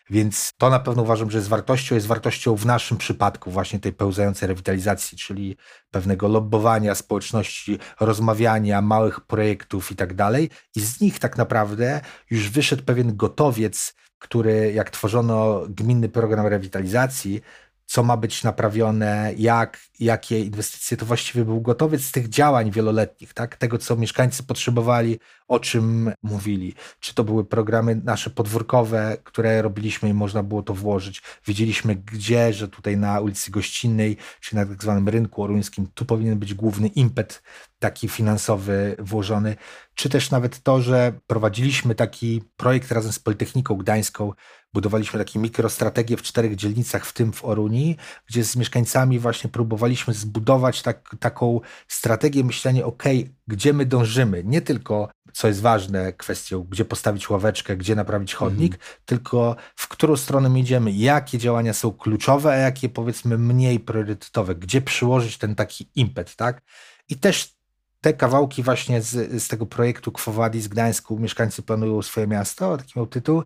Więc 0.10 0.51
to 0.57 0.70
na 0.70 0.80
pewno 0.80 1.03
uważam, 1.03 1.32
że 1.32 1.38
jest 1.38 1.49
wartością, 1.49 1.95
jest 1.95 2.07
wartością 2.07 2.55
w 2.55 2.66
naszym 2.66 2.97
przypadku 2.97 3.51
właśnie 3.51 3.80
tej 3.80 3.93
pełzającej 3.93 4.47
rewitalizacji, 4.47 5.18
czyli 5.18 5.57
pewnego 5.91 6.28
lobbowania 6.28 6.95
społeczności, 6.95 7.80
rozmawiania, 7.99 8.82
małych 8.82 9.22
projektów 9.22 9.91
i 9.91 9.95
tak 9.95 10.14
dalej. 10.14 10.49
I 10.76 10.80
z 10.82 11.01
nich 11.01 11.20
tak 11.20 11.38
naprawdę 11.38 12.01
już 12.30 12.49
wyszedł 12.49 12.84
pewien 12.84 13.16
gotowiec, 13.18 13.93
który 14.20 14.72
jak 14.74 14.89
tworzono 14.89 15.62
gminny 15.70 16.10
program 16.10 16.47
rewitalizacji, 16.47 17.41
co 17.86 18.03
ma 18.03 18.18
być 18.18 18.43
naprawione, 18.43 19.34
jak, 19.38 19.80
jakie 19.99 20.39
inwestycje, 20.39 20.97
to 20.97 21.05
właściwie 21.05 21.45
był 21.45 21.62
gotowiec 21.62 22.05
z 22.05 22.12
tych 22.12 22.30
działań 22.30 22.72
wieloletnich, 22.72 23.34
tak? 23.34 23.55
tego, 23.55 23.78
co 23.78 23.95
mieszkańcy 23.95 24.43
potrzebowali, 24.43 25.20
o 25.50 25.60
czym 25.60 26.12
mówili. 26.24 26.74
Czy 27.00 27.14
to 27.14 27.24
były 27.24 27.45
programy 27.45 27.95
nasze 27.95 28.30
podwórkowe, 28.30 29.18
które 29.24 29.62
robiliśmy 29.62 30.10
i 30.10 30.14
można 30.14 30.43
było 30.43 30.64
to 30.64 30.74
włożyć. 30.74 31.22
Wiedzieliśmy 31.47 31.95
gdzie, 31.95 32.54
że 32.54 32.68
tutaj 32.68 32.97
na 32.97 33.20
ulicy 33.20 33.52
Gościnnej, 33.52 34.18
czy 34.39 34.56
na 34.56 34.66
tak 34.66 34.84
zwanym 34.84 35.10
rynku 35.10 35.43
oruńskim, 35.43 35.88
tu 35.93 36.06
powinien 36.06 36.39
być 36.39 36.54
główny 36.54 36.88
impet 36.88 37.43
taki 37.80 38.08
finansowy 38.08 38.95
włożony, 39.00 39.56
czy 39.95 40.10
też 40.10 40.32
nawet 40.32 40.64
to, 40.64 40.82
że 40.82 41.14
prowadziliśmy 41.28 41.95
taki 41.95 42.41
projekt 42.58 42.91
razem 42.91 43.12
z 43.12 43.20
Politechniką 43.20 43.76
Gdańską, 43.76 44.34
budowaliśmy 44.74 45.20
takie 45.20 45.39
mikrostrategie 45.39 46.18
w 46.18 46.22
czterech 46.22 46.56
dzielnicach, 46.56 47.06
w 47.06 47.14
tym 47.14 47.34
w 47.34 47.45
Oruni, 47.45 47.97
gdzie 48.28 48.43
z 48.43 48.56
mieszkańcami 48.56 49.20
właśnie 49.20 49.50
próbowaliśmy 49.50 50.14
zbudować 50.14 50.82
tak, 50.82 51.16
taką 51.20 51.62
strategię 51.88 52.43
myślenia, 52.43 52.86
ok, 52.86 53.04
gdzie 53.47 53.74
my 53.74 53.86
dążymy, 53.86 54.43
nie 54.43 54.62
tylko, 54.62 55.10
co 55.34 55.47
jest 55.47 55.61
ważne, 55.61 56.13
kwestią, 56.13 56.63
gdzie 56.63 56.86
postawić 56.86 57.30
ławeczkę, 57.30 57.77
gdzie 57.77 57.95
naprawić 57.95 58.34
chodnik, 58.34 58.73
mhm. 58.73 58.91
tylko 59.05 59.55
w 59.75 59.88
którą 59.88 60.15
stronę 60.15 60.49
my 60.49 60.59
idziemy, 60.59 60.91
jakie 60.91 61.38
działania 61.38 61.73
są 61.73 61.91
kluczowe, 61.91 62.51
a 62.51 62.55
jakie 62.55 62.89
powiedzmy 62.89 63.38
mniej 63.38 63.80
priorytetowe, 63.80 64.55
gdzie 64.55 64.82
przyłożyć 64.82 65.38
ten 65.38 65.55
taki 65.55 65.89
impet, 65.95 66.36
tak? 66.36 66.61
I 67.09 67.15
też 67.15 67.59
te 68.02 68.14
kawałki 68.14 68.64
właśnie 68.64 69.02
z, 69.02 69.43
z 69.43 69.47
tego 69.47 69.66
projektu 69.66 70.12
Kwowadis 70.12 70.68
Gdańsku, 70.68 71.20
mieszkańcy 71.20 71.62
planują 71.62 72.02
swoje 72.02 72.28
miasto, 72.28 72.78
taki 72.78 72.93
miał 72.95 73.08
tytuł, 73.08 73.43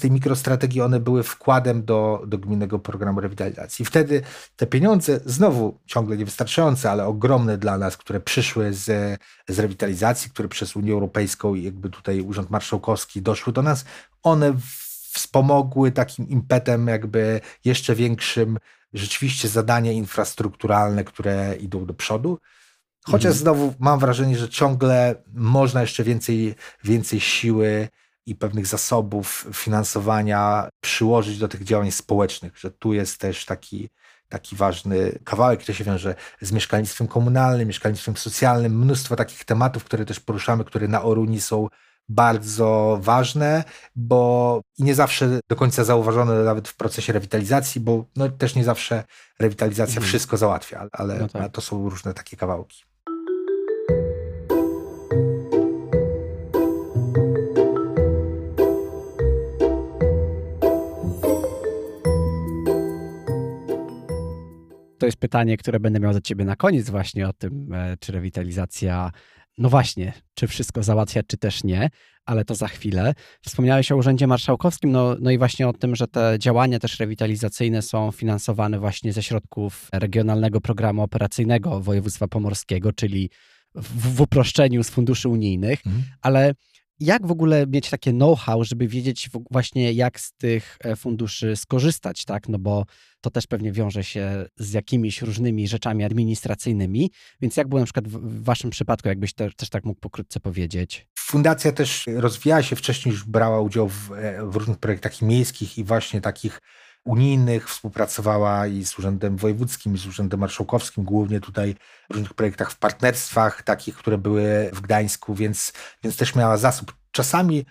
tej 0.00 0.10
mikrostrategii 0.10 0.80
one 0.80 1.00
były 1.00 1.22
wkładem 1.22 1.84
do, 1.84 2.22
do 2.26 2.38
gminnego 2.38 2.78
programu 2.78 3.20
rewitalizacji. 3.20 3.84
Wtedy 3.84 4.22
te 4.56 4.66
pieniądze, 4.66 5.20
znowu 5.24 5.78
ciągle 5.86 6.16
niewystarczające, 6.16 6.90
ale 6.90 7.06
ogromne 7.06 7.58
dla 7.58 7.78
nas, 7.78 7.96
które 7.96 8.20
przyszły 8.20 8.74
z, 8.74 9.20
z 9.48 9.58
rewitalizacji, 9.58 10.30
które 10.30 10.48
przez 10.48 10.76
Unię 10.76 10.92
Europejską 10.92 11.54
i 11.54 11.62
jakby 11.62 11.90
tutaj 11.90 12.20
Urząd 12.20 12.50
Marszałkowski 12.50 13.22
doszły 13.22 13.52
do 13.52 13.62
nas, 13.62 13.84
one 14.22 14.54
wspomogły 15.12 15.92
takim 15.92 16.28
impetem 16.28 16.86
jakby 16.86 17.40
jeszcze 17.64 17.94
większym 17.94 18.58
rzeczywiście 18.92 19.48
zadania 19.48 19.92
infrastrukturalne, 19.92 21.04
które 21.04 21.56
idą 21.60 21.86
do 21.86 21.94
przodu. 21.94 22.38
Chociaż 23.10 23.32
mhm. 23.32 23.34
znowu 23.34 23.74
mam 23.78 23.98
wrażenie, 23.98 24.38
że 24.38 24.48
ciągle 24.48 25.14
można 25.34 25.80
jeszcze 25.80 26.04
więcej, 26.04 26.54
więcej 26.84 27.20
siły 27.20 27.88
i 28.26 28.34
pewnych 28.34 28.66
zasobów 28.66 29.46
finansowania 29.54 30.68
przyłożyć 30.80 31.38
do 31.38 31.48
tych 31.48 31.64
działań 31.64 31.90
społecznych, 31.90 32.58
że 32.58 32.70
tu 32.70 32.92
jest 32.92 33.20
też 33.20 33.44
taki, 33.44 33.88
taki 34.28 34.56
ważny 34.56 35.18
kawałek, 35.24 35.60
który 35.60 35.78
się 35.78 35.84
wiąże 35.84 36.14
z 36.40 36.52
mieszkalnictwem 36.52 37.08
komunalnym, 37.08 37.68
mieszkalnictwem 37.68 38.16
socjalnym, 38.16 38.78
mnóstwo 38.78 39.16
takich 39.16 39.44
tematów, 39.44 39.84
które 39.84 40.04
też 40.04 40.20
poruszamy, 40.20 40.64
które 40.64 40.88
na 40.88 41.02
Oruni 41.02 41.40
są 41.40 41.68
bardzo 42.08 42.98
ważne, 43.02 43.64
bo 43.96 44.60
i 44.78 44.84
nie 44.84 44.94
zawsze 44.94 45.40
do 45.48 45.56
końca 45.56 45.84
zauważone 45.84 46.44
nawet 46.44 46.68
w 46.68 46.76
procesie 46.76 47.12
rewitalizacji, 47.12 47.80
bo 47.80 48.04
no, 48.16 48.28
też 48.28 48.54
nie 48.54 48.64
zawsze 48.64 49.04
rewitalizacja 49.38 49.96
mhm. 49.96 50.06
wszystko 50.06 50.36
załatwia, 50.36 50.86
ale 50.92 51.18
no 51.18 51.28
tak. 51.28 51.52
to 51.52 51.60
są 51.60 51.88
różne 51.88 52.14
takie 52.14 52.36
kawałki. 52.36 52.87
Jest 65.08 65.18
pytanie, 65.18 65.56
które 65.56 65.80
będę 65.80 66.00
miał 66.00 66.12
za 66.12 66.20
ciebie 66.20 66.44
na 66.44 66.56
koniec 66.56 66.90
właśnie 66.90 67.28
o 67.28 67.32
tym, 67.32 67.72
e, 67.72 67.96
czy 68.00 68.12
rewitalizacja, 68.12 69.12
no 69.58 69.68
właśnie, 69.68 70.12
czy 70.34 70.46
wszystko 70.46 70.82
załatwia, 70.82 71.22
czy 71.22 71.36
też 71.36 71.64
nie, 71.64 71.90
ale 72.24 72.44
to 72.44 72.54
za 72.54 72.68
chwilę. 72.68 73.14
Wspomniałeś 73.42 73.92
o 73.92 73.96
Urzędzie 73.96 74.26
Marszałkowskim, 74.26 74.92
no, 74.92 75.16
no 75.20 75.30
i 75.30 75.38
właśnie 75.38 75.68
o 75.68 75.72
tym, 75.72 75.96
że 75.96 76.08
te 76.08 76.36
działania 76.38 76.78
też 76.78 77.00
rewitalizacyjne 77.00 77.82
są 77.82 78.12
finansowane 78.12 78.78
właśnie 78.78 79.12
ze 79.12 79.22
środków 79.22 79.88
Regionalnego 79.92 80.60
Programu 80.60 81.02
Operacyjnego 81.02 81.80
Województwa 81.80 82.28
Pomorskiego, 82.28 82.92
czyli 82.92 83.30
w, 83.74 84.14
w 84.16 84.20
uproszczeniu 84.20 84.84
z 84.84 84.90
funduszy 84.90 85.28
unijnych, 85.28 85.86
mhm. 85.86 86.04
ale 86.22 86.54
jak 87.00 87.26
w 87.26 87.30
ogóle 87.30 87.66
mieć 87.66 87.90
takie 87.90 88.12
know-how, 88.12 88.64
żeby 88.64 88.88
wiedzieć 88.88 89.30
właśnie, 89.50 89.92
jak 89.92 90.20
z 90.20 90.32
tych 90.32 90.78
e, 90.84 90.96
funduszy 90.96 91.56
skorzystać, 91.56 92.24
tak? 92.24 92.48
No 92.48 92.58
bo 92.58 92.84
to 93.20 93.30
też 93.30 93.46
pewnie 93.46 93.72
wiąże 93.72 94.04
się 94.04 94.46
z 94.56 94.72
jakimiś 94.72 95.22
różnymi 95.22 95.68
rzeczami 95.68 96.04
administracyjnymi. 96.04 97.10
Więc 97.40 97.56
jak 97.56 97.68
było 97.68 97.80
na 97.80 97.84
przykład 97.84 98.08
w 98.08 98.44
waszym 98.44 98.70
przypadku, 98.70 99.08
jakbyś 99.08 99.34
te, 99.34 99.50
też 99.50 99.70
tak 99.70 99.84
mógł 99.84 100.00
pokrótce 100.00 100.40
powiedzieć? 100.40 101.06
Fundacja 101.18 101.72
też 101.72 102.04
rozwijała 102.16 102.62
się 102.62 102.76
wcześniej, 102.76 103.12
już 103.12 103.24
brała 103.24 103.60
udział 103.60 103.88
w, 103.88 104.12
e, 104.12 104.46
w 104.46 104.56
różnych 104.56 104.78
projektach 104.78 105.22
miejskich 105.22 105.78
i 105.78 105.84
właśnie 105.84 106.20
takich 106.20 106.60
unijnych, 107.04 107.68
współpracowała 107.68 108.66
i 108.66 108.84
z 108.84 108.98
Urzędem 108.98 109.36
Wojewódzkim, 109.36 109.94
i 109.94 109.98
z 109.98 110.06
Urzędem 110.06 110.40
Marszałkowskim, 110.40 111.04
głównie 111.04 111.40
tutaj 111.40 111.74
w 112.10 112.14
różnych 112.14 112.34
projektach 112.34 112.70
w 112.70 112.78
partnerstwach, 112.78 113.62
takich, 113.62 113.96
które 113.96 114.18
były 114.18 114.70
w 114.72 114.80
Gdańsku, 114.80 115.34
więc, 115.34 115.72
więc 116.02 116.16
też 116.16 116.34
miała 116.34 116.56
zasób. 116.56 116.94
Czasami 117.10 117.66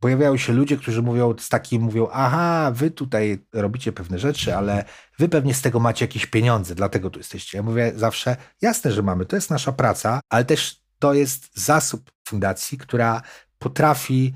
pojawiają 0.00 0.36
się 0.36 0.52
ludzie, 0.52 0.76
którzy 0.76 1.02
mówią 1.02 1.34
z 1.38 1.48
takim, 1.48 1.82
mówią, 1.82 2.08
aha, 2.12 2.70
wy 2.74 2.90
tutaj 2.90 3.46
robicie 3.52 3.92
pewne 3.92 4.18
rzeczy, 4.18 4.56
ale 4.56 4.84
wy 5.18 5.28
pewnie 5.28 5.54
z 5.54 5.62
tego 5.62 5.80
macie 5.80 6.04
jakieś 6.04 6.26
pieniądze, 6.26 6.74
dlatego 6.74 7.10
tu 7.10 7.18
jesteście. 7.18 7.58
Ja 7.58 7.62
mówię 7.62 7.92
zawsze, 7.96 8.36
jasne, 8.62 8.92
że 8.92 9.02
mamy, 9.02 9.26
to 9.26 9.36
jest 9.36 9.50
nasza 9.50 9.72
praca, 9.72 10.20
ale 10.28 10.44
też 10.44 10.82
to 10.98 11.14
jest 11.14 11.60
zasób 11.60 12.10
fundacji, 12.28 12.78
która 12.78 13.22
potrafi 13.58 14.34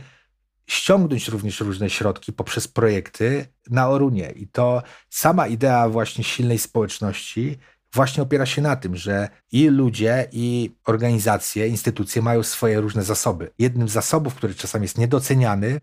ściągnąć 0.73 1.29
również 1.29 1.61
różne 1.61 1.91
środki 1.91 2.33
poprzez 2.33 2.69
projekty 2.69 3.47
na 3.71 3.89
Orunie. 3.89 4.31
I 4.37 4.49
to 4.49 4.83
sama 5.11 5.47
idea 5.47 5.89
właśnie 5.89 6.25
silnej 6.25 6.59
społeczności 6.59 7.59
właśnie 7.95 8.23
opiera 8.23 8.47
się 8.47 8.63
na 8.63 8.77
tym, 8.77 8.97
że 8.97 9.29
i 9.53 9.69
ludzie, 9.69 10.29
i 10.33 10.71
organizacje, 10.85 11.69
instytucje 11.69 12.23
mają 12.23 12.43
swoje 12.43 12.81
różne 12.81 13.03
zasoby. 13.03 13.51
Jednym 13.59 13.89
z 13.89 13.93
zasobów, 13.93 14.35
który 14.35 14.55
czasami 14.55 14.85
jest 14.85 14.99
niedoceniany, 14.99 15.81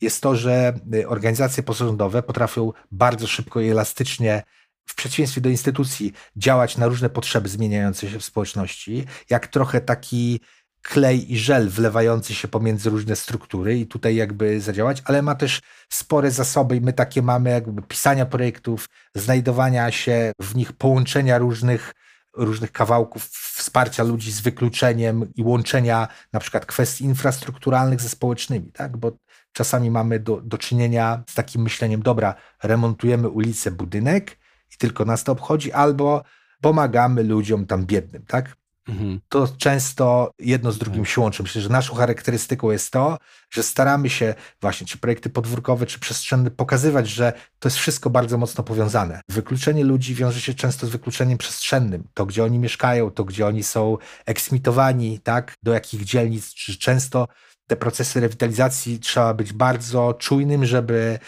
jest 0.00 0.22
to, 0.22 0.36
że 0.36 0.74
y, 0.94 1.08
organizacje 1.08 1.62
pozarządowe 1.62 2.22
potrafią 2.22 2.72
bardzo 2.90 3.26
szybko 3.26 3.60
i 3.60 3.70
elastycznie 3.70 4.42
w 4.86 4.94
przeciwieństwie 4.94 5.40
do 5.40 5.48
instytucji 5.48 6.12
działać 6.36 6.76
na 6.76 6.86
różne 6.86 7.10
potrzeby 7.10 7.48
zmieniające 7.48 8.10
się 8.10 8.18
w 8.18 8.24
społeczności, 8.24 9.04
jak 9.30 9.46
trochę 9.46 9.80
taki 9.80 10.40
klej 10.82 11.32
i 11.32 11.38
żel 11.38 11.68
wlewający 11.68 12.34
się 12.34 12.48
pomiędzy 12.48 12.90
różne 12.90 13.16
struktury 13.16 13.78
i 13.78 13.86
tutaj 13.86 14.16
jakby 14.16 14.60
zadziałać, 14.60 15.02
ale 15.04 15.22
ma 15.22 15.34
też 15.34 15.60
spore 15.88 16.30
zasoby 16.30 16.76
i 16.76 16.80
my 16.80 16.92
takie 16.92 17.22
mamy 17.22 17.50
jakby 17.50 17.82
pisania 17.82 18.26
projektów, 18.26 18.88
znajdowania 19.14 19.90
się 19.90 20.32
w 20.40 20.54
nich, 20.54 20.72
połączenia 20.72 21.38
różnych 21.38 21.92
różnych 22.36 22.72
kawałków 22.72 23.28
wsparcia 23.30 24.02
ludzi 24.02 24.32
z 24.32 24.40
wykluczeniem 24.40 25.34
i 25.34 25.42
łączenia 25.42 26.08
na 26.32 26.40
przykład 26.40 26.66
kwestii 26.66 27.04
infrastrukturalnych 27.04 28.00
ze 28.00 28.08
społecznymi, 28.08 28.72
tak? 28.72 28.96
Bo 28.96 29.12
czasami 29.52 29.90
mamy 29.90 30.20
do, 30.20 30.40
do 30.40 30.58
czynienia 30.58 31.22
z 31.30 31.34
takim 31.34 31.62
myśleniem, 31.62 32.02
dobra, 32.02 32.34
remontujemy 32.62 33.28
ulicę, 33.28 33.70
budynek 33.70 34.38
i 34.74 34.76
tylko 34.78 35.04
nas 35.04 35.24
to 35.24 35.32
obchodzi, 35.32 35.72
albo 35.72 36.22
pomagamy 36.60 37.22
ludziom 37.22 37.66
tam 37.66 37.86
biednym, 37.86 38.24
tak? 38.26 38.56
Mhm. 38.88 39.20
To 39.28 39.48
często 39.58 40.30
jedno 40.38 40.72
z 40.72 40.78
drugim 40.78 41.04
się 41.04 41.20
łączy. 41.20 41.42
Myślę, 41.42 41.62
że 41.62 41.68
naszą 41.68 41.94
charakterystyką 41.94 42.70
jest 42.70 42.90
to, 42.90 43.18
że 43.50 43.62
staramy 43.62 44.10
się 44.10 44.34
właśnie, 44.60 44.86
czy 44.86 44.98
projekty 44.98 45.30
podwórkowe, 45.30 45.86
czy 45.86 46.00
przestrzenne, 46.00 46.50
pokazywać, 46.50 47.08
że 47.08 47.32
to 47.58 47.68
jest 47.68 47.78
wszystko 47.78 48.10
bardzo 48.10 48.38
mocno 48.38 48.64
powiązane. 48.64 49.20
Wykluczenie 49.28 49.84
ludzi 49.84 50.14
wiąże 50.14 50.40
się 50.40 50.54
często 50.54 50.86
z 50.86 50.90
wykluczeniem 50.90 51.38
przestrzennym. 51.38 52.04
To, 52.14 52.26
gdzie 52.26 52.44
oni 52.44 52.58
mieszkają, 52.58 53.10
to, 53.10 53.24
gdzie 53.24 53.46
oni 53.46 53.62
są 53.62 53.98
eksmitowani, 54.26 55.20
tak, 55.20 55.54
do 55.62 55.72
jakich 55.72 56.04
dzielnic, 56.04 56.54
czy 56.54 56.78
często 56.78 57.28
te 57.66 57.76
procesy 57.76 58.20
rewitalizacji 58.20 59.00
trzeba 59.00 59.34
być 59.34 59.52
bardzo 59.52 60.14
czujnym, 60.14 60.66
żeby 60.66 61.18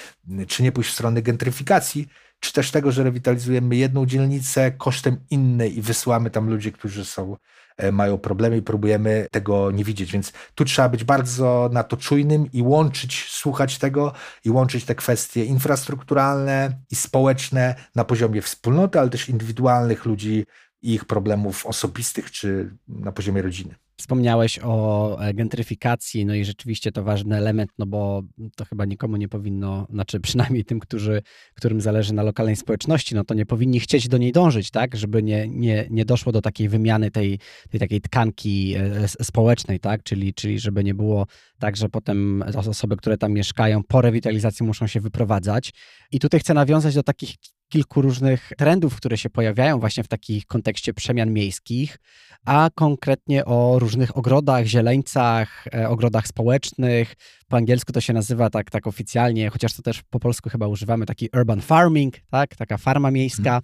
czy 0.48 0.62
nie 0.62 0.72
pójść 0.72 0.90
w 0.90 0.94
stronę 0.94 1.22
gentryfikacji, 1.22 2.08
czy 2.44 2.52
też 2.52 2.70
tego, 2.70 2.92
że 2.92 3.02
rewitalizujemy 3.02 3.76
jedną 3.76 4.06
dzielnicę 4.06 4.72
kosztem 4.72 5.16
innej 5.30 5.78
i 5.78 5.82
wysyłamy 5.82 6.30
tam 6.30 6.48
ludzi, 6.48 6.72
którzy 6.72 7.04
są, 7.04 7.36
e, 7.76 7.92
mają 7.92 8.18
problemy 8.18 8.56
i 8.56 8.62
próbujemy 8.62 9.26
tego 9.30 9.70
nie 9.70 9.84
widzieć. 9.84 10.12
Więc 10.12 10.32
tu 10.54 10.64
trzeba 10.64 10.88
być 10.88 11.04
bardzo 11.04 11.70
na 11.72 11.84
to 11.84 11.96
czujnym 11.96 12.52
i 12.52 12.62
łączyć, 12.62 13.26
słuchać 13.30 13.78
tego 13.78 14.12
i 14.44 14.50
łączyć 14.50 14.84
te 14.84 14.94
kwestie 14.94 15.44
infrastrukturalne 15.44 16.78
i 16.90 16.96
społeczne 16.96 17.74
na 17.94 18.04
poziomie 18.04 18.42
wspólnoty, 18.42 19.00
ale 19.00 19.10
też 19.10 19.28
indywidualnych 19.28 20.04
ludzi 20.04 20.46
i 20.82 20.94
ich 20.94 21.04
problemów 21.04 21.66
osobistych 21.66 22.30
czy 22.30 22.76
na 22.88 23.12
poziomie 23.12 23.42
rodziny. 23.42 23.74
Wspomniałeś 23.96 24.58
o 24.62 25.16
e, 25.20 25.34
gentryfikacji, 25.34 26.26
no 26.26 26.34
i 26.34 26.44
rzeczywiście 26.44 26.92
to 26.92 27.02
ważny 27.02 27.36
element, 27.36 27.70
no 27.78 27.86
bo 27.86 28.22
to 28.56 28.64
chyba 28.64 28.84
nikomu 28.84 29.16
nie 29.16 29.28
powinno, 29.28 29.86
znaczy 29.90 30.20
przynajmniej 30.20 30.64
tym, 30.64 30.80
którzy, 30.80 31.22
którym 31.54 31.80
zależy 31.80 32.14
na 32.14 32.22
lokalnej 32.22 32.56
społeczności, 32.56 33.14
no 33.14 33.24
to 33.24 33.34
nie 33.34 33.46
powinni 33.46 33.80
chcieć 33.80 34.08
do 34.08 34.18
niej 34.18 34.32
dążyć, 34.32 34.70
tak, 34.70 34.96
żeby 34.96 35.22
nie, 35.22 35.48
nie, 35.48 35.86
nie 35.90 36.04
doszło 36.04 36.32
do 36.32 36.40
takiej 36.40 36.68
wymiany 36.68 37.10
tej, 37.10 37.38
tej 37.70 37.80
takiej 37.80 38.00
tkanki 38.00 38.74
e, 38.74 39.08
społecznej, 39.08 39.80
tak, 39.80 40.02
czyli, 40.02 40.34
czyli 40.34 40.58
żeby 40.58 40.84
nie 40.84 40.94
było 40.94 41.26
tak, 41.58 41.76
że 41.76 41.88
potem 41.88 42.44
osoby, 42.56 42.96
które 42.96 43.18
tam 43.18 43.32
mieszkają 43.32 43.82
po 43.82 44.00
rewitalizacji 44.00 44.66
muszą 44.66 44.86
się 44.86 45.00
wyprowadzać. 45.00 45.72
I 46.10 46.18
tutaj 46.18 46.40
chcę 46.40 46.54
nawiązać 46.54 46.94
do 46.94 47.02
takich 47.02 47.34
kilku 47.74 48.02
różnych 48.02 48.52
trendów, 48.58 48.96
które 48.96 49.18
się 49.18 49.30
pojawiają 49.30 49.80
właśnie 49.80 50.04
w 50.04 50.08
takim 50.08 50.40
kontekście 50.46 50.94
przemian 50.94 51.32
miejskich, 51.32 51.98
a 52.44 52.70
konkretnie 52.74 53.44
o 53.44 53.78
różnych 53.78 54.16
ogrodach, 54.16 54.66
zieleńcach, 54.66 55.66
e, 55.74 55.88
ogrodach 55.88 56.26
społecznych. 56.26 57.14
Po 57.48 57.56
angielsku 57.56 57.92
to 57.92 58.00
się 58.00 58.12
nazywa 58.12 58.50
tak, 58.50 58.70
tak 58.70 58.86
oficjalnie, 58.86 59.50
chociaż 59.50 59.74
to 59.74 59.82
też 59.82 60.02
po 60.10 60.20
polsku 60.20 60.50
chyba 60.50 60.66
używamy 60.66 61.06
taki 61.06 61.28
urban 61.36 61.60
farming, 61.60 62.14
tak, 62.30 62.56
taka 62.56 62.78
farma 62.78 63.10
miejska. 63.10 63.50
Hmm. 63.50 63.62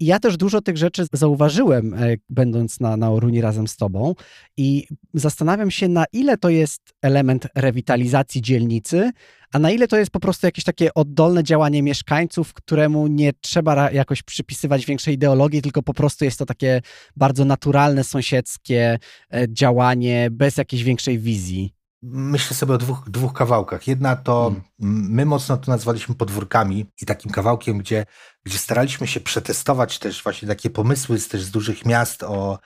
I 0.00 0.06
ja 0.06 0.18
też 0.18 0.36
dużo 0.36 0.60
tych 0.60 0.76
rzeczy 0.76 1.06
zauważyłem, 1.12 1.94
e, 1.94 2.16
będąc 2.28 2.80
na, 2.80 2.96
na 2.96 3.10
razem 3.42 3.68
z 3.68 3.76
Tobą, 3.76 4.14
i 4.56 4.86
zastanawiam 5.14 5.70
się, 5.70 5.88
na 5.88 6.04
ile 6.12 6.36
to 6.36 6.48
jest 6.48 6.82
element 7.02 7.46
rewitalizacji 7.54 8.42
dzielnicy, 8.42 9.10
a 9.52 9.58
na 9.58 9.70
ile 9.70 9.88
to 9.88 9.96
jest 9.96 10.10
po 10.10 10.20
prostu 10.20 10.46
jakieś 10.46 10.64
takie 10.64 10.94
oddolne 10.94 11.44
działanie 11.44 11.82
mieszkańców, 11.82 12.52
któremu 12.52 13.06
nie 13.06 13.32
trzeba 13.40 13.90
jakoś 13.90 14.22
przypisywać 14.22 14.86
większej 14.86 15.14
ideologii, 15.14 15.62
tylko 15.62 15.82
po 15.82 15.94
prostu 15.94 16.24
jest 16.24 16.38
to 16.38 16.46
takie 16.46 16.80
bardzo 17.16 17.44
naturalne, 17.44 18.04
sąsiedzkie 18.04 18.98
e, 19.34 19.46
działanie 19.48 20.28
bez 20.30 20.56
jakiejś 20.56 20.82
większej 20.82 21.18
wizji. 21.18 21.79
Myślę 22.02 22.56
sobie 22.56 22.74
o 22.74 22.78
dwóch, 22.78 23.10
dwóch 23.10 23.32
kawałkach. 23.32 23.88
Jedna 23.88 24.16
to 24.16 24.54
hmm. 24.80 25.10
my 25.10 25.26
mocno 25.26 25.56
to 25.56 25.70
nazwaliśmy 25.70 26.14
podwórkami 26.14 26.86
i 27.02 27.06
takim 27.06 27.32
kawałkiem, 27.32 27.78
gdzie, 27.78 28.06
gdzie 28.44 28.58
staraliśmy 28.58 29.06
się 29.06 29.20
przetestować 29.20 29.98
też 29.98 30.22
właśnie 30.22 30.48
takie 30.48 30.70
pomysły 30.70 31.18
z, 31.18 31.28
też 31.28 31.42
z 31.42 31.50
dużych 31.50 31.86
miast 31.86 32.22
o 32.22 32.58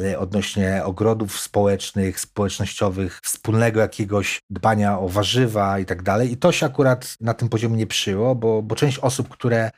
e, 0.00 0.18
odnośnie 0.18 0.84
ogrodów 0.84 1.40
społecznych, 1.40 2.20
społecznościowych, 2.20 3.20
wspólnego 3.22 3.80
jakiegoś 3.80 4.40
dbania 4.50 4.98
o 4.98 5.08
warzywa 5.08 5.78
i 5.78 5.84
tak 5.84 6.02
dalej. 6.02 6.32
I 6.32 6.36
to 6.36 6.52
się 6.52 6.66
akurat 6.66 7.16
na 7.20 7.34
tym 7.34 7.48
poziomie 7.48 7.76
nie 7.76 7.86
przyjęło, 7.86 8.34
bo, 8.34 8.62
bo 8.62 8.76
część 8.76 8.98
osób, 8.98 9.28
które 9.28 9.70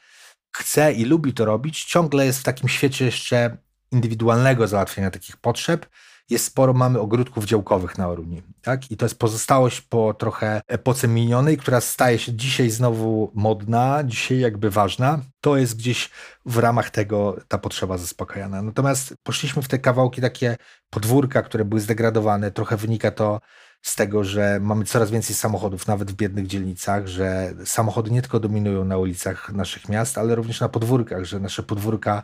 chce 0.56 0.92
i 0.92 1.04
lubi 1.04 1.34
to 1.34 1.44
robić, 1.44 1.84
ciągle 1.84 2.26
jest 2.26 2.40
w 2.40 2.44
takim 2.44 2.68
świecie 2.68 3.04
jeszcze 3.04 3.56
indywidualnego 3.92 4.68
załatwienia 4.68 5.10
takich 5.10 5.36
potrzeb 5.36 5.86
jest 6.30 6.44
sporo, 6.44 6.72
mamy 6.72 7.00
ogródków 7.00 7.44
działkowych 7.44 7.98
na 7.98 8.08
Oruni. 8.08 8.42
Tak? 8.62 8.90
I 8.90 8.96
to 8.96 9.04
jest 9.04 9.18
pozostałość 9.18 9.80
po 9.80 10.14
trochę 10.14 10.60
epoce 10.68 11.08
minionej, 11.08 11.56
która 11.56 11.80
staje 11.80 12.18
się 12.18 12.32
dzisiaj 12.32 12.70
znowu 12.70 13.30
modna, 13.34 14.04
dzisiaj 14.04 14.38
jakby 14.38 14.70
ważna. 14.70 15.20
To 15.40 15.56
jest 15.56 15.76
gdzieś 15.76 16.10
w 16.46 16.58
ramach 16.58 16.90
tego 16.90 17.36
ta 17.48 17.58
potrzeba 17.58 17.98
zaspokajana. 17.98 18.62
Natomiast 18.62 19.14
poszliśmy 19.22 19.62
w 19.62 19.68
te 19.68 19.78
kawałki 19.78 20.20
takie 20.20 20.56
podwórka, 20.90 21.42
które 21.42 21.64
były 21.64 21.80
zdegradowane. 21.80 22.50
Trochę 22.50 22.76
wynika 22.76 23.10
to 23.10 23.40
z 23.82 23.96
tego, 23.96 24.24
że 24.24 24.58
mamy 24.60 24.84
coraz 24.84 25.10
więcej 25.10 25.36
samochodów, 25.36 25.86
nawet 25.86 26.10
w 26.10 26.14
biednych 26.14 26.46
dzielnicach, 26.46 27.06
że 27.06 27.54
samochody 27.64 28.10
nie 28.10 28.22
tylko 28.22 28.40
dominują 28.40 28.84
na 28.84 28.98
ulicach 28.98 29.52
naszych 29.52 29.88
miast, 29.88 30.18
ale 30.18 30.34
również 30.34 30.60
na 30.60 30.68
podwórkach, 30.68 31.24
że 31.24 31.40
nasze 31.40 31.62
podwórka 31.62 32.22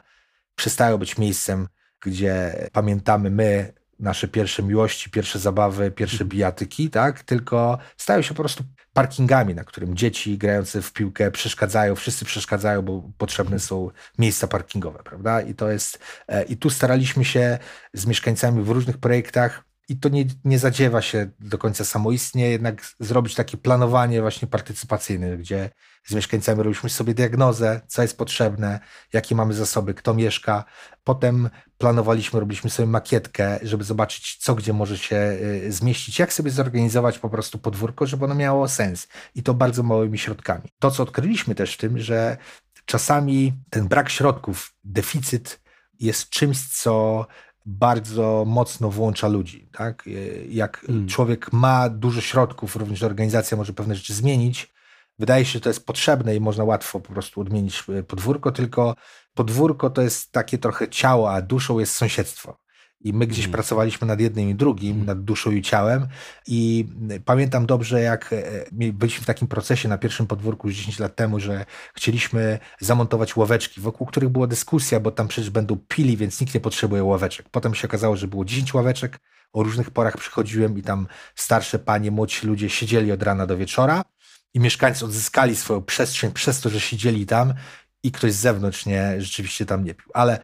przestają 0.54 0.98
być 0.98 1.18
miejscem, 1.18 1.68
gdzie 2.00 2.54
pamiętamy 2.72 3.30
my 3.30 3.79
nasze 4.00 4.28
pierwsze 4.28 4.62
miłości, 4.62 5.10
pierwsze 5.10 5.38
zabawy, 5.38 5.90
pierwsze 5.90 6.14
mhm. 6.14 6.28
bijatyki, 6.28 6.90
tak? 6.90 7.22
Tylko 7.22 7.78
stają 7.96 8.22
się 8.22 8.34
po 8.34 8.42
prostu 8.42 8.64
parkingami, 8.92 9.54
na 9.54 9.64
którym 9.64 9.96
dzieci 9.96 10.38
grające 10.38 10.82
w 10.82 10.92
piłkę 10.92 11.30
przeszkadzają, 11.30 11.94
wszyscy 11.94 12.24
przeszkadzają, 12.24 12.82
bo 12.82 13.10
potrzebne 13.18 13.58
są 13.58 13.90
miejsca 14.18 14.46
parkingowe, 14.48 15.02
prawda? 15.04 15.40
I 15.40 15.54
to 15.54 15.70
jest, 15.70 15.98
e, 16.28 16.42
i 16.42 16.56
tu 16.56 16.70
staraliśmy 16.70 17.24
się 17.24 17.58
z 17.94 18.06
mieszkańcami 18.06 18.62
w 18.62 18.68
różnych 18.68 18.98
projektach 18.98 19.64
i 19.88 19.96
to 19.96 20.08
nie, 20.08 20.24
nie 20.44 20.58
zadziewa 20.58 21.02
się 21.02 21.30
do 21.40 21.58
końca 21.58 21.84
samoistnie, 21.84 22.50
jednak 22.50 22.82
zrobić 23.00 23.34
takie 23.34 23.56
planowanie 23.56 24.20
właśnie 24.20 24.48
partycypacyjne, 24.48 25.36
gdzie 25.36 25.70
z 26.04 26.14
mieszkańcami 26.14 26.58
robiliśmy 26.58 26.90
sobie 26.90 27.14
diagnozę, 27.14 27.80
co 27.86 28.02
jest 28.02 28.18
potrzebne, 28.18 28.80
jakie 29.12 29.34
mamy 29.34 29.54
zasoby, 29.54 29.94
kto 29.94 30.14
mieszka. 30.14 30.64
Potem 31.04 31.50
planowaliśmy, 31.78 32.40
robiliśmy 32.40 32.70
sobie 32.70 32.86
makietkę, 32.86 33.58
żeby 33.62 33.84
zobaczyć, 33.84 34.36
co 34.36 34.54
gdzie 34.54 34.72
może 34.72 34.98
się 34.98 35.16
y, 35.16 35.72
zmieścić, 35.72 36.18
jak 36.18 36.32
sobie 36.32 36.50
zorganizować 36.50 37.18
po 37.18 37.28
prostu 37.28 37.58
podwórko, 37.58 38.06
żeby 38.06 38.24
ono 38.24 38.34
miało 38.34 38.68
sens. 38.68 39.08
I 39.34 39.42
to 39.42 39.54
bardzo 39.54 39.82
małymi 39.82 40.18
środkami. 40.18 40.68
To, 40.78 40.90
co 40.90 41.02
odkryliśmy 41.02 41.54
też 41.54 41.74
w 41.74 41.78
tym, 41.78 41.98
że 41.98 42.36
czasami 42.84 43.52
ten 43.70 43.88
brak 43.88 44.08
środków, 44.08 44.74
deficyt 44.84 45.60
jest 46.00 46.30
czymś, 46.30 46.68
co 46.68 47.26
bardzo 47.66 48.44
mocno 48.46 48.90
włącza 48.90 49.28
ludzi. 49.28 49.68
Tak? 49.72 50.08
Jak 50.48 50.80
hmm. 50.80 51.08
człowiek 51.08 51.52
ma 51.52 51.88
dużo 51.88 52.20
środków, 52.20 52.76
również 52.76 53.02
organizacja 53.02 53.56
może 53.56 53.72
pewne 53.72 53.94
rzeczy 53.94 54.14
zmienić, 54.14 54.72
wydaje 55.20 55.44
się, 55.44 55.52
że 55.52 55.60
to 55.60 55.68
jest 55.68 55.86
potrzebne 55.86 56.36
i 56.36 56.40
można 56.40 56.64
łatwo 56.64 57.00
po 57.00 57.12
prostu 57.12 57.40
odmienić 57.40 57.84
e, 57.98 58.02
podwórko, 58.02 58.52
tylko 58.52 58.94
podwórko 59.34 59.90
to 59.90 60.02
jest 60.02 60.32
takie 60.32 60.58
trochę 60.58 60.88
ciało, 60.88 61.32
a 61.32 61.42
duszą 61.42 61.78
jest 61.78 61.92
sąsiedztwo. 61.92 62.58
I 63.00 63.12
my 63.12 63.26
gdzieś 63.26 63.44
mm. 63.44 63.52
pracowaliśmy 63.52 64.06
nad 64.06 64.20
jednym 64.20 64.50
i 64.50 64.54
drugim, 64.54 64.92
mm. 64.92 65.06
nad 65.06 65.24
duszą 65.24 65.50
i 65.50 65.62
ciałem. 65.62 66.06
I 66.46 66.86
pamiętam 67.24 67.66
dobrze, 67.66 68.00
jak 68.00 68.32
e, 68.32 68.64
byliśmy 68.72 69.22
w 69.22 69.26
takim 69.26 69.48
procesie 69.48 69.88
na 69.88 69.98
pierwszym 69.98 70.26
podwórku 70.26 70.68
już 70.68 70.76
10 70.76 70.98
lat 70.98 71.16
temu, 71.16 71.40
że 71.40 71.64
chcieliśmy 71.94 72.58
zamontować 72.80 73.36
ławeczki, 73.36 73.80
wokół 73.80 74.06
których 74.06 74.28
była 74.28 74.46
dyskusja, 74.46 75.00
bo 75.00 75.10
tam 75.10 75.28
przecież 75.28 75.50
będą 75.50 75.76
pili, 75.88 76.16
więc 76.16 76.40
nikt 76.40 76.54
nie 76.54 76.60
potrzebuje 76.60 77.04
ławeczek. 77.04 77.48
Potem 77.48 77.74
się 77.74 77.88
okazało, 77.88 78.16
że 78.16 78.28
było 78.28 78.44
10 78.44 78.74
ławeczek. 78.74 79.18
O 79.52 79.62
różnych 79.62 79.90
porach 79.90 80.16
przychodziłem 80.16 80.78
i 80.78 80.82
tam 80.82 81.06
starsze 81.34 81.78
panie, 81.78 82.10
młodsi 82.10 82.46
ludzie 82.46 82.70
siedzieli 82.70 83.12
od 83.12 83.22
rana 83.22 83.46
do 83.46 83.56
wieczora 83.56 84.04
i 84.54 84.60
mieszkańcy 84.60 85.04
odzyskali 85.04 85.56
swoją 85.56 85.82
przestrzeń 85.82 86.32
przez 86.32 86.60
to, 86.60 86.70
że 86.70 86.80
siedzieli 86.80 87.26
tam 87.26 87.54
i 88.02 88.12
ktoś 88.12 88.32
z 88.32 88.40
zewnątrz 88.40 88.86
nie, 88.86 89.14
rzeczywiście 89.18 89.66
tam 89.66 89.84
nie 89.84 89.94
pił. 89.94 90.10
Ale 90.14 90.42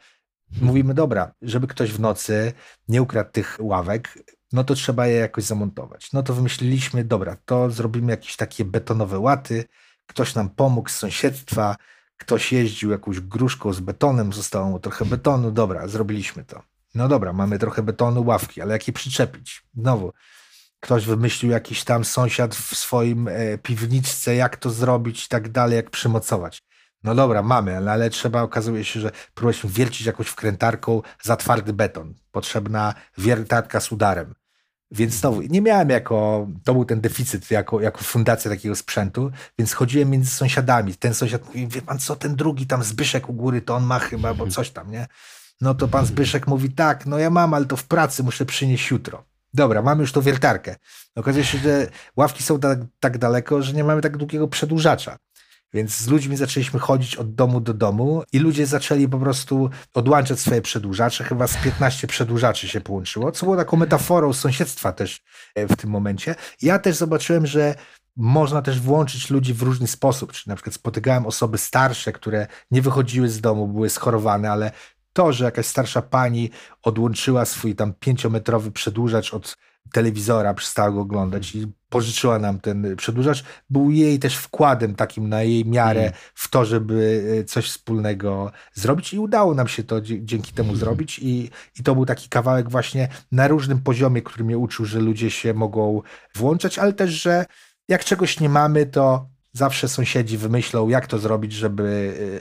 mówimy, 0.60 0.94
dobra, 0.94 1.32
żeby 1.42 1.66
ktoś 1.66 1.92
w 1.92 2.00
nocy 2.00 2.52
nie 2.88 3.02
ukradł 3.02 3.30
tych 3.30 3.56
ławek, 3.60 4.18
no 4.52 4.64
to 4.64 4.74
trzeba 4.74 5.06
je 5.06 5.16
jakoś 5.16 5.44
zamontować. 5.44 6.12
No 6.12 6.22
to 6.22 6.34
wymyśliliśmy, 6.34 7.04
dobra, 7.04 7.36
to 7.44 7.70
zrobimy 7.70 8.12
jakieś 8.12 8.36
takie 8.36 8.64
betonowe 8.64 9.18
łaty, 9.18 9.64
ktoś 10.06 10.34
nam 10.34 10.50
pomógł 10.50 10.88
z 10.88 10.96
sąsiedztwa, 10.96 11.76
ktoś 12.16 12.52
jeździł 12.52 12.90
jakąś 12.90 13.20
gruszką 13.20 13.72
z 13.72 13.80
betonem, 13.80 14.32
zostało 14.32 14.70
mu 14.70 14.80
trochę 14.80 15.04
betonu, 15.04 15.50
dobra, 15.50 15.88
zrobiliśmy 15.88 16.44
to. 16.44 16.62
No 16.94 17.08
dobra, 17.08 17.32
mamy 17.32 17.58
trochę 17.58 17.82
betonu, 17.82 18.24
ławki, 18.24 18.60
ale 18.60 18.72
jak 18.72 18.86
je 18.86 18.92
przyczepić? 18.92 19.62
Znowu, 19.74 20.12
ktoś 20.80 21.06
wymyślił 21.06 21.52
jakiś 21.52 21.84
tam 21.84 22.04
sąsiad 22.04 22.54
w 22.54 22.76
swoim 22.76 23.28
e, 23.28 23.58
piwniczce, 23.58 24.34
jak 24.34 24.56
to 24.56 24.70
zrobić 24.70 25.26
i 25.26 25.28
tak 25.28 25.48
dalej, 25.48 25.76
jak 25.76 25.90
przymocować. 25.90 26.62
No 27.04 27.14
dobra, 27.14 27.42
mamy, 27.42 27.76
ale, 27.76 27.92
ale 27.92 28.10
trzeba, 28.10 28.42
okazuje 28.42 28.84
się, 28.84 29.00
że 29.00 29.10
próbowaliśmy 29.34 29.70
wiercić 29.70 30.06
jakąś 30.06 30.26
wkrętarką 30.26 31.02
za 31.22 31.36
twardy 31.36 31.72
beton. 31.72 32.14
Potrzebna 32.32 32.94
wiertarka 33.18 33.80
z 33.80 33.92
udarem. 33.92 34.34
Więc 34.90 35.14
znowu, 35.14 35.42
nie 35.42 35.60
miałem 35.60 35.90
jako, 35.90 36.46
to 36.64 36.72
był 36.72 36.84
ten 36.84 37.00
deficyt 37.00 37.50
jako, 37.50 37.80
jako 37.80 37.98
fundacja 37.98 38.50
takiego 38.50 38.76
sprzętu, 38.76 39.30
więc 39.58 39.72
chodziłem 39.72 40.10
między 40.10 40.30
sąsiadami. 40.30 40.94
Ten 40.94 41.14
sąsiad 41.14 41.46
mówi, 41.46 41.68
wie 41.68 41.82
pan 41.82 41.98
co, 41.98 42.16
ten 42.16 42.36
drugi 42.36 42.66
tam 42.66 42.82
Zbyszek 42.82 43.28
u 43.28 43.32
góry, 43.32 43.62
to 43.62 43.74
on 43.74 43.84
ma 43.84 43.98
chyba, 43.98 44.34
bo 44.34 44.46
coś 44.46 44.70
tam, 44.70 44.90
nie? 44.90 45.06
No 45.60 45.74
to 45.74 45.88
pan 45.88 46.06
Zbyszek 46.06 46.46
mówi, 46.46 46.70
tak, 46.70 47.06
no 47.06 47.18
ja 47.18 47.30
mam, 47.30 47.54
ale 47.54 47.64
to 47.64 47.76
w 47.76 47.84
pracy 47.84 48.22
muszę 48.22 48.46
przynieść 48.46 48.90
jutro. 48.90 49.24
Dobra, 49.54 49.82
mamy 49.82 50.00
już 50.00 50.12
tą 50.12 50.20
wiertarkę. 50.20 50.76
Okazuje 51.14 51.44
się, 51.44 51.58
że 51.58 51.86
ławki 52.16 52.42
są 52.42 52.60
tak, 52.60 52.78
tak 53.00 53.18
daleko, 53.18 53.62
że 53.62 53.72
nie 53.72 53.84
mamy 53.84 54.02
tak 54.02 54.16
długiego 54.16 54.48
przedłużacza. 54.48 55.16
Więc 55.72 55.96
z 55.96 56.08
ludźmi 56.08 56.36
zaczęliśmy 56.36 56.80
chodzić 56.80 57.16
od 57.16 57.34
domu 57.34 57.60
do 57.60 57.74
domu 57.74 58.22
i 58.32 58.38
ludzie 58.38 58.66
zaczęli 58.66 59.08
po 59.08 59.18
prostu 59.18 59.70
odłączać 59.94 60.40
swoje 60.40 60.62
przedłużacze. 60.62 61.24
Chyba 61.24 61.46
z 61.46 61.56
15 61.56 62.06
przedłużaczy 62.06 62.68
się 62.68 62.80
połączyło, 62.80 63.32
co 63.32 63.46
było 63.46 63.56
taką 63.56 63.76
metaforą 63.76 64.32
sąsiedztwa 64.32 64.92
też 64.92 65.22
e, 65.54 65.66
w 65.66 65.76
tym 65.76 65.90
momencie. 65.90 66.34
Ja 66.62 66.78
też 66.78 66.96
zobaczyłem, 66.96 67.46
że 67.46 67.74
można 68.16 68.62
też 68.62 68.80
włączyć 68.80 69.30
ludzi 69.30 69.54
w 69.54 69.62
różny 69.62 69.86
sposób. 69.86 70.32
Czyli 70.32 70.50
na 70.50 70.54
przykład 70.54 70.74
spotykałem 70.74 71.26
osoby 71.26 71.58
starsze, 71.58 72.12
które 72.12 72.46
nie 72.70 72.82
wychodziły 72.82 73.28
z 73.28 73.40
domu, 73.40 73.68
były 73.68 73.90
schorowane, 73.90 74.50
ale 74.50 74.72
to, 75.16 75.32
że 75.32 75.44
jakaś 75.44 75.66
starsza 75.66 76.02
pani 76.02 76.50
odłączyła 76.82 77.44
swój 77.44 77.74
tam 77.74 77.92
pięciometrowy 78.00 78.70
przedłużacz 78.70 79.34
od 79.34 79.56
telewizora, 79.92 80.54
przestała 80.54 80.90
go 80.90 81.00
oglądać 81.00 81.54
i 81.54 81.66
pożyczyła 81.88 82.38
nam 82.38 82.60
ten 82.60 82.96
przedłużacz, 82.96 83.44
był 83.70 83.90
jej 83.90 84.18
też 84.18 84.36
wkładem 84.36 84.94
takim 84.94 85.28
na 85.28 85.42
jej 85.42 85.64
miarę 85.64 86.00
mm. 86.00 86.12
w 86.34 86.48
to, 86.50 86.64
żeby 86.64 87.24
e, 87.40 87.44
coś 87.44 87.70
wspólnego 87.70 88.52
zrobić 88.74 89.14
i 89.14 89.18
udało 89.18 89.54
nam 89.54 89.68
się 89.68 89.84
to 89.84 90.00
dzięki 90.00 90.52
temu 90.52 90.68
mm. 90.68 90.80
zrobić 90.80 91.18
i, 91.18 91.50
i 91.80 91.82
to 91.82 91.94
był 91.94 92.06
taki 92.06 92.28
kawałek 92.28 92.70
właśnie 92.70 93.08
na 93.32 93.48
różnym 93.48 93.78
poziomie, 93.78 94.22
który 94.22 94.44
mnie 94.44 94.58
uczył, 94.58 94.84
że 94.84 95.00
ludzie 95.00 95.30
się 95.30 95.54
mogą 95.54 96.02
włączać, 96.34 96.78
ale 96.78 96.92
też, 96.92 97.10
że 97.10 97.44
jak 97.88 98.04
czegoś 98.04 98.40
nie 98.40 98.48
mamy, 98.48 98.86
to 98.86 99.35
Zawsze 99.56 99.88
sąsiedzi 99.88 100.38
wymyślą, 100.38 100.88
jak 100.88 101.06
to 101.06 101.18
zrobić, 101.18 101.52
żeby 101.52 101.82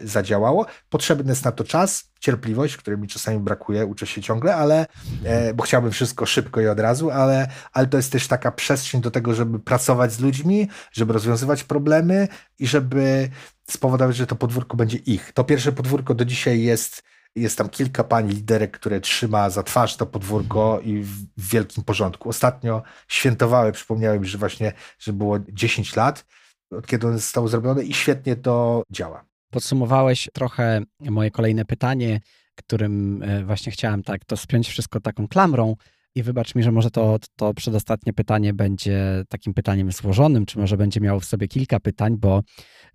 y, 0.03 0.07
zadziałało. 0.07 0.65
Potrzebny 0.89 1.31
jest 1.31 1.45
na 1.45 1.51
to 1.51 1.63
czas, 1.63 2.11
cierpliwość, 2.19 2.77
której 2.77 2.99
mi 2.99 3.07
czasami 3.07 3.39
brakuje, 3.39 3.85
uczę 3.85 4.07
się 4.07 4.21
ciągle, 4.21 4.55
ale, 4.55 4.85
e, 5.23 5.53
bo 5.53 5.63
chciałbym 5.63 5.91
wszystko 5.91 6.25
szybko 6.25 6.61
i 6.61 6.67
od 6.67 6.79
razu, 6.79 7.11
ale, 7.11 7.47
ale 7.73 7.87
to 7.87 7.97
jest 7.97 8.11
też 8.11 8.27
taka 8.27 8.51
przestrzeń 8.51 9.01
do 9.01 9.11
tego, 9.11 9.33
żeby 9.33 9.59
pracować 9.59 10.13
z 10.13 10.19
ludźmi, 10.19 10.67
żeby 10.91 11.13
rozwiązywać 11.13 11.63
problemy 11.63 12.27
i 12.59 12.67
żeby 12.67 13.29
spowodować, 13.69 14.15
że 14.15 14.27
to 14.27 14.35
podwórko 14.35 14.77
będzie 14.77 14.97
ich. 14.97 15.31
To 15.33 15.43
pierwsze 15.43 15.71
podwórko 15.71 16.13
do 16.13 16.25
dzisiaj 16.25 16.61
jest 16.61 17.03
jest 17.35 17.57
tam 17.57 17.69
kilka 17.69 18.03
pani 18.03 18.33
liderek, 18.33 18.71
które 18.71 18.99
trzyma 19.01 19.49
za 19.49 19.63
twarz 19.63 19.97
to 19.97 20.05
podwórko 20.05 20.79
i 20.83 20.99
w, 21.01 21.25
wielkim 21.37 21.83
porządku. 21.83 22.29
Ostatnio 22.29 22.83
świętowały, 23.07 23.71
przypomniałem, 23.71 24.25
że 24.25 24.37
właśnie, 24.37 24.73
że 24.99 25.13
było 25.13 25.39
10 25.39 25.95
lat 25.95 26.25
od 26.77 26.87
kiedy 26.87 27.07
on 27.07 27.13
został 27.13 27.47
zrobiony 27.47 27.83
i 27.83 27.93
świetnie 27.93 28.35
to 28.35 28.83
działa. 28.91 29.25
Podsumowałeś 29.51 30.29
trochę 30.33 30.81
moje 30.99 31.31
kolejne 31.31 31.65
pytanie, 31.65 32.19
którym 32.55 33.23
e, 33.23 33.45
właśnie 33.45 33.71
chciałem 33.71 34.03
tak 34.03 34.25
to 34.25 34.37
spiąć 34.37 34.67
wszystko 34.67 34.99
taką 34.99 35.27
klamrą. 35.27 35.75
I 36.15 36.23
wybacz 36.23 36.55
mi, 36.55 36.63
że 36.63 36.71
może 36.71 36.91
to, 36.91 37.17
to 37.35 37.53
przedostatnie 37.53 38.13
pytanie 38.13 38.53
będzie 38.53 39.23
takim 39.29 39.53
pytaniem 39.53 39.91
złożonym, 39.91 40.45
czy 40.45 40.59
może 40.59 40.77
będzie 40.77 41.01
miało 41.01 41.19
w 41.19 41.25
sobie 41.25 41.47
kilka 41.47 41.79
pytań, 41.79 42.17
bo 42.17 42.41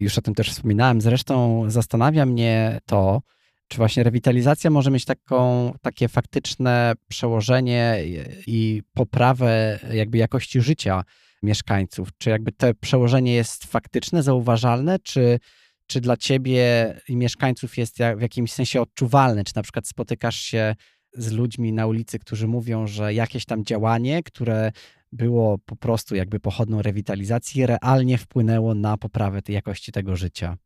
już 0.01 0.19
o 0.19 0.23
tym 0.23 0.35
też 0.35 0.51
wspominałem. 0.51 1.01
Zresztą 1.01 1.65
zastanawia 1.71 2.27
mnie 2.27 2.79
to, 2.87 3.23
czy 3.69 3.77
właśnie 3.77 4.03
rewitalizacja 4.03 4.71
może 4.71 4.91
mieć 4.91 5.05
taką, 5.05 5.73
takie 5.83 6.09
faktyczne 6.09 6.93
przełożenie 7.09 7.99
i 8.47 8.83
poprawę 8.95 9.79
jakby 9.93 10.19
jakości 10.19 10.61
życia 10.61 11.05
mieszkańców? 11.43 12.09
Czy 12.19 12.31
jakby 12.31 12.53
to 12.53 12.75
przełożenie 12.81 13.35
jest 13.35 13.65
faktyczne, 13.65 14.23
zauważalne, 14.23 14.99
czy, 14.99 15.39
czy 15.87 16.01
dla 16.01 16.17
ciebie 16.17 16.95
i 17.09 17.17
mieszkańców 17.17 17.79
jest 17.79 17.97
w 18.17 18.21
jakimś 18.21 18.53
sensie 18.53 18.81
odczuwalne? 18.81 19.45
Czy 19.45 19.53
na 19.57 19.63
przykład 19.63 19.89
spotykasz 19.89 20.37
się 20.37 20.75
z 21.13 21.33
ludźmi 21.33 21.73
na 21.73 21.87
ulicy, 21.87 22.19
którzy 22.19 22.49
mówią, 22.49 22.87
że 22.87 23.15
jakieś 23.15 23.45
tam 23.45 23.65
działanie, 23.65 24.23
które 24.23 24.73
było 25.13 25.59
po 25.59 25.77
prostu 25.77 26.15
jakby 26.15 26.41
pochodną 26.41 26.83
rewitalizacji, 26.83 27.67
realnie 27.67 28.19
wpłynęło 28.19 28.75
na 28.75 28.97
poprawę 28.97 29.43
tej 29.43 29.55
jakości 29.55 29.93
tego 29.93 30.17
życia? 30.17 30.57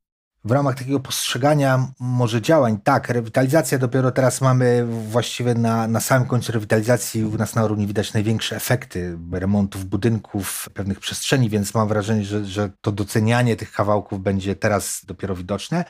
W 0.45 0.51
ramach 0.51 0.75
takiego 0.75 1.01
postrzegania 1.01 1.87
może 2.01 2.43
działań, 2.43 2.79
tak, 2.85 3.09
rewitalizacja 3.09 3.79
dopiero 3.79 4.11
teraz 4.11 4.41
mamy 4.41 4.87
właściwie 4.87 5.55
na, 5.55 5.89
na 5.89 6.01
samym 6.01 6.29
końcu 6.29 6.53
rewitalizacji 6.53 7.25
u 7.25 7.37
nas 7.37 7.55
na 7.55 7.65
Oruni 7.65 7.87
widać 7.87 8.13
największe 8.13 8.57
efekty 8.57 9.19
remontów 9.33 9.85
budynków, 9.85 10.69
pewnych 10.75 11.01
przestrzeni, 11.01 11.51
więc 11.51 11.75
mam 11.75 11.89
wrażenie, 11.89 12.25
że, 12.25 12.45
że 12.45 12.71
to 12.81 12.93
docenianie 12.93 13.57
tych 13.57 13.73
kawałków 13.73 14.23
będzie 14.23 14.57
teraz 14.57 15.01
dopiero 15.07 15.37
widoczne. 15.37 15.85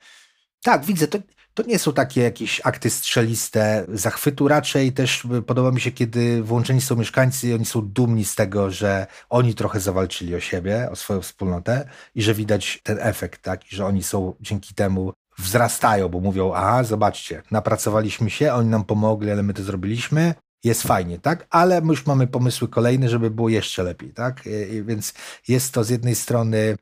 Tak, 0.63 0.85
widzę, 0.85 1.09
to, 1.09 1.19
to 1.55 1.63
nie 1.63 1.79
są 1.79 1.93
takie 1.93 2.21
jakieś 2.21 2.61
akty 2.65 2.91
strzeliste 2.91 3.87
zachwytu, 3.89 4.49
raczej 4.49 4.93
też 4.93 5.27
podoba 5.47 5.71
mi 5.71 5.81
się, 5.81 5.93
kiedy 5.93 6.43
włączeni 6.43 6.81
są 6.81 6.97
mieszkańcy 6.97 7.49
i 7.49 7.55
oni 7.55 7.65
są 7.65 7.81
dumni 7.81 8.25
z 8.25 8.35
tego, 8.35 8.71
że 8.71 9.07
oni 9.31 9.55
trochę 9.55 9.81
zawalczyli 9.81 10.35
o 10.35 10.41
siebie, 10.41 10.89
o 10.91 10.97
swoją 10.97 11.21
wspólnotę 11.21 11.89
i 12.15 12.23
że 12.23 12.35
widać 12.35 12.81
ten 12.83 12.99
efekt, 13.01 13.43
tak, 13.43 13.73
i 13.73 13.77
że 13.77 13.87
oni 13.87 14.03
są 14.03 14.35
dzięki 14.41 14.75
temu 14.75 15.13
wzrastają, 15.39 16.09
bo 16.09 16.21
mówią, 16.21 16.53
aha, 16.55 16.85
zobaczcie, 16.85 17.43
napracowaliśmy 17.51 18.31
się, 18.31 18.53
oni 18.53 18.69
nam 18.69 18.85
pomogli, 18.85 19.31
ale 19.31 19.43
my 19.43 19.55
to 19.55 19.63
zrobiliśmy, 19.63 20.35
jest 20.65 20.83
fajnie, 20.83 21.19
tak? 21.19 21.47
Ale 21.51 21.81
my 21.81 21.89
już 21.89 22.07
mamy 22.07 22.27
pomysły 22.27 22.69
kolejne, 22.69 23.09
żeby 23.09 23.31
było 23.31 23.49
jeszcze 23.49 23.83
lepiej, 23.83 24.13
tak? 24.13 24.47
I, 24.47 24.83
więc 24.83 25.15
jest 25.49 25.75
to 25.75 25.85
z 25.85 25.91
jednej 25.91 26.15
strony 26.15 26.77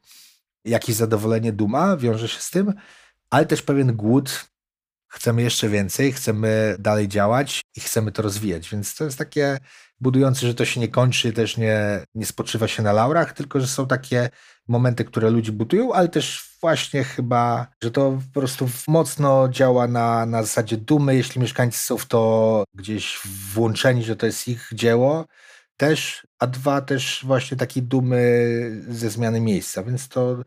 jakieś 0.65 0.97
zadowolenie, 0.97 1.53
duma 1.53 1.97
wiąże 1.97 2.29
się 2.29 2.41
z 2.41 2.51
tym, 2.51 2.75
ale 3.31 3.47
też 3.47 3.63
pewien 3.63 3.97
głód 3.97 4.52
chcemy 5.13 5.43
jeszcze 5.43 5.69
więcej, 5.69 6.13
chcemy 6.13 6.77
dalej 6.79 7.09
działać 7.09 7.61
i 7.77 7.81
chcemy 7.81 8.13
to 8.13 8.23
rozwijać. 8.23 8.71
Więc 8.71 8.95
to 8.95 9.05
jest 9.05 9.19
takie 9.19 9.59
budujące, 10.01 10.47
że 10.47 10.55
to 10.55 10.65
się 10.65 10.81
nie 10.81 10.89
kończy, 10.89 11.33
też 11.33 11.57
nie, 11.57 12.05
nie 12.15 12.27
spoczywa 12.27 12.69
się 12.69 12.83
na 12.83 12.93
laurach, 12.93 13.33
tylko 13.33 13.61
że 13.61 13.67
są 13.67 13.87
takie 13.87 14.31
momenty, 14.69 15.05
które 15.05 15.31
ludzie 15.31 15.53
budują, 15.53 15.93
ale 15.93 16.09
też 16.09 16.45
właśnie 16.61 17.05
chyba, 17.05 17.67
że 17.83 17.91
to 17.91 18.19
po 18.35 18.41
prostu 18.41 18.69
mocno 18.89 19.49
działa 19.49 19.89
na, 19.89 20.27
na 20.27 20.43
zasadzie 20.43 20.77
dumy, 20.77 21.17
jeśli 21.17 21.41
mieszkańcy 21.41 21.79
są 21.79 21.99
w 21.99 22.07
to 22.07 22.65
gdzieś 22.75 23.19
włączeni, 23.55 24.05
że 24.05 24.17
to 24.17 24.27
jest 24.27 24.49
ich 24.49 24.69
dzieło 24.73 25.27
też, 25.77 26.27
a 26.39 26.47
dwa 26.47 26.81
też 26.81 27.23
właśnie 27.25 27.57
takiej 27.57 27.83
dumy 27.83 28.23
ze 28.89 29.11
zmiany 29.11 29.41
miejsca, 29.41 29.83
więc 29.83 30.09
to 30.09 30.45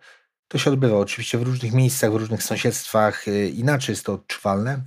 to 0.48 0.58
się 0.58 0.72
odbywa 0.72 0.98
oczywiście 0.98 1.38
w 1.38 1.41
różnych 1.41 1.74
miejscach, 1.74 2.12
w 2.12 2.16
różnych 2.16 2.43
sąsiedztwach, 2.43 3.28
y, 3.28 3.50
inaczej 3.50 3.93
jest 3.93 4.06
to 4.06 4.14
odczuwalne. 4.14 4.82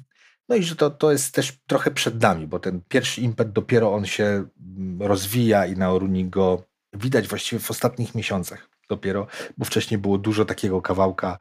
No 0.48 0.56
i 0.56 0.62
że 0.62 0.76
to, 0.76 0.90
to 0.90 1.12
jest 1.12 1.34
też 1.34 1.58
trochę 1.66 1.90
przed 1.90 2.22
nami, 2.22 2.46
bo 2.46 2.58
ten 2.58 2.80
pierwszy 2.88 3.20
impet 3.20 3.52
dopiero 3.52 3.94
on 3.94 4.06
się 4.06 4.24
mm, 4.24 5.02
rozwija 5.02 5.66
i 5.66 5.76
na 5.76 5.92
Oruni 5.92 6.28
go 6.28 6.64
widać 6.92 7.28
właściwie 7.28 7.60
w 7.60 7.70
ostatnich 7.70 8.14
miesiącach 8.14 8.68
dopiero, 8.88 9.26
bo 9.58 9.64
wcześniej 9.64 9.98
było 9.98 10.18
dużo 10.18 10.44
takiego 10.44 10.82
kawałka 10.82 11.38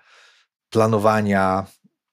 planowania, 0.70 1.65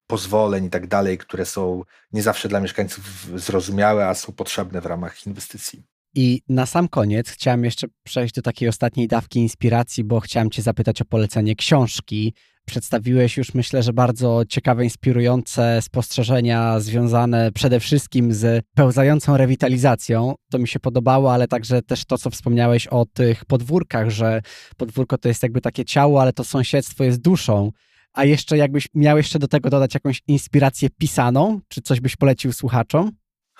pozwoleń 0.06 0.64
i 0.64 0.70
tak 0.70 0.86
dalej, 0.86 1.18
które 1.18 1.46
są 1.46 1.82
nie 2.12 2.22
zawsze 2.22 2.48
dla 2.48 2.60
mieszkańców 2.60 3.26
zrozumiałe, 3.34 4.08
a 4.08 4.14
są 4.14 4.32
potrzebne 4.32 4.80
w 4.80 4.86
ramach 4.86 5.26
inwestycji. 5.26 5.82
I 6.14 6.42
na 6.48 6.66
sam 6.66 6.88
koniec 6.88 7.28
chciałem 7.30 7.64
jeszcze 7.64 7.86
przejść 8.02 8.34
do 8.34 8.42
takiej 8.42 8.68
ostatniej 8.68 9.08
dawki 9.08 9.38
inspiracji, 9.38 10.04
bo 10.04 10.20
chciałem 10.20 10.50
Cię 10.50 10.62
zapytać 10.62 11.02
o 11.02 11.04
polecenie 11.04 11.56
książki. 11.56 12.34
Przedstawiłeś 12.66 13.36
już, 13.36 13.54
myślę, 13.54 13.82
że 13.82 13.92
bardzo 13.92 14.42
ciekawe, 14.48 14.84
inspirujące 14.84 15.82
spostrzeżenia 15.82 16.80
związane 16.80 17.52
przede 17.52 17.80
wszystkim 17.80 18.34
z 18.34 18.64
pełzającą 18.74 19.36
rewitalizacją. 19.36 20.34
To 20.50 20.58
mi 20.58 20.68
się 20.68 20.80
podobało, 20.80 21.32
ale 21.32 21.48
także 21.48 21.82
też 21.82 22.04
to, 22.04 22.18
co 22.18 22.30
wspomniałeś 22.30 22.86
o 22.86 23.06
tych 23.06 23.44
podwórkach, 23.44 24.10
że 24.10 24.42
podwórko 24.76 25.18
to 25.18 25.28
jest 25.28 25.42
jakby 25.42 25.60
takie 25.60 25.84
ciało, 25.84 26.22
ale 26.22 26.32
to 26.32 26.44
sąsiedztwo 26.44 27.04
jest 27.04 27.20
duszą. 27.20 27.70
A 28.12 28.24
jeszcze 28.24 28.56
jakbyś 28.56 28.88
miał 28.94 29.16
jeszcze 29.16 29.38
do 29.38 29.48
tego 29.48 29.70
dodać 29.70 29.94
jakąś 29.94 30.22
inspirację 30.26 30.88
pisaną, 30.98 31.60
czy 31.68 31.80
coś 31.80 32.00
byś 32.00 32.16
polecił 32.16 32.52
słuchaczom? 32.52 33.10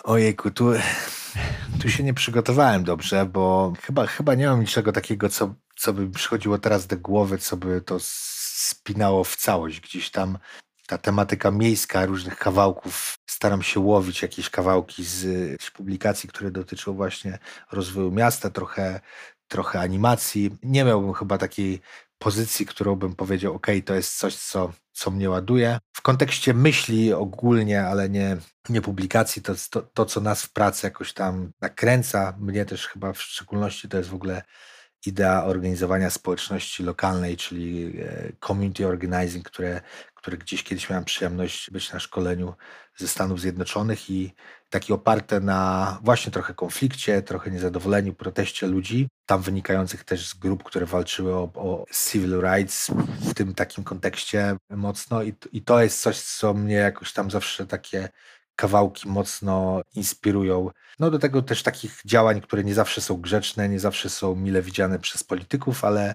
Ojejku, 0.04 0.50
tu 0.50 0.72
tu 1.80 1.90
się 1.90 2.02
nie 2.02 2.14
przygotowałem 2.14 2.84
dobrze, 2.84 3.26
bo 3.26 3.72
chyba, 3.82 4.06
chyba 4.06 4.34
nie 4.34 4.46
mam 4.46 4.60
niczego 4.60 4.92
takiego, 4.92 5.28
co, 5.28 5.54
co 5.76 5.92
by 5.92 6.10
przychodziło 6.10 6.58
teraz 6.58 6.86
do 6.86 6.96
głowy, 6.96 7.38
co 7.38 7.56
by 7.56 7.80
to 7.80 7.96
spinało 8.00 9.24
w 9.24 9.36
całość. 9.36 9.80
Gdzieś 9.80 10.10
tam 10.10 10.38
ta 10.86 10.98
tematyka 10.98 11.50
miejska, 11.50 12.06
różnych 12.06 12.38
kawałków. 12.38 13.18
Staram 13.26 13.62
się 13.62 13.80
łowić 13.80 14.22
jakieś 14.22 14.50
kawałki 14.50 15.04
z, 15.04 15.20
z 15.62 15.70
publikacji, 15.70 16.28
które 16.28 16.50
dotyczą 16.50 16.94
właśnie 16.94 17.38
rozwoju 17.72 18.10
miasta, 18.10 18.50
trochę, 18.50 19.00
trochę 19.48 19.80
animacji. 19.80 20.50
Nie 20.62 20.84
miałbym 20.84 21.12
chyba 21.14 21.38
takiej 21.38 21.80
pozycji, 22.18 22.66
którą 22.66 22.96
bym 22.96 23.16
powiedział, 23.16 23.54
ok, 23.54 23.66
to 23.84 23.94
jest 23.94 24.18
coś, 24.18 24.36
co 24.36 24.72
co 24.94 25.10
mnie 25.10 25.30
ładuje. 25.30 25.78
W 25.92 26.02
kontekście 26.02 26.54
myśli 26.54 27.12
ogólnie, 27.12 27.82
ale 27.82 28.08
nie, 28.08 28.36
nie 28.68 28.80
publikacji, 28.80 29.42
to, 29.42 29.52
to, 29.70 29.82
to 29.82 30.06
co 30.06 30.20
nas 30.20 30.42
w 30.42 30.52
pracy 30.52 30.86
jakoś 30.86 31.12
tam 31.12 31.52
nakręca, 31.60 32.36
mnie 32.40 32.64
też 32.64 32.88
chyba 32.88 33.12
w 33.12 33.22
szczególności 33.22 33.88
to 33.88 33.96
jest 33.96 34.10
w 34.10 34.14
ogóle 34.14 34.42
idea 35.06 35.44
organizowania 35.44 36.10
społeczności 36.10 36.82
lokalnej, 36.82 37.36
czyli 37.36 38.00
e, 38.00 38.32
community 38.46 38.86
organizing, 38.86 39.46
które, 39.46 39.80
które 40.14 40.36
gdzieś 40.36 40.62
kiedyś 40.62 40.90
miałem 40.90 41.04
przyjemność 41.04 41.70
być 41.70 41.92
na 41.92 42.00
szkoleniu 42.00 42.54
ze 42.96 43.08
Stanów 43.08 43.40
Zjednoczonych 43.40 44.10
i 44.10 44.34
takie 44.74 44.94
oparte 44.94 45.40
na 45.40 45.98
właśnie 46.02 46.32
trochę 46.32 46.54
konflikcie, 46.54 47.22
trochę 47.22 47.50
niezadowoleniu, 47.50 48.14
proteście 48.14 48.66
ludzi, 48.66 49.08
tam 49.26 49.42
wynikających 49.42 50.04
też 50.04 50.28
z 50.28 50.34
grup, 50.34 50.62
które 50.62 50.86
walczyły 50.86 51.34
o, 51.34 51.50
o 51.54 51.84
civil 52.10 52.40
rights 52.40 52.90
w 53.20 53.34
tym 53.34 53.54
takim 53.54 53.84
kontekście 53.84 54.56
mocno 54.70 55.22
i, 55.22 55.34
i 55.52 55.62
to 55.62 55.82
jest 55.82 56.00
coś, 56.00 56.20
co 56.20 56.54
mnie 56.54 56.74
jakoś 56.74 57.12
tam 57.12 57.30
zawsze 57.30 57.66
takie 57.66 58.08
kawałki 58.56 59.08
mocno 59.08 59.82
inspirują. 59.94 60.70
No 60.98 61.10
do 61.10 61.18
tego 61.18 61.42
też 61.42 61.62
takich 61.62 62.00
działań, 62.04 62.40
które 62.40 62.64
nie 62.64 62.74
zawsze 62.74 63.00
są 63.00 63.16
grzeczne, 63.16 63.68
nie 63.68 63.80
zawsze 63.80 64.10
są 64.10 64.34
mile 64.34 64.62
widziane 64.62 64.98
przez 64.98 65.24
polityków, 65.24 65.84
ale, 65.84 66.14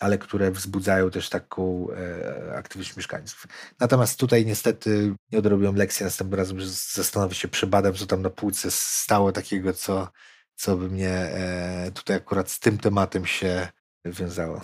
ale 0.00 0.18
które 0.18 0.50
wzbudzają 0.50 1.10
też 1.10 1.28
taką 1.28 1.86
e, 1.90 2.56
aktywność 2.56 2.96
mieszkańców. 2.96 3.46
Natomiast 3.80 4.18
tutaj 4.20 4.46
niestety 4.46 5.14
nie 5.32 5.38
odrobiłem 5.38 5.76
lekcji, 5.76 6.04
następnym 6.04 6.38
razem 6.38 6.58
zastanowię 6.94 7.34
się, 7.34 7.48
przebadam, 7.48 7.94
co 7.94 8.06
tam 8.06 8.22
na 8.22 8.30
półce 8.30 8.70
stało 8.70 9.32
takiego, 9.32 9.72
co, 9.72 10.08
co 10.54 10.76
by 10.76 10.90
mnie 10.90 11.10
e, 11.10 11.90
tutaj 11.94 12.16
akurat 12.16 12.50
z 12.50 12.60
tym 12.60 12.78
tematem 12.78 13.26
się 13.26 13.68
wiązało. 14.04 14.60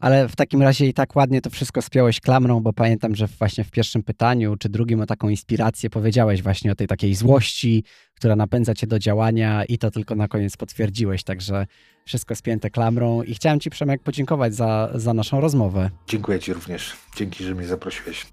Ale 0.00 0.28
w 0.28 0.36
takim 0.36 0.62
razie 0.62 0.86
i 0.86 0.94
tak 0.94 1.16
ładnie 1.16 1.40
to 1.40 1.50
wszystko 1.50 1.82
spiąłeś 1.82 2.20
klamrą, 2.20 2.60
bo 2.60 2.72
pamiętam, 2.72 3.16
że 3.16 3.26
właśnie 3.26 3.64
w 3.64 3.70
pierwszym 3.70 4.02
pytaniu 4.02 4.56
czy 4.56 4.68
drugim 4.68 5.00
o 5.00 5.06
taką 5.06 5.28
inspirację 5.28 5.90
powiedziałeś 5.90 6.42
właśnie 6.42 6.72
o 6.72 6.74
tej 6.74 6.86
takiej 6.86 7.14
złości, 7.14 7.84
która 8.14 8.36
napędza 8.36 8.74
cię 8.74 8.86
do 8.86 8.98
działania 8.98 9.64
i 9.64 9.78
to 9.78 9.90
tylko 9.90 10.14
na 10.14 10.28
koniec 10.28 10.56
potwierdziłeś, 10.56 11.24
także 11.24 11.66
wszystko 12.04 12.34
spięte 12.34 12.70
klamrą 12.70 13.22
i 13.22 13.34
chciałem 13.34 13.60
ci 13.60 13.70
Przemek 13.70 14.02
podziękować 14.02 14.54
za, 14.54 14.90
za 14.94 15.14
naszą 15.14 15.40
rozmowę. 15.40 15.90
Dziękuję 16.06 16.38
ci 16.38 16.52
również. 16.52 16.96
Dzięki, 17.16 17.44
że 17.44 17.54
mnie 17.54 17.66
zaprosiłeś. 17.66 18.26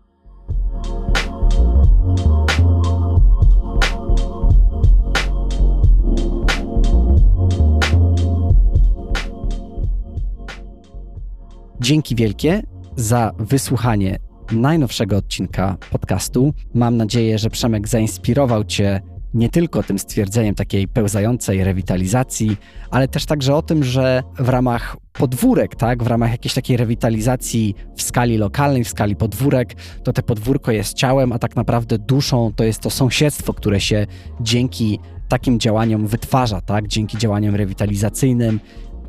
Dzięki 11.88 12.16
wielkie 12.16 12.64
za 12.96 13.32
wysłuchanie 13.40 14.20
najnowszego 14.52 15.18
odcinka 15.18 15.78
podcastu. 15.92 16.54
Mam 16.74 16.98
nadzieję, 16.98 17.38
że 17.40 17.50
Przemek 17.50 17.88
zainspirował 17.88 18.64
Cię 18.64 19.02
nie 19.34 19.50
tylko 19.50 19.84
tym 19.84 20.00
stwierdzeniem 20.00 20.56
takiej 20.56 20.88
pełzającej 20.88 21.64
rewitalizacji, 21.64 22.58
ale 22.92 23.08
też 23.08 23.26
także 23.26 23.56
o 23.56 23.62
tym, 23.62 23.84
że 23.84 24.24
w 24.40 24.50
ramach 24.50 24.98
podwórek, 25.14 25.76
tak, 25.76 26.04
w 26.04 26.08
ramach 26.08 26.32
jakiejś 26.32 26.54
takiej 26.54 26.78
rewitalizacji 26.78 27.76
w 27.96 28.02
skali 28.02 28.38
lokalnej, 28.38 28.84
w 28.84 28.90
skali 28.90 29.16
podwórek, 29.16 29.76
to 30.04 30.14
te 30.14 30.24
podwórko 30.24 30.72
jest 30.72 30.94
ciałem, 30.94 31.32
a 31.32 31.40
tak 31.40 31.56
naprawdę 31.56 31.98
duszą 31.98 32.52
to 32.56 32.64
jest 32.64 32.80
to 32.80 32.90
sąsiedztwo, 32.90 33.54
które 33.54 33.80
się 33.80 34.08
dzięki 34.42 35.00
takim 35.28 35.60
działaniom 35.60 36.08
wytwarza, 36.08 36.62
tak, 36.62 36.88
dzięki 36.88 37.18
działaniom 37.18 37.56
rewitalizacyjnym 37.56 38.60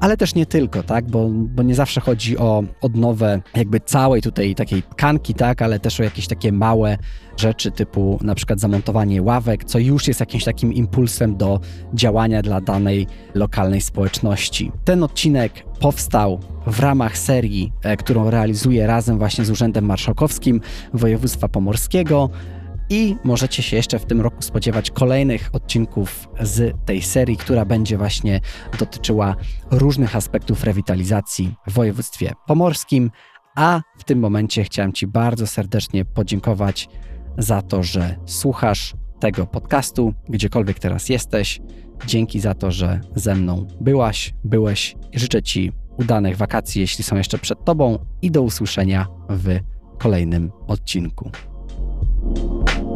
ale 0.00 0.16
też 0.16 0.34
nie 0.34 0.46
tylko, 0.46 0.82
tak, 0.82 1.10
bo, 1.10 1.28
bo 1.30 1.62
nie 1.62 1.74
zawsze 1.74 2.00
chodzi 2.00 2.38
o 2.38 2.62
odnowę 2.80 3.40
jakby 3.56 3.80
całej 3.80 4.22
tutaj 4.22 4.54
takiej 4.54 4.82
tkanki, 4.82 5.34
tak, 5.34 5.62
ale 5.62 5.80
też 5.80 6.00
o 6.00 6.02
jakieś 6.02 6.26
takie 6.26 6.52
małe 6.52 6.98
rzeczy 7.36 7.70
typu 7.70 8.18
na 8.22 8.34
przykład 8.34 8.60
zamontowanie 8.60 9.22
ławek, 9.22 9.64
co 9.64 9.78
już 9.78 10.08
jest 10.08 10.20
jakimś 10.20 10.44
takim 10.44 10.72
impulsem 10.72 11.36
do 11.36 11.60
działania 11.94 12.42
dla 12.42 12.60
danej 12.60 13.06
lokalnej 13.34 13.80
społeczności. 13.80 14.72
Ten 14.84 15.02
odcinek 15.02 15.52
powstał 15.80 16.40
w 16.66 16.80
ramach 16.80 17.18
serii, 17.18 17.72
e, 17.82 17.96
którą 17.96 18.30
realizuję 18.30 18.86
razem 18.86 19.18
właśnie 19.18 19.44
z 19.44 19.50
Urzędem 19.50 19.84
Marszałkowskim 19.84 20.60
Województwa 20.94 21.48
Pomorskiego 21.48 22.30
i 22.90 23.16
możecie 23.24 23.62
się 23.62 23.76
jeszcze 23.76 23.98
w 23.98 24.06
tym 24.06 24.20
roku 24.20 24.42
spodziewać 24.42 24.90
kolejnych 24.90 25.50
odcinków 25.52 26.28
z 26.40 26.76
tej 26.84 27.02
serii, 27.02 27.36
która 27.36 27.64
będzie 27.64 27.98
właśnie 27.98 28.40
dotyczyła 28.78 29.36
różnych 29.70 30.16
aspektów 30.16 30.64
rewitalizacji 30.64 31.54
w 31.66 31.72
województwie 31.72 32.32
pomorskim. 32.46 33.10
A 33.56 33.80
w 33.98 34.04
tym 34.04 34.18
momencie 34.18 34.64
chciałem 34.64 34.92
Ci 34.92 35.06
bardzo 35.06 35.46
serdecznie 35.46 36.04
podziękować 36.04 36.88
za 37.38 37.62
to, 37.62 37.82
że 37.82 38.16
słuchasz 38.26 38.94
tego 39.20 39.46
podcastu, 39.46 40.14
gdziekolwiek 40.28 40.78
teraz 40.78 41.08
jesteś. 41.08 41.60
Dzięki 42.06 42.40
za 42.40 42.54
to, 42.54 42.70
że 42.70 43.00
ze 43.14 43.34
mną 43.34 43.66
byłaś, 43.80 44.34
byłeś. 44.44 44.96
Życzę 45.14 45.42
Ci 45.42 45.72
udanych 45.98 46.36
wakacji, 46.36 46.80
jeśli 46.80 47.04
są 47.04 47.16
jeszcze 47.16 47.38
przed 47.38 47.64
Tobą, 47.64 47.98
i 48.22 48.30
do 48.30 48.42
usłyszenia 48.42 49.06
w 49.30 49.58
kolejnym 49.98 50.52
odcinku. 50.66 51.30
you 52.24 52.87